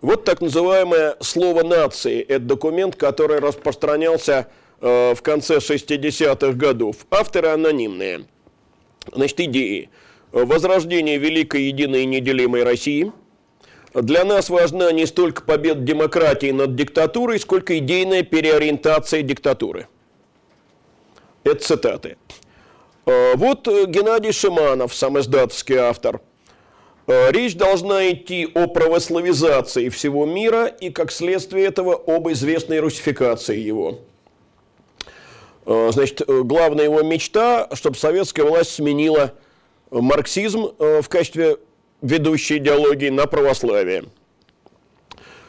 [0.00, 2.20] Вот так называемое слово нации.
[2.20, 4.48] Это документ, который распространялся
[4.84, 7.06] в конце 60-х годов.
[7.10, 8.26] Авторы анонимные.
[9.12, 9.88] Значит, идеи.
[10.30, 13.12] Возрождение великой, единой и неделимой России.
[13.94, 19.86] Для нас важна не столько победа демократии над диктатурой, сколько идейная переориентация диктатуры.
[21.44, 22.16] Это цитаты.
[23.06, 26.20] Э, вот Геннадий Шиманов, сам издатовский автор.
[27.06, 33.58] Э, речь должна идти о православизации всего мира и, как следствие этого, об известной русификации
[33.58, 34.00] его.
[35.66, 39.32] Э, значит, э, главная его мечта, чтобы советская власть сменила
[39.90, 41.58] марксизм э, в качестве
[42.02, 44.04] ведущей идеологии на православие.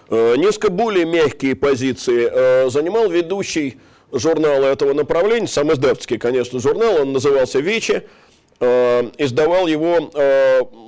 [0.07, 3.79] Несколько более мягкие позиции занимал ведущий
[4.11, 8.05] журнала этого направления, сам издатовский, конечно, журнал, он назывался «Вече»,
[8.61, 10.11] издавал его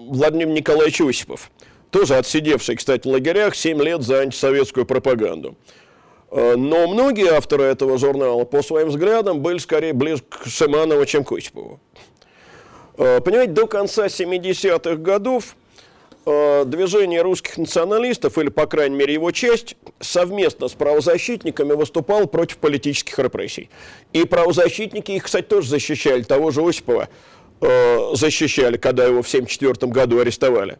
[0.08, 1.50] Владимир Николаевич Осипов,
[1.90, 5.58] тоже отсидевший, кстати, в лагерях 7 лет за антисоветскую пропаганду.
[6.30, 11.24] Э, но многие авторы этого журнала по своим взглядам были скорее ближе к Шиманову, чем
[11.24, 11.80] к Осипову.
[12.98, 15.56] Э, понимаете, до конца 70-х годов
[16.26, 22.58] э, движение русских националистов, или, по крайней мере, его часть, совместно с правозащитниками выступал против
[22.58, 23.70] политических репрессий.
[24.12, 27.10] И правозащитники их, кстати, тоже защищали, того же Осипова
[28.14, 30.78] защищали, когда его в 1974 году арестовали.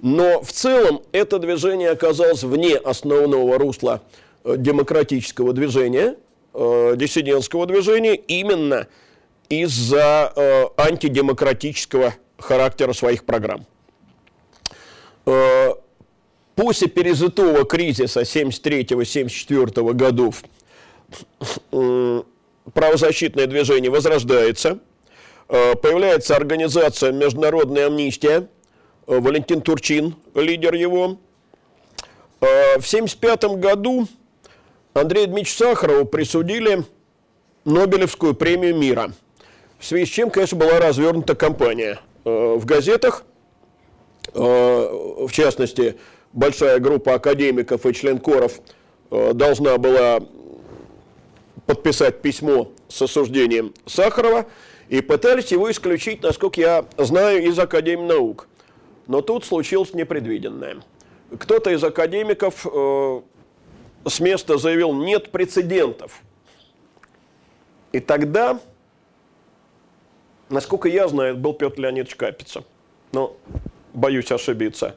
[0.00, 4.02] Но в целом это движение оказалось вне основного русла
[4.44, 6.16] демократического движения,
[6.54, 8.88] э, диссидентского движения, именно
[9.48, 13.66] из-за э, антидемократического характера своих программ.
[15.26, 15.70] Э,
[16.54, 20.42] после перезытого кризиса 73-74 годов
[21.70, 22.22] э,
[22.72, 24.78] правозащитное движение возрождается,
[25.48, 28.48] э, появляется организация «Международная амнистия»,
[29.06, 31.18] э, Валентин Турчин, лидер его.
[32.40, 34.08] В 1975 году
[34.94, 36.84] Андрею Дмитриевичу Сахарову присудили
[37.64, 39.12] Нобелевскую премию мира,
[39.78, 43.24] в связи с чем, конечно, была развернута кампания в газетах,
[44.34, 45.96] в частности,
[46.32, 48.60] большая группа академиков и членкоров
[49.10, 50.20] должна была
[51.66, 54.46] подписать письмо с осуждением Сахарова
[54.88, 58.48] и пытались его исключить, насколько я знаю, из Академии наук.
[59.06, 60.76] Но тут случилось непредвиденное.
[61.38, 63.20] Кто-то из академиков э,
[64.06, 66.20] с места заявил, нет прецедентов.
[67.92, 68.60] И тогда,
[70.48, 72.64] насколько я знаю, был Петр Леонидович Капица,
[73.12, 73.36] но
[73.92, 74.96] боюсь ошибиться,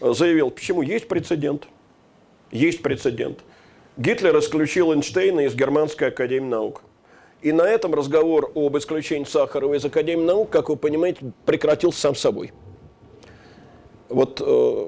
[0.00, 1.68] заявил, почему есть прецедент.
[2.50, 3.40] Есть прецедент–
[3.96, 6.82] Гитлер исключил Эйнштейна из Германской академии наук.
[7.42, 12.14] И на этом разговор об исключении Сахарова из Академии наук, как вы понимаете, прекратился сам
[12.16, 12.52] собой.
[14.08, 14.86] Вот э,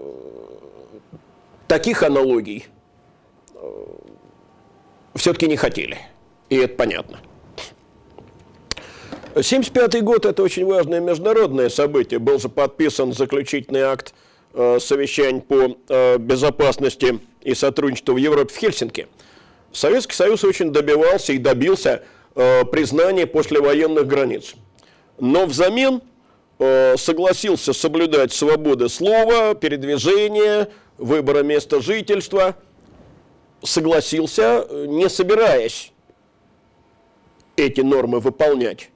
[1.68, 2.66] таких аналогий
[5.14, 5.98] все-таки не хотели.
[6.48, 7.20] И это понятно.
[9.36, 12.18] 1975 год– это очень важное международное событие.
[12.18, 14.14] Был же подписан заключительный акт
[14.54, 19.08] э, совещаний по э, безопасности и сотрудничества в Европе в Хельсинки.
[19.72, 22.02] Советский Союз очень добивался и добился
[22.34, 24.54] э, признания послевоенных границ.
[25.18, 26.00] Но взамен
[26.58, 32.56] э, согласился соблюдать свободы слова, передвижения, выбора места жительства,
[33.66, 35.92] согласился, не собираясь
[37.56, 38.90] эти нормы выполнять.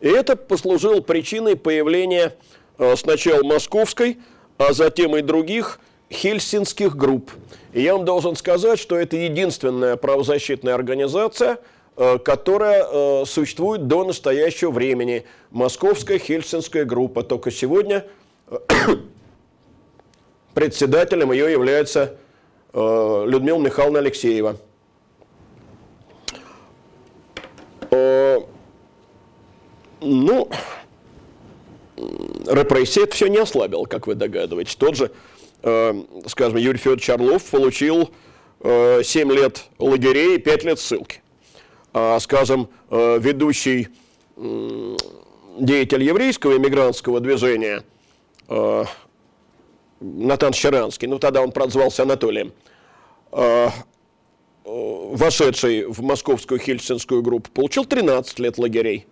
[0.00, 2.34] И это послужило причиной появления
[2.78, 4.18] э, сначала московской,
[4.58, 5.80] а затем и других
[6.10, 7.30] хельсинских групп.
[7.72, 11.58] И я вам должен сказать, что это единственная правозащитная организация,
[11.96, 15.24] э, которая э, существует до настоящего времени.
[15.50, 17.22] Московская хельсинская группа.
[17.22, 18.06] Только сегодня
[18.48, 18.56] э,
[20.54, 22.16] председателем ее является
[22.76, 24.56] Людмила Михайловна Алексеева.
[30.00, 30.50] Ну,
[32.46, 34.76] репрессии это все не ослабило, как вы догадываетесь.
[34.76, 35.10] Тот же
[35.62, 35.94] Э,
[36.26, 38.10] скажем, Юрий Федорович Орлов получил
[38.62, 41.22] 7 э, лет лагерей и 5 лет ссылки.
[41.92, 43.88] А, скажем, э, ведущий
[45.58, 47.82] деятель еврейского иммигрантского движения
[50.00, 52.52] Натан Щеранский, ну тогда он прозвался Анатолием,
[54.64, 59.06] вошедший в московскую хельсинскую группу, получил 13 лет лагерей.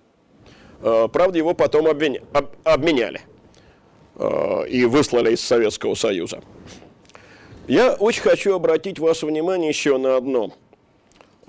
[0.81, 3.23] Правда, его потом обменяли.
[4.17, 6.41] Э, и выслали из Советского Союза.
[7.67, 10.53] Я очень хочу обратить ваше внимание еще на одно.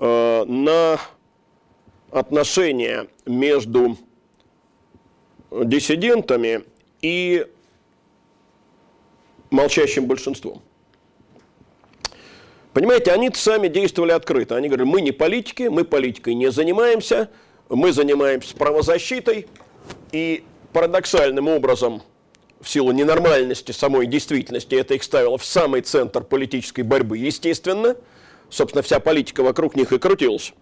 [0.00, 0.98] Э, на
[2.10, 3.96] отношения между
[5.50, 6.64] диссидентами
[7.02, 7.46] и
[9.56, 10.62] молчащим большинством.
[12.72, 14.56] Понимаете, они сами действовали открыто.
[14.56, 17.30] Они говорили, мы не политики, мы политикой не занимаемся,
[17.68, 19.46] мы занимаемся правозащитой.
[20.12, 22.02] И парадоксальным образом–
[22.60, 27.96] в силу ненормальности самой действительности, это их ставило в самый центр политической борьбы, естественно.
[28.48, 30.52] Собственно, вся политика вокруг них и крутилась.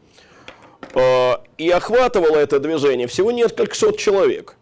[0.95, 4.57] А, и охватывало это движение всего несколько сот человек.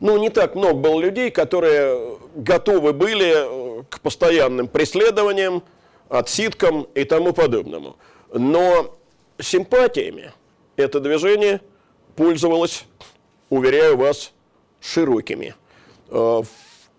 [0.00, 5.62] Ну, не так много было людей, которые готовы были э, к постоянным преследованиям,
[6.08, 7.96] отсидкам и тому подобному.
[8.32, 8.96] Но
[9.40, 10.32] симпатиями
[10.76, 11.60] это движение
[12.16, 12.84] пользовалось,
[13.50, 14.32] уверяю вас,
[14.80, 15.54] широкими.
[16.08, 16.42] А,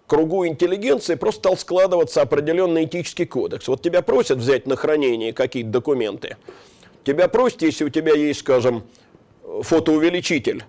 [0.08, 3.68] кругу интеллигенции просто стал складываться определенный этический кодекс.
[3.68, 6.38] Вот тебя просят взять на хранение какие-то документы.
[7.04, 8.84] Тебя просят, если у тебя есть, скажем,
[9.62, 10.64] фотоувеличитель,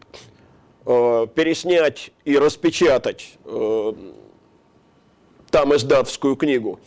[0.85, 3.93] э, переснять и распечатать э,
[5.51, 6.79] там издатовскую книгу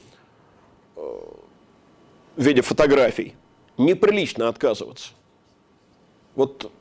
[0.96, 1.02] э,
[2.36, 3.36] в виде фотографий.
[3.78, 5.12] Неприлично отказываться.
[6.36, 6.72] Вот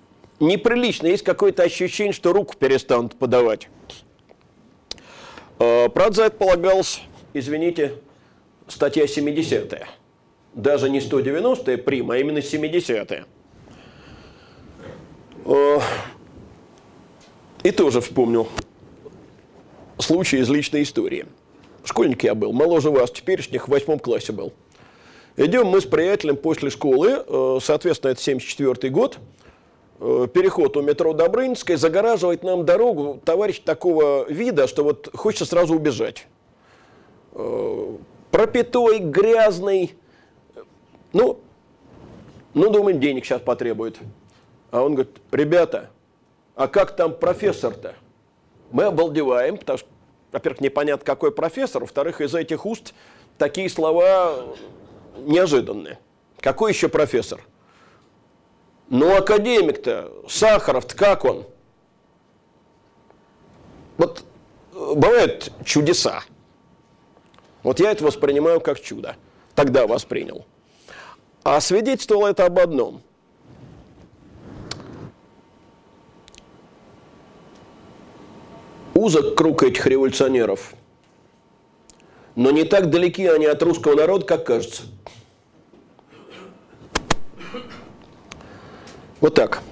[0.40, 3.68] неприлично, есть какое-то ощущение, что руку перестанут подавать.
[5.58, 7.02] Э, правда, за это полагалось,
[7.32, 7.94] извините,
[8.66, 9.86] статья 70
[10.54, 13.24] Даже не 190-я прима, а именно 70-я.
[15.44, 15.80] Э,
[17.62, 18.48] и тоже вспомнил
[19.98, 21.26] случай из личной истории.
[21.88, 24.52] Школьник я был, моложе вас, теперешних, в восьмом классе был.
[25.36, 29.18] Идем мы с приятелем после школы, э, соответственно, это 74 год,
[30.00, 35.74] э, переход у метро Добрынинской, загораживает нам дорогу товарищ такого вида, что вот хочется сразу
[35.74, 36.26] убежать.
[37.32, 37.96] Э,
[38.30, 39.94] пропитой, грязный,
[41.12, 41.40] ну,
[42.54, 43.98] ну, думаем, денег сейчас потребует.
[44.70, 45.90] А он говорит, ребята,
[46.54, 47.94] а как там профессор-то?
[48.72, 49.88] Мы обалдеваем, потому что,
[50.32, 52.94] во-первых, непонятно, какой профессор, во-вторых, из этих уст
[53.38, 54.44] такие слова
[55.18, 55.98] неожиданные.
[56.40, 57.40] Какой еще профессор?
[58.88, 61.46] Ну, академик-то, Сахаров-то как он?
[63.96, 64.24] Вот
[64.72, 66.22] э, бывают чудеса.
[67.62, 69.16] Вот я это воспринимаю как чудо.
[69.54, 70.46] Тогда воспринял.
[71.42, 73.02] А свидетельствовало это об одном.
[78.98, 80.74] Узок круг этих революционеров.
[82.34, 84.82] Но не так далеки они от русского народа, как кажется.
[89.20, 89.62] Вот так.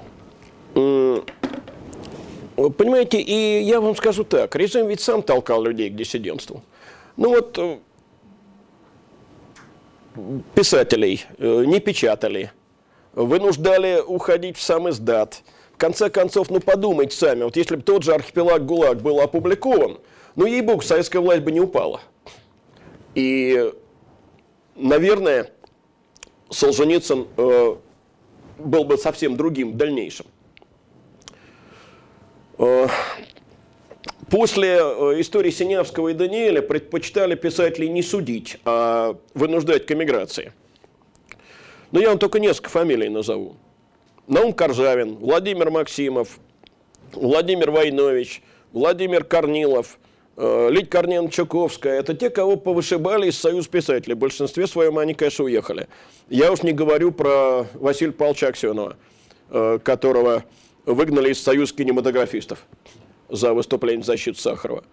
[0.74, 6.62] Понимаете, и я вам скажу так, режим ведь сам толкал людей к диссидентству.
[7.16, 7.78] Ну вот э,
[10.54, 12.52] писателей э, не печатали,
[13.12, 15.42] вынуждали уходить в сам издат.
[15.76, 19.98] В конце концов, ну подумайте сами, вот если бы тот же архипелаг ГУЛАГ был опубликован,
[20.34, 22.00] ну ей-богу, советская власть бы не упала.
[23.14, 23.74] И,
[24.74, 25.50] наверное,
[26.48, 27.76] Солженицын э,
[28.58, 30.24] был бы совсем другим в дальнейшем.
[32.56, 32.86] Э,
[34.30, 40.54] после э, истории Синявского и Даниэля предпочитали писателей не судить, а вынуждать к эмиграции.
[41.92, 43.56] Но я вам только несколько фамилий назову.
[44.26, 46.38] Наум Коржавин, Владимир Максимов,
[47.12, 48.42] Владимир Войнович,
[48.72, 49.98] Владимир Корнилов,
[50.36, 52.00] э, Лидь Корнен Чуковская.
[52.00, 54.14] Это те, кого повышибали из Союз писателей.
[54.14, 55.88] В большинстве своем они, конечно, уехали.
[56.28, 58.96] Я уж не говорю про Василия Павловича Аксенова,
[59.48, 60.44] которого
[60.86, 62.66] выгнали из Союза кинематографистов
[63.28, 64.84] за выступление в защиту Сахарова.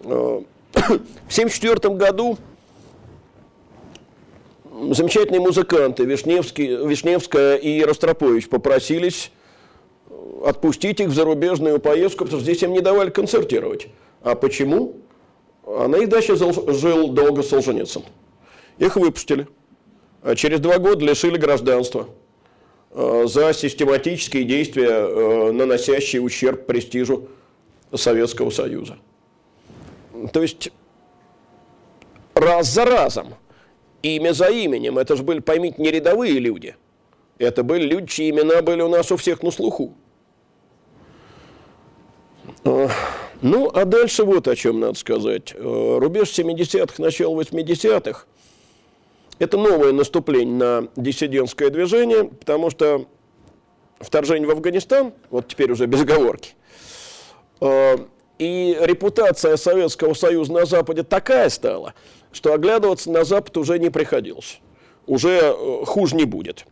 [0.00, 0.42] Э,
[0.74, 2.38] в 1974 году
[4.90, 9.30] замечательные музыканты Вишневский, Вишневская и Ростропович попросились
[10.44, 13.88] отпустить их в зарубежную поездку, потому что здесь им не давали концертировать.
[14.22, 14.96] А почему?
[15.66, 18.02] А на их даче жил долго Солженицын.
[18.78, 19.46] Их выпустили.
[20.22, 22.08] А через два года лишили гражданства.
[22.90, 27.28] Э, за систематические действия, э, наносящие ущерб престижу
[27.94, 28.98] Советского Союза.
[30.32, 30.70] То есть
[32.34, 33.34] раз за разом,
[34.08, 36.76] имя за именем, это же были, поймите, не рядовые люди.
[37.38, 39.94] Это были люди, чьи имена были у нас у всех на слуху.
[42.64, 42.88] Э,
[43.42, 45.54] ну, а дальше вот о чем надо сказать.
[45.58, 48.26] Рубеж 70-х, начало 80-х–
[49.38, 53.06] это новое наступление на диссидентское движение, потому что
[53.98, 56.52] вторжение в Афганистан, вот теперь уже без оговорки,
[57.60, 57.96] э,
[58.38, 61.94] и репутация Советского Союза на Западе такая стала,
[62.34, 64.60] что оглядываться на Запад уже не приходилось.
[65.06, 66.66] Уже э, хуже не будет.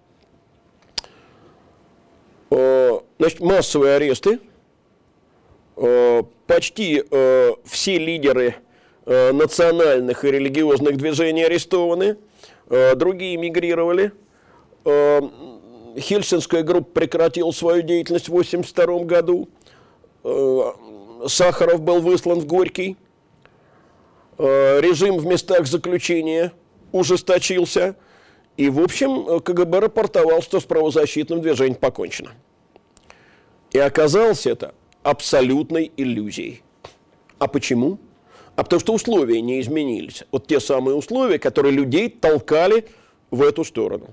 [2.50, 4.40] Э, значит, массовые аресты.
[6.46, 7.02] Почти
[7.64, 8.56] все лидеры
[9.06, 12.18] национальных и религиозных движений арестованы–
[12.72, 14.12] Э, другие мигрировали.
[14.86, 15.20] Э,
[15.98, 19.48] Хельсинская группа прекратила свою деятельность в 1982 году.
[20.24, 20.72] Э,
[21.26, 22.96] Сахаров был выслан в Горький.
[24.42, 26.52] Режим в местах заключения
[26.90, 27.96] ужесточился.
[28.56, 32.32] И, в общем, КГБ рапортовал, что с правозащитным движением покончено.
[33.70, 36.62] И оказалось это абсолютной иллюзией.
[37.38, 37.98] А почему?
[38.56, 40.24] а потому что условия не изменились.
[40.30, 42.86] Вот те самые условия, которые людей толкали
[43.30, 44.08] в эту сторону.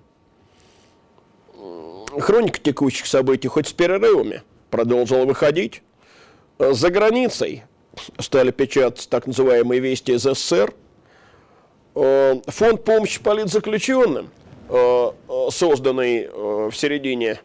[2.17, 5.83] Хроника текущих событий хоть с перерывами продолжила выходить.
[6.57, 7.63] За границей
[8.19, 10.73] стали печататься так называемые вести из СССР.
[11.93, 14.29] Фонд помощи политзаключенным,
[15.49, 17.41] созданный в середине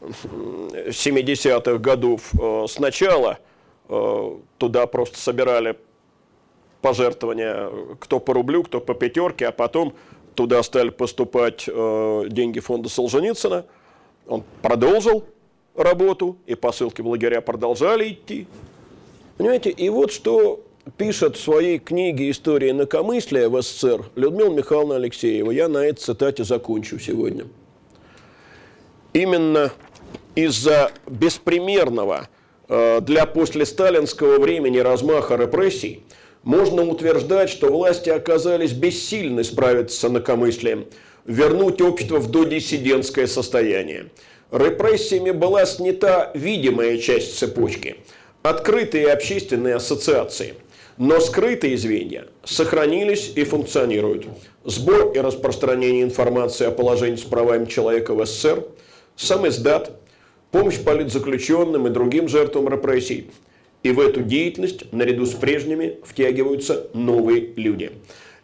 [0.00, 2.32] 70-х годов,
[2.68, 3.38] сначала
[4.58, 5.76] туда просто собирали
[6.82, 9.94] пожертвования, кто по рублю, кто по пятерке, а потом
[10.36, 13.64] туда стали поступать э, деньги фонда Солженицына.
[14.28, 15.24] Он продолжил
[15.74, 18.46] работу, и посылки в лагеря продолжали идти.
[19.36, 20.64] Понимаете, и вот что
[20.96, 25.50] пишет в своей книге «История инакомыслия в СССР» Людмила Михайловна Алексеева.
[25.50, 27.46] Я на этой цитате закончу сегодня.
[29.12, 29.72] Именно
[30.34, 32.28] из-за беспримерного
[32.68, 36.02] э, для послесталинского времени размаха репрессий–
[36.46, 40.86] можно утверждать, что власти оказались бессильны справиться с инакомыслием,
[41.24, 44.10] вернуть общество в додиссидентское состояние.
[44.52, 47.96] Репрессиями была снята видимая часть цепочки–
[48.48, 50.54] открытые общественные ассоциации.
[50.98, 54.26] Но скрытые звенья сохранились и функционируют.
[54.64, 58.64] Сбор и распространение информации о положении с правами человека в СССР,
[59.14, 60.00] сам издат,
[60.50, 63.30] помощь политзаключенным и другим жертвам репрессий–
[63.86, 67.92] и в эту деятельность, наряду с прежними, втягиваются новые люди.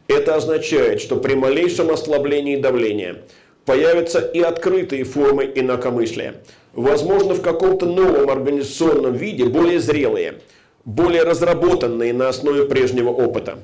[0.07, 3.23] Это означает, что при малейшем ослаблении давления
[3.65, 6.43] появятся и открытые формы инакомыслия.
[6.73, 10.41] Возможно, в каком-то новом организационном виде, более зрелые,
[10.85, 13.59] более разработанные на основе прежнего опыта.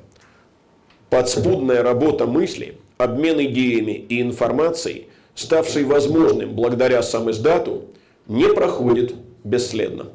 [1.09, 7.85] Подспудная работа мысли, обмен идеями и информацией, ставшей возможным благодаря сам издату,
[8.27, 10.09] не проходит бесследно.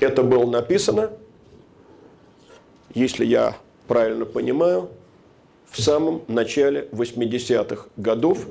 [0.00, 1.10] Это было написано,
[2.92, 3.56] если я
[3.86, 4.88] правильно понимаю,
[5.70, 8.46] в самом начале 80-х годов,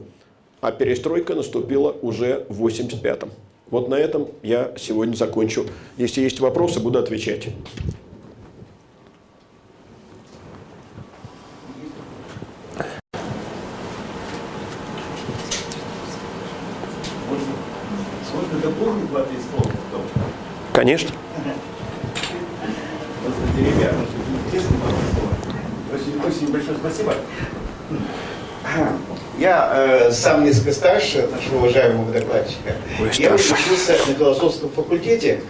[0.63, 3.31] а перестройка наступила уже в 85-м.
[3.69, 5.65] Вот на этом я сегодня закончу.
[5.97, 7.49] Если есть вопросы, буду отвечать.
[20.73, 21.09] Конечно.
[26.25, 27.15] очень большое спасибо.
[29.39, 32.75] Я э, сам несколько старше нашего уважаемого докладчика.
[33.01, 35.41] Ой, я учился на философском факультете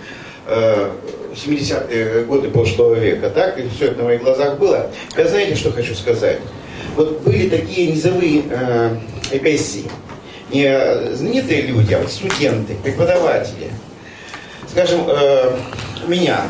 [0.48, 0.90] э,
[1.34, 3.60] 70-е годы прошлого века, так?
[3.60, 4.90] И все это на моих глазах было.
[5.16, 6.40] Вы знаете, что хочу сказать?
[6.95, 8.95] Вот были такие низовые э,
[9.32, 9.86] эпессии.
[10.52, 13.72] Не знаменитые люди, а вот студенты, преподаватели.
[14.70, 15.58] Скажем, э,
[16.08, 16.44] меня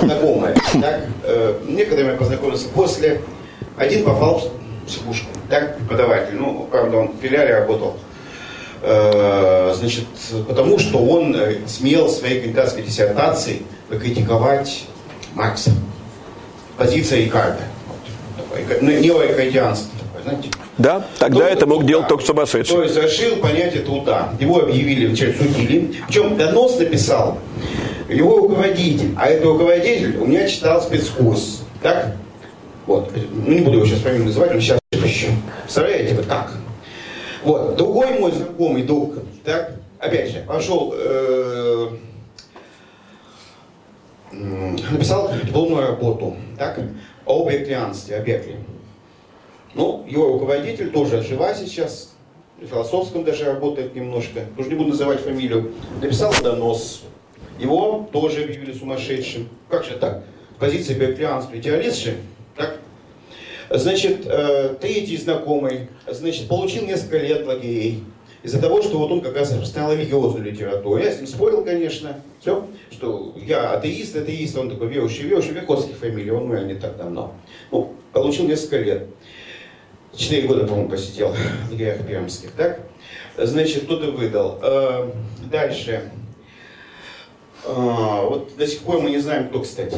[0.00, 1.06] знакомые, так?
[1.22, 3.20] Э, некоторыми я познакомился после
[3.76, 7.96] один попал в психушку, так, преподаватель, ну, правда, он в филиале работал,
[8.82, 10.04] э, значит,
[10.46, 14.84] потому что он э, смел в своей кандидатской диссертации покритиковать
[15.34, 15.70] Маркса.
[16.76, 17.62] Позиция Икарда.
[18.36, 20.50] Вот, ну, неоэкардианство такое, знаете.
[20.76, 21.88] Да, тогда ну, это мог труда.
[21.88, 22.76] делать только сумасшедший.
[22.76, 24.32] То есть решил понятие труда.
[24.40, 25.94] Его объявили, судили.
[26.06, 27.38] Причем донос написал
[28.08, 29.14] его руководитель.
[29.16, 31.62] А этот руководитель у меня читал спецкурс.
[31.82, 32.16] Так?
[32.86, 33.10] Вот.
[33.14, 35.28] Ну, не буду его сейчас фамилию называть, он сейчас еще.
[35.62, 36.52] Представляете, вот так.
[37.42, 37.76] Вот.
[37.76, 41.88] Другой мой знакомый друг, так, опять же, пошел, э,
[44.32, 46.80] написал дипломную работу, так,
[47.26, 48.56] о беклианстве, о Бекле.
[49.74, 52.14] Ну, его руководитель тоже жива сейчас,
[52.60, 57.02] в философском даже работает немножко, тоже не буду называть фамилию, написал донос.
[57.58, 59.48] Его тоже объявили сумасшедшим.
[59.68, 60.24] Как же так?
[60.58, 62.16] Позиция беклианства идеалист же,
[62.56, 62.78] так?
[63.70, 68.04] Значит, э, третий знакомый, значит, получил несколько лет лагерей.
[68.42, 70.98] Из-за того, что вот он как раз распространял религиозную литературу.
[70.98, 75.96] Я с ним спорил, конечно, все, что я атеист, атеист, он такой верующий, верующий, Верховских
[75.96, 77.32] фамилий, он мой не так давно.
[77.70, 79.06] Ну, получил несколько лет.
[80.14, 82.80] Четыре года, по-моему, посидел в лагерях пермских, так?
[83.38, 84.60] Значит, кто-то выдал.
[84.62, 85.10] Э,
[85.50, 86.10] дальше.
[87.64, 89.96] Э, вот до сих пор мы не знаем, кто, кстати.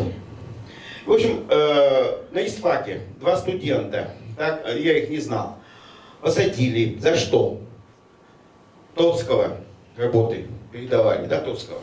[1.06, 5.56] В общем, э, на ИСФАКе два студента, так, я их не знал,
[6.20, 6.98] посадили.
[6.98, 7.60] За что?
[8.96, 9.58] Троцкого
[9.96, 11.78] работы передавали, да, Троцкого?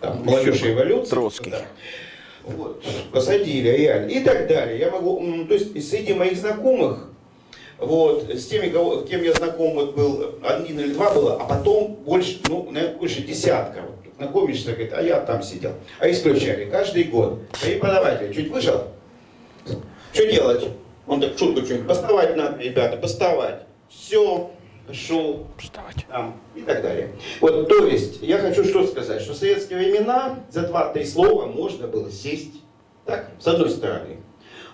[0.00, 1.10] Там, молодежь революции.
[1.10, 1.50] Троцкий.
[1.50, 1.62] Да.
[2.44, 4.10] Вот, посадили, реально.
[4.10, 4.78] И так далее.
[4.78, 7.10] Я могу, то есть среди моих знакомых,
[7.78, 11.94] вот, с теми, кого, кем я знаком вот был, один или два было, а потом
[12.04, 13.82] больше, ну, наверное, больше десятка.
[13.82, 15.72] Вот знакомишься, говорит, а я там сидел.
[16.00, 17.40] А исключали каждый год.
[17.62, 18.88] Преподаватель чуть вышел,
[20.12, 20.68] что делать?
[21.06, 23.60] Он так шутку что-нибудь, поставать надо, ребята, поставать.
[23.88, 24.50] Все,
[24.92, 26.06] шел, Вставать.
[26.10, 27.10] там, и так далее.
[27.40, 31.86] Вот, то есть, я хочу что сказать, что в советские времена за два-три слова можно
[31.86, 32.62] было сесть.
[33.06, 34.18] Так, с одной стороны.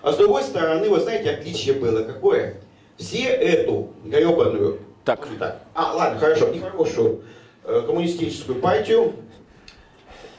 [0.01, 2.61] А с другой стороны, вы знаете, отличие было какое?
[2.97, 4.79] Все эту гребаную...
[5.05, 5.27] Так.
[5.39, 5.61] так.
[5.73, 7.23] А, ладно, хорошо, нехорошую
[7.63, 9.13] э, коммунистическую партию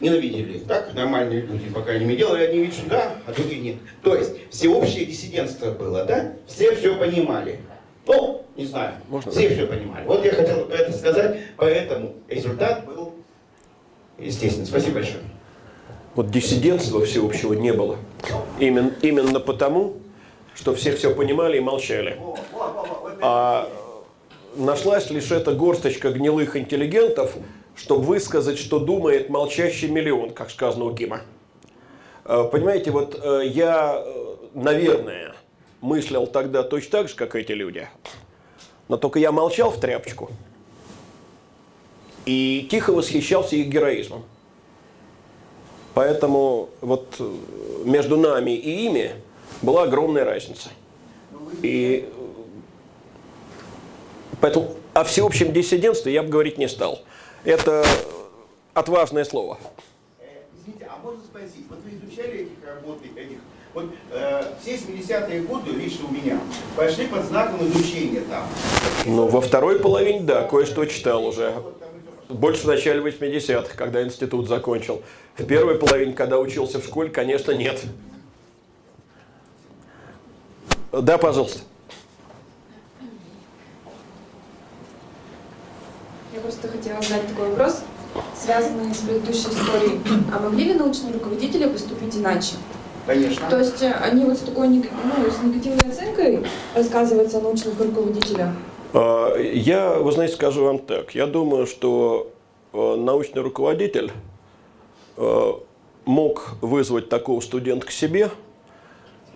[0.00, 0.58] ненавидели.
[0.60, 3.76] Так нормальные люди, по крайней мере, делали одни вид, что да, а другие нет.
[4.02, 6.32] То есть всеобщее диссидентство было, да?
[6.46, 7.60] Все все понимали.
[8.06, 10.06] Ну, не знаю, Можно все все понимали.
[10.06, 13.14] Вот я хотел это сказать, поэтому результат был
[14.18, 14.66] естественно.
[14.66, 15.22] Спасибо большое.
[16.14, 17.98] Вот диссидентства всеобщего не было.
[18.58, 19.96] Именно, именно потому,
[20.54, 22.18] что все все понимали и молчали.
[23.20, 23.68] А
[24.56, 27.36] нашлась лишь эта горсточка гнилых интеллигентов,
[27.76, 31.20] чтобы высказать, что думает молчащий миллион, как сказано у Кима.
[32.24, 35.34] Э, понимаете, вот э, я э, наверное,
[35.80, 37.88] мыслил тогда точно так же, как эти люди.
[38.88, 40.30] Но только я молчал в тряпочку
[42.24, 44.24] и тихо восхищался их героизмом.
[45.94, 47.20] Поэтому вот
[47.84, 49.12] между нами и ими
[49.62, 50.68] была огромная разница.
[51.62, 52.08] И
[54.40, 57.00] поэтому о всеобщем диссидентстве я бы говорить не стал.
[57.44, 57.84] Это
[58.74, 59.58] отважное слово.
[60.20, 60.24] Э,
[60.58, 63.38] извините, а можно спросить, вот вы изучали этих работ, этих,
[63.74, 66.40] вот э, все 70-е годы, лично у меня,
[66.76, 68.44] пошли под знаком изучения там.
[69.04, 71.54] Ну, во второй половине, да, кое-что читал уже.
[72.28, 75.02] Больше в начале 80-х, когда институт закончил.
[75.36, 77.80] В первой половине, когда учился в школе, конечно, нет.
[80.90, 81.60] Да, пожалуйста.
[86.36, 87.82] Я просто хотела задать такой вопрос,
[88.38, 90.00] связанный с предыдущей историей.
[90.30, 92.56] А могли ли научные руководители поступить иначе?
[93.06, 93.48] Конечно.
[93.48, 96.44] То есть э, они вот с такой ну, с негативной оценкой
[96.74, 98.50] рассказываются о научных руководителях?
[98.92, 101.14] А, Я, вы знаете, скажу вам так.
[101.14, 102.30] Я думаю, что
[102.74, 104.12] э, научный руководитель
[105.16, 105.52] э,
[106.04, 108.28] мог вызвать такого студента к себе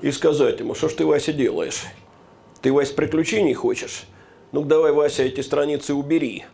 [0.03, 1.85] и сказать ему, что ж ты, Вася, делаешь?
[2.61, 4.05] Ты, Вася, приключений хочешь?
[4.53, 6.45] Ну давай, Вася, эти страницы убери.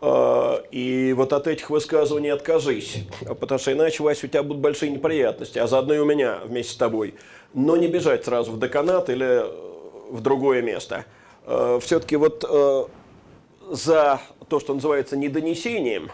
[0.00, 4.62] А, И вот от этих высказываний откажись, А потому что иначе, Вася, у тебя будут
[4.62, 7.14] большие неприятности, а заодно и у меня вместе с тобой.
[7.54, 9.50] Но не бежать сразу в деканат или э,
[10.10, 11.04] в другое место.
[11.80, 12.84] Все-таки вот э,
[13.70, 16.10] за то, что называется недонесением,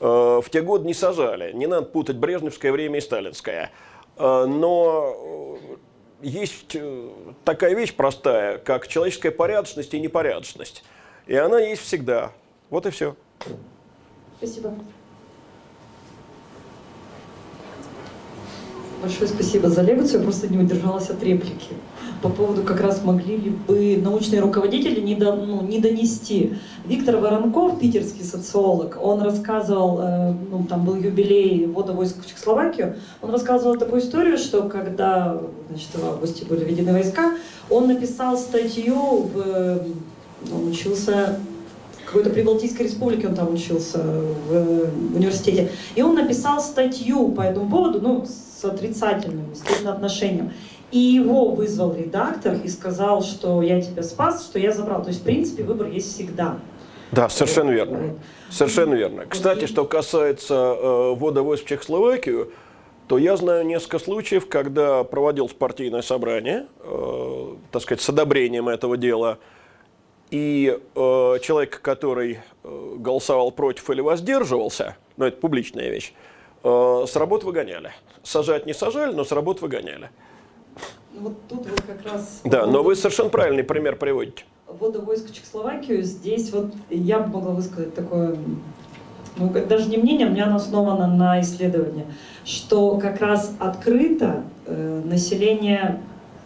[0.00, 1.52] э, в те годы не сажали.
[1.52, 3.70] Не надо путать брежневское время и сталинское.
[4.16, 5.58] Э, Но
[6.22, 6.76] есть
[7.44, 10.82] такая вещь простая, как человеческая порядочность и непорядочность.
[11.28, 12.32] И она есть всегда.
[12.70, 13.16] Вот и все.
[14.38, 14.74] Спасибо.
[19.00, 21.68] Большое спасибо за лекцию, я просто не удержалась от реплики.
[22.20, 26.54] По поводу как раз могли ли бы научные руководители не, до- ну, не донести.
[26.84, 32.96] Виктор Воронков, питерский социолог, он рассказывал, э, ну, там был юбилей ввода войск в Чехословакию,
[33.22, 37.34] он рассказывал такую историю, что когда значит, в августе были введены войска,
[37.70, 39.86] он написал статью, в, э,
[40.52, 41.38] он учился
[42.08, 47.70] какой-то Прибалтийской республике, он там учился в, в университете, и он написал статью по этому
[47.70, 50.52] поводу, ну, с отрицательным, естественно, отношением.
[50.90, 55.02] И его вызвал редактор и сказал, что я тебя спас, что я забрал.
[55.02, 56.58] То есть, в принципе, выбор есть всегда.
[57.12, 58.14] Да, совершенно верно.
[58.50, 59.24] Совершенно верно.
[59.28, 62.52] Кстати, что касается э, ввода войск в Чехословакию,
[63.06, 68.96] то я знаю несколько случаев, когда проводилось партийное собрание, э, так сказать, с одобрением этого
[68.96, 69.38] дела,
[70.30, 76.12] и э, человек, который э, голосовал против или воздерживался, ну это публичная вещь,
[76.64, 77.92] э, с работы выгоняли.
[78.22, 80.10] Сажать не сажали, но с работы выгоняли.
[81.14, 82.40] Ну, Вот тут вот как раз...
[82.44, 84.44] Да, но вы совершенно правильный пример приводите.
[84.66, 88.36] ввода войск в Чехословакию, здесь вот я бы могла высказать такое,
[89.36, 92.04] ну, даже не мнение, у меня оно основано на исследовании,
[92.44, 96.00] что как раз открыто э, население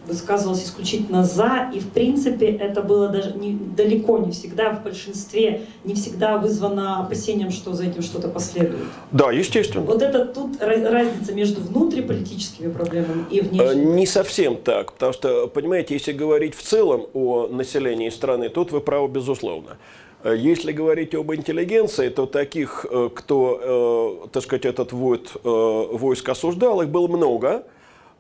[0.07, 5.63] высказывалось исключительно за, и в принципе это было даже не, далеко не всегда, в большинстве
[5.85, 8.83] не всегда вызвано опасением, что за этим что-то последует.
[9.13, 9.85] Да, естественно.
[9.85, 13.85] Вот это тут раз- разница между внутриполитическими проблемами и Э, внешними.
[13.95, 18.81] Не совсем так, потому что, понимаете, если говорить в целом о населении страны, тут вы
[18.81, 19.77] правы, безусловно.
[20.25, 26.89] Э, Если говорить об интеллигенции, то таких, э, кто, так сказать, этот войск осуждал, их
[26.89, 27.65] было много,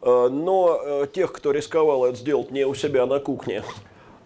[0.03, 3.63] но э, тех, кто рисковал это сделать не у себя на кухне,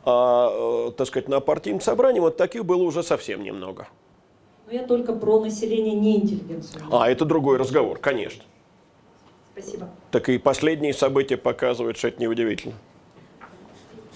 [0.04, 3.88] а, э, так сказать, на партийном собрании, вот таких было уже совсем немного.
[4.66, 6.82] Но я только про население не интеллигенцию.
[6.90, 8.42] А, это другой разговор, конечно.
[9.52, 9.88] Спасибо.
[10.10, 12.74] Так и последние события показывают, что это неудивительно.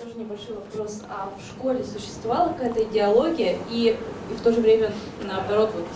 [0.01, 1.03] Тоже небольшой вопрос.
[1.09, 3.97] А в школе существовала какая-то идеология и,
[4.31, 4.93] и в то же время,
[5.23, 5.87] наоборот, вот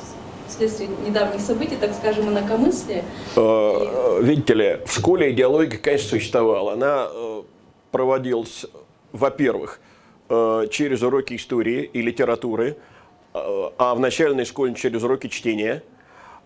[0.54, 3.04] вследствие недавних событий, так скажем, инакомыслие?
[3.36, 6.72] Э, Видите ли, в школе идеология, конечно, существовала.
[6.72, 7.42] Она э,
[7.90, 8.66] проводилась,
[9.12, 9.80] во-первых,
[10.28, 12.76] э, через уроки истории и литературы,
[13.32, 15.82] а в начальной школе через уроки чтения.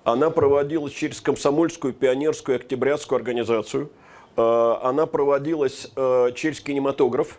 [0.05, 3.91] Она проводилась через комсомольскую, пионерскую, октябрятскую организацию.
[4.37, 5.91] Она проводилась
[6.35, 7.39] через кинематограф.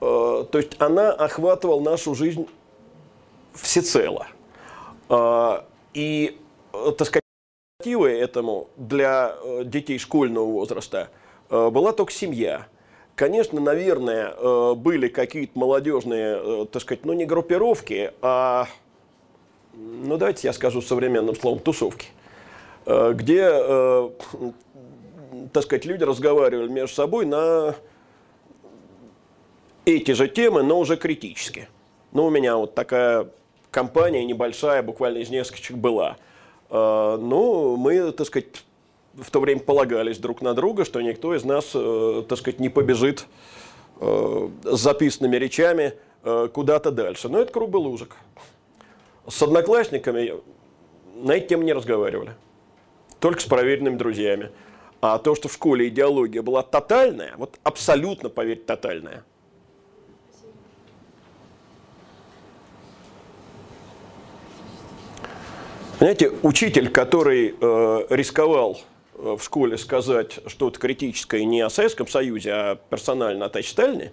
[0.00, 2.46] То есть она охватывала нашу жизнь
[3.54, 4.26] всецело.
[5.08, 6.38] А, И,
[6.72, 7.22] э, так сказать,
[7.84, 11.08] этому для э, детей школьного возраста
[11.50, 12.66] э, была только семья.
[13.14, 18.66] Конечно, наверное, были какие-то молодежные, так сказать, ну не группировки, а,
[19.72, 22.08] ну давайте я скажу современным словом, тусовки,
[22.84, 23.48] где,
[25.50, 27.74] так сказать, люди разговаривали между собой на
[29.86, 31.68] эти же темы, но уже критически.
[32.12, 33.30] Ну, у меня вот такая
[33.76, 36.16] компания небольшая, буквально из нескольких была.
[36.70, 38.64] Э, ну, мы, так сказать,
[39.12, 42.70] в то время полагались друг на друга, что никто из нас, э, так сказать, не
[42.70, 43.26] побежит
[44.00, 45.92] э, с записанными речами
[46.24, 47.28] э, куда-то дальше.
[47.28, 48.16] Но это круг был узок.
[49.28, 50.32] С одноклассниками
[51.14, 52.32] на эти темы не разговаривали.
[53.20, 54.52] Только с проверенными друзьями.
[55.02, 59.22] А то, что в школе идеология была тотальная, вот абсолютно, поверьте, тотальная.
[65.98, 68.78] Знаете, учитель, который э, рисковал
[69.14, 74.12] э, в школе сказать что-то критическое не о Советском Союзе, а персонально о Сталине,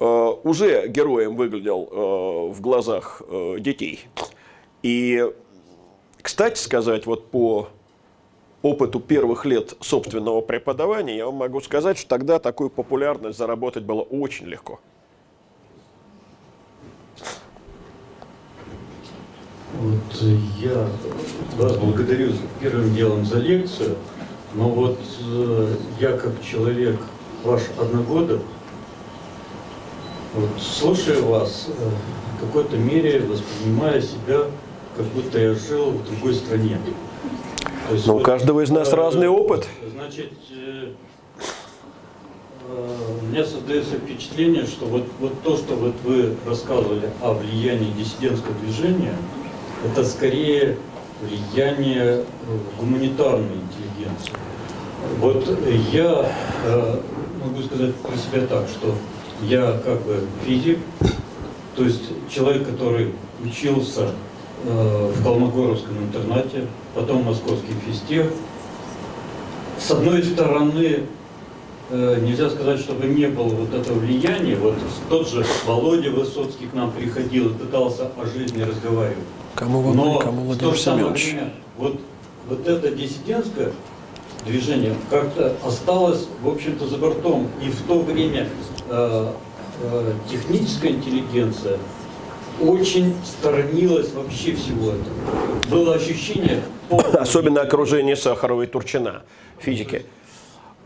[0.00, 0.04] э,
[0.42, 4.00] уже героем выглядел э, в глазах э, детей.
[4.82, 5.24] И,
[6.22, 7.68] кстати сказать, вот по
[8.62, 14.02] опыту первых лет собственного преподавания, я вам могу сказать, что тогда такую популярность заработать было
[14.02, 14.80] очень легко.
[19.80, 20.22] Вот
[20.58, 20.88] я
[21.58, 23.96] вас благодарю первым делом за лекцию,
[24.54, 24.98] но вот
[25.28, 26.98] э, я как человек
[27.44, 28.40] ваш одногодок,
[30.34, 31.90] вот, слушая вас, э,
[32.36, 34.44] в какой-то мере воспринимая себя,
[34.96, 36.78] как будто я жил в другой стране.
[37.88, 39.68] То есть, Но ну, вот, у каждого из нас э, разный опыт.
[39.92, 40.92] Значит, э,
[42.68, 47.92] э, у меня создается впечатление, что вот, вот то, что вот вы рассказывали о влиянии
[47.92, 49.14] диссидентского движения,
[49.84, 50.76] это скорее
[51.20, 52.24] влияние
[52.78, 54.32] гуманитарной интеллигенции.
[55.18, 55.46] Вот
[55.92, 56.30] я
[56.64, 57.00] э,
[57.42, 58.94] могу сказать про себя так, что
[59.42, 60.78] я как бы физик,
[61.74, 63.12] то есть человек, который
[63.44, 64.10] учился
[64.64, 68.26] э, в Колмогоровском интернате, потом в Московский физтех.
[69.78, 71.02] С одной стороны,
[71.90, 74.56] э, нельзя сказать, чтобы не было вот этого влияния.
[74.56, 74.74] Вот
[75.08, 79.18] тот же Володя Высоцкий к нам приходил и пытался о жизни разговаривать.
[79.56, 81.98] Кому Володя, Но кому Владимир в то же самое время, вот,
[82.46, 83.72] вот это диссидентское
[84.44, 87.48] движение как-то осталось, в общем-то, за бортом.
[87.62, 88.48] И в то время
[88.88, 89.32] э,
[89.82, 91.78] э, техническая интеллигенция
[92.60, 95.70] очень сторонилась вообще всего этого.
[95.70, 96.62] Было ощущение...
[96.90, 99.22] Особенно окружение Сахарова и Турчина,
[99.58, 100.06] физики.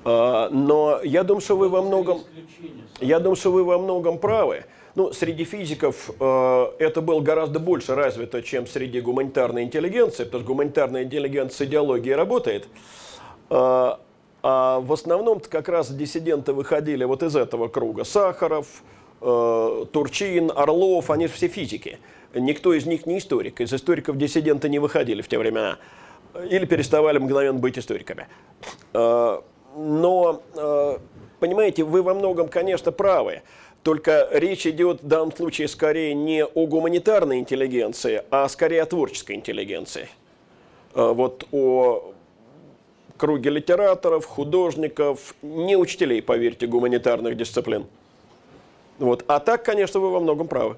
[0.04, 2.20] А, но я думаю, что вы во многом,
[3.00, 4.64] я думаю, что вы во многом правы.
[4.94, 10.52] Ну, среди физиков э, это было гораздо больше развито, чем среди гуманитарной интеллигенции, потому что
[10.52, 12.66] гуманитарная интеллигенция с идеологией работает.
[13.50, 13.92] Э,
[14.42, 18.04] а в основном как раз диссиденты выходили вот из этого круга.
[18.04, 18.66] Сахаров,
[19.20, 21.98] э, Турчин, Орлов, они все физики.
[22.34, 23.60] Никто из них не историк.
[23.60, 25.78] Из историков диссиденты не выходили в те времена.
[26.48, 28.28] Или переставали мгновенно быть историками.
[28.94, 29.40] Э,
[29.76, 30.98] но, э,
[31.38, 33.42] понимаете, вы во многом, конечно, правы.
[33.82, 39.36] Только речь идет в данном случае скорее не о гуманитарной интеллигенции, а скорее о творческой
[39.36, 40.08] интеллигенции.
[40.94, 42.12] Э, вот о
[43.16, 47.86] круге литераторов, художников, не учителей, поверьте, гуманитарных дисциплин.
[48.98, 49.24] Вот.
[49.28, 50.76] А так, конечно, вы во многом правы.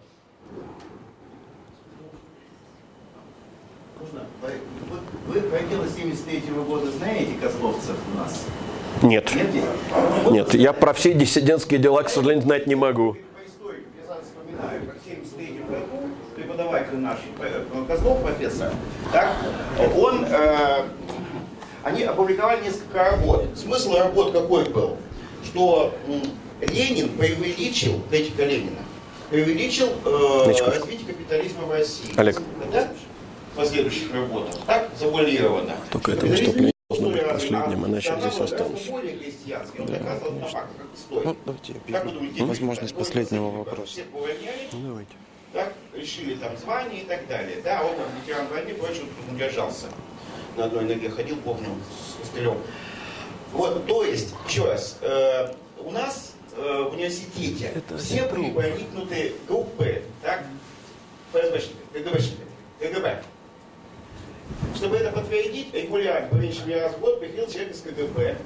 [5.29, 8.45] Вы, про дело 73 -го года знаете Козловцев у нас?
[9.03, 9.33] Нет.
[10.31, 13.17] Нет, я про все диссидентские дела, к сожалению, знать не могу.
[16.53, 18.73] преподаватель наш, э, Козлов профессор,
[19.13, 19.35] так,
[19.97, 20.83] он, э,
[21.83, 23.47] они опубликовали несколько работ.
[23.57, 24.97] Смысл работ какой был?
[25.45, 25.95] Что
[26.61, 28.79] Ленин преувеличил, критика Ленина,
[29.31, 32.13] преувеличил э, развитие капитализма в России.
[32.17, 32.41] Олег.
[32.73, 32.89] Да?
[33.53, 34.55] В последующих работах.
[34.67, 35.75] Так, завуалировано.
[35.91, 36.72] Только это выступление
[37.03, 38.91] должно быть последним, иначе здесь останусь.
[39.79, 40.19] Да,
[41.11, 41.75] ну, давайте
[42.37, 44.01] я возможность последнего вопроса.
[44.73, 45.13] Ну, давайте.
[45.53, 47.59] Так, решили там звание и так далее.
[47.63, 49.87] Да, он ветеран войны, прочее, он удержался.
[50.57, 52.57] На одной ноге ходил, помню, с костылем.
[53.53, 59.35] Вот, то есть, еще раз, э, у нас э, в университете это все были проникнуты
[59.47, 60.45] группы, так,
[61.33, 62.49] ФСБшников, КГБшников,
[62.81, 63.23] КГБ.
[64.75, 68.37] Чтобы это подтвердить, регулярно, по меньшей мере раз в год, приходил человек из КГБ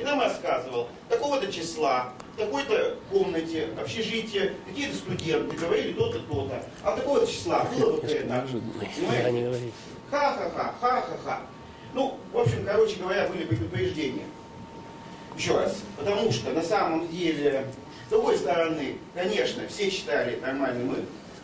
[0.00, 6.64] и нам рассказывал, такого-то числа, в такой-то комнате, общежитие, какие-то студенты говорили то-то, то-то.
[6.82, 8.26] А такого-то числа было вот это.
[10.10, 11.40] Ха-ха-ха, ха-ха-ха.
[11.92, 14.24] Ну, в общем, короче говоря, были предупреждения.
[15.36, 17.66] Еще раз, потому что на самом деле,
[18.06, 20.96] с другой стороны, конечно, все читали нормальный мы,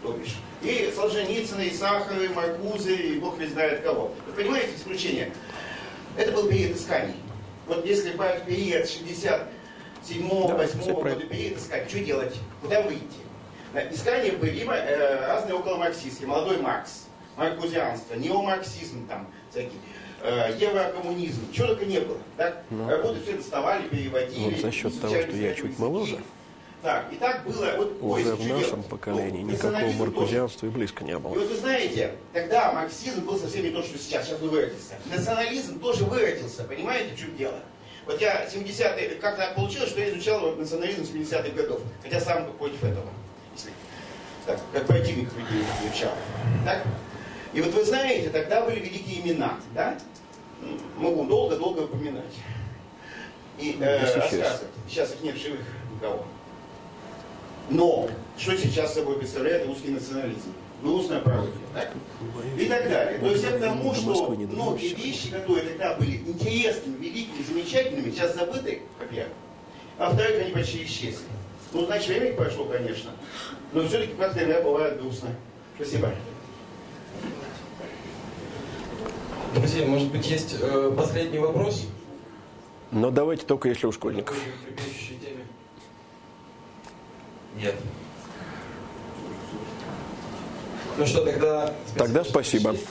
[0.07, 4.13] то бишь, и Солженицына, и Сахара, и Маркузы, и бог весь знает кого.
[4.27, 5.33] Вы понимаете исключение?
[6.17, 7.15] Это был период исканий.
[7.67, 13.03] Вот если брать период 67-го, Да, 8 все года период, искать, что делать, куда выйти?
[13.91, 17.07] Искания были э, разные околомарксистские, молодой Маркс,
[17.37, 19.77] маркузианство, неомарксизм там всякий,
[20.23, 22.19] э, еврокоммунизм, чего только не было.
[22.39, 22.63] Так?
[22.89, 24.55] Работы все доставали, переводили.
[24.55, 26.21] Вот за счет того, что я чуть моложе.
[26.83, 28.87] Так, и так было, вот Уже в нашем делать?
[28.87, 31.31] поколении Ну, никакого маркузианства и близко не И было.
[31.33, 34.95] вот вы знаете, тогда марксизм был совсем не то, что сейчас, сейчас он выродился.
[35.07, 37.59] Национализм тоже выродился, понимаете, в чем дело?
[38.05, 42.53] Вот я 70-е, как так получилось, что я изучал вот национализм 70-х годов, хотя сам
[42.53, 43.09] против этого,
[43.55, 43.73] если
[44.47, 45.29] так, как противник
[45.83, 46.13] изучал.
[46.65, 46.85] Так?
[47.53, 49.99] И вот вы знаете, тогда были великие имена, да?
[50.99, 52.35] Могу долго-долго упоминать.
[53.59, 54.69] И э, рассказывать.
[54.89, 55.61] Сейчас их нет живых
[55.95, 56.27] никого.
[57.69, 60.53] Но что сейчас собой представляет русский национализм?
[60.83, 61.91] Гнусная пародия, так?
[62.59, 63.19] И так далее.
[63.19, 68.37] То есть это к тому, что многие вещи, которые тогда были интересными, великими, замечательными, сейчас
[68.37, 69.33] забыты, во-первых.
[69.99, 71.25] А во-вторых, они почти исчезли.
[71.73, 73.11] Ну, значит, время прошло, конечно.
[73.73, 75.31] Но все-таки как-то иногда бывает грустно.
[75.77, 76.11] Спасибо.
[79.55, 81.87] Друзья, может быть, есть э, последний вопрос?
[82.93, 84.37] Но давайте только если у школьников.
[84.37, 85.46] Теме?
[87.57, 87.75] Нет.
[90.99, 91.75] Ну что, тогда...
[91.97, 92.71] Тогда спасибо.
[92.71, 92.87] пришли.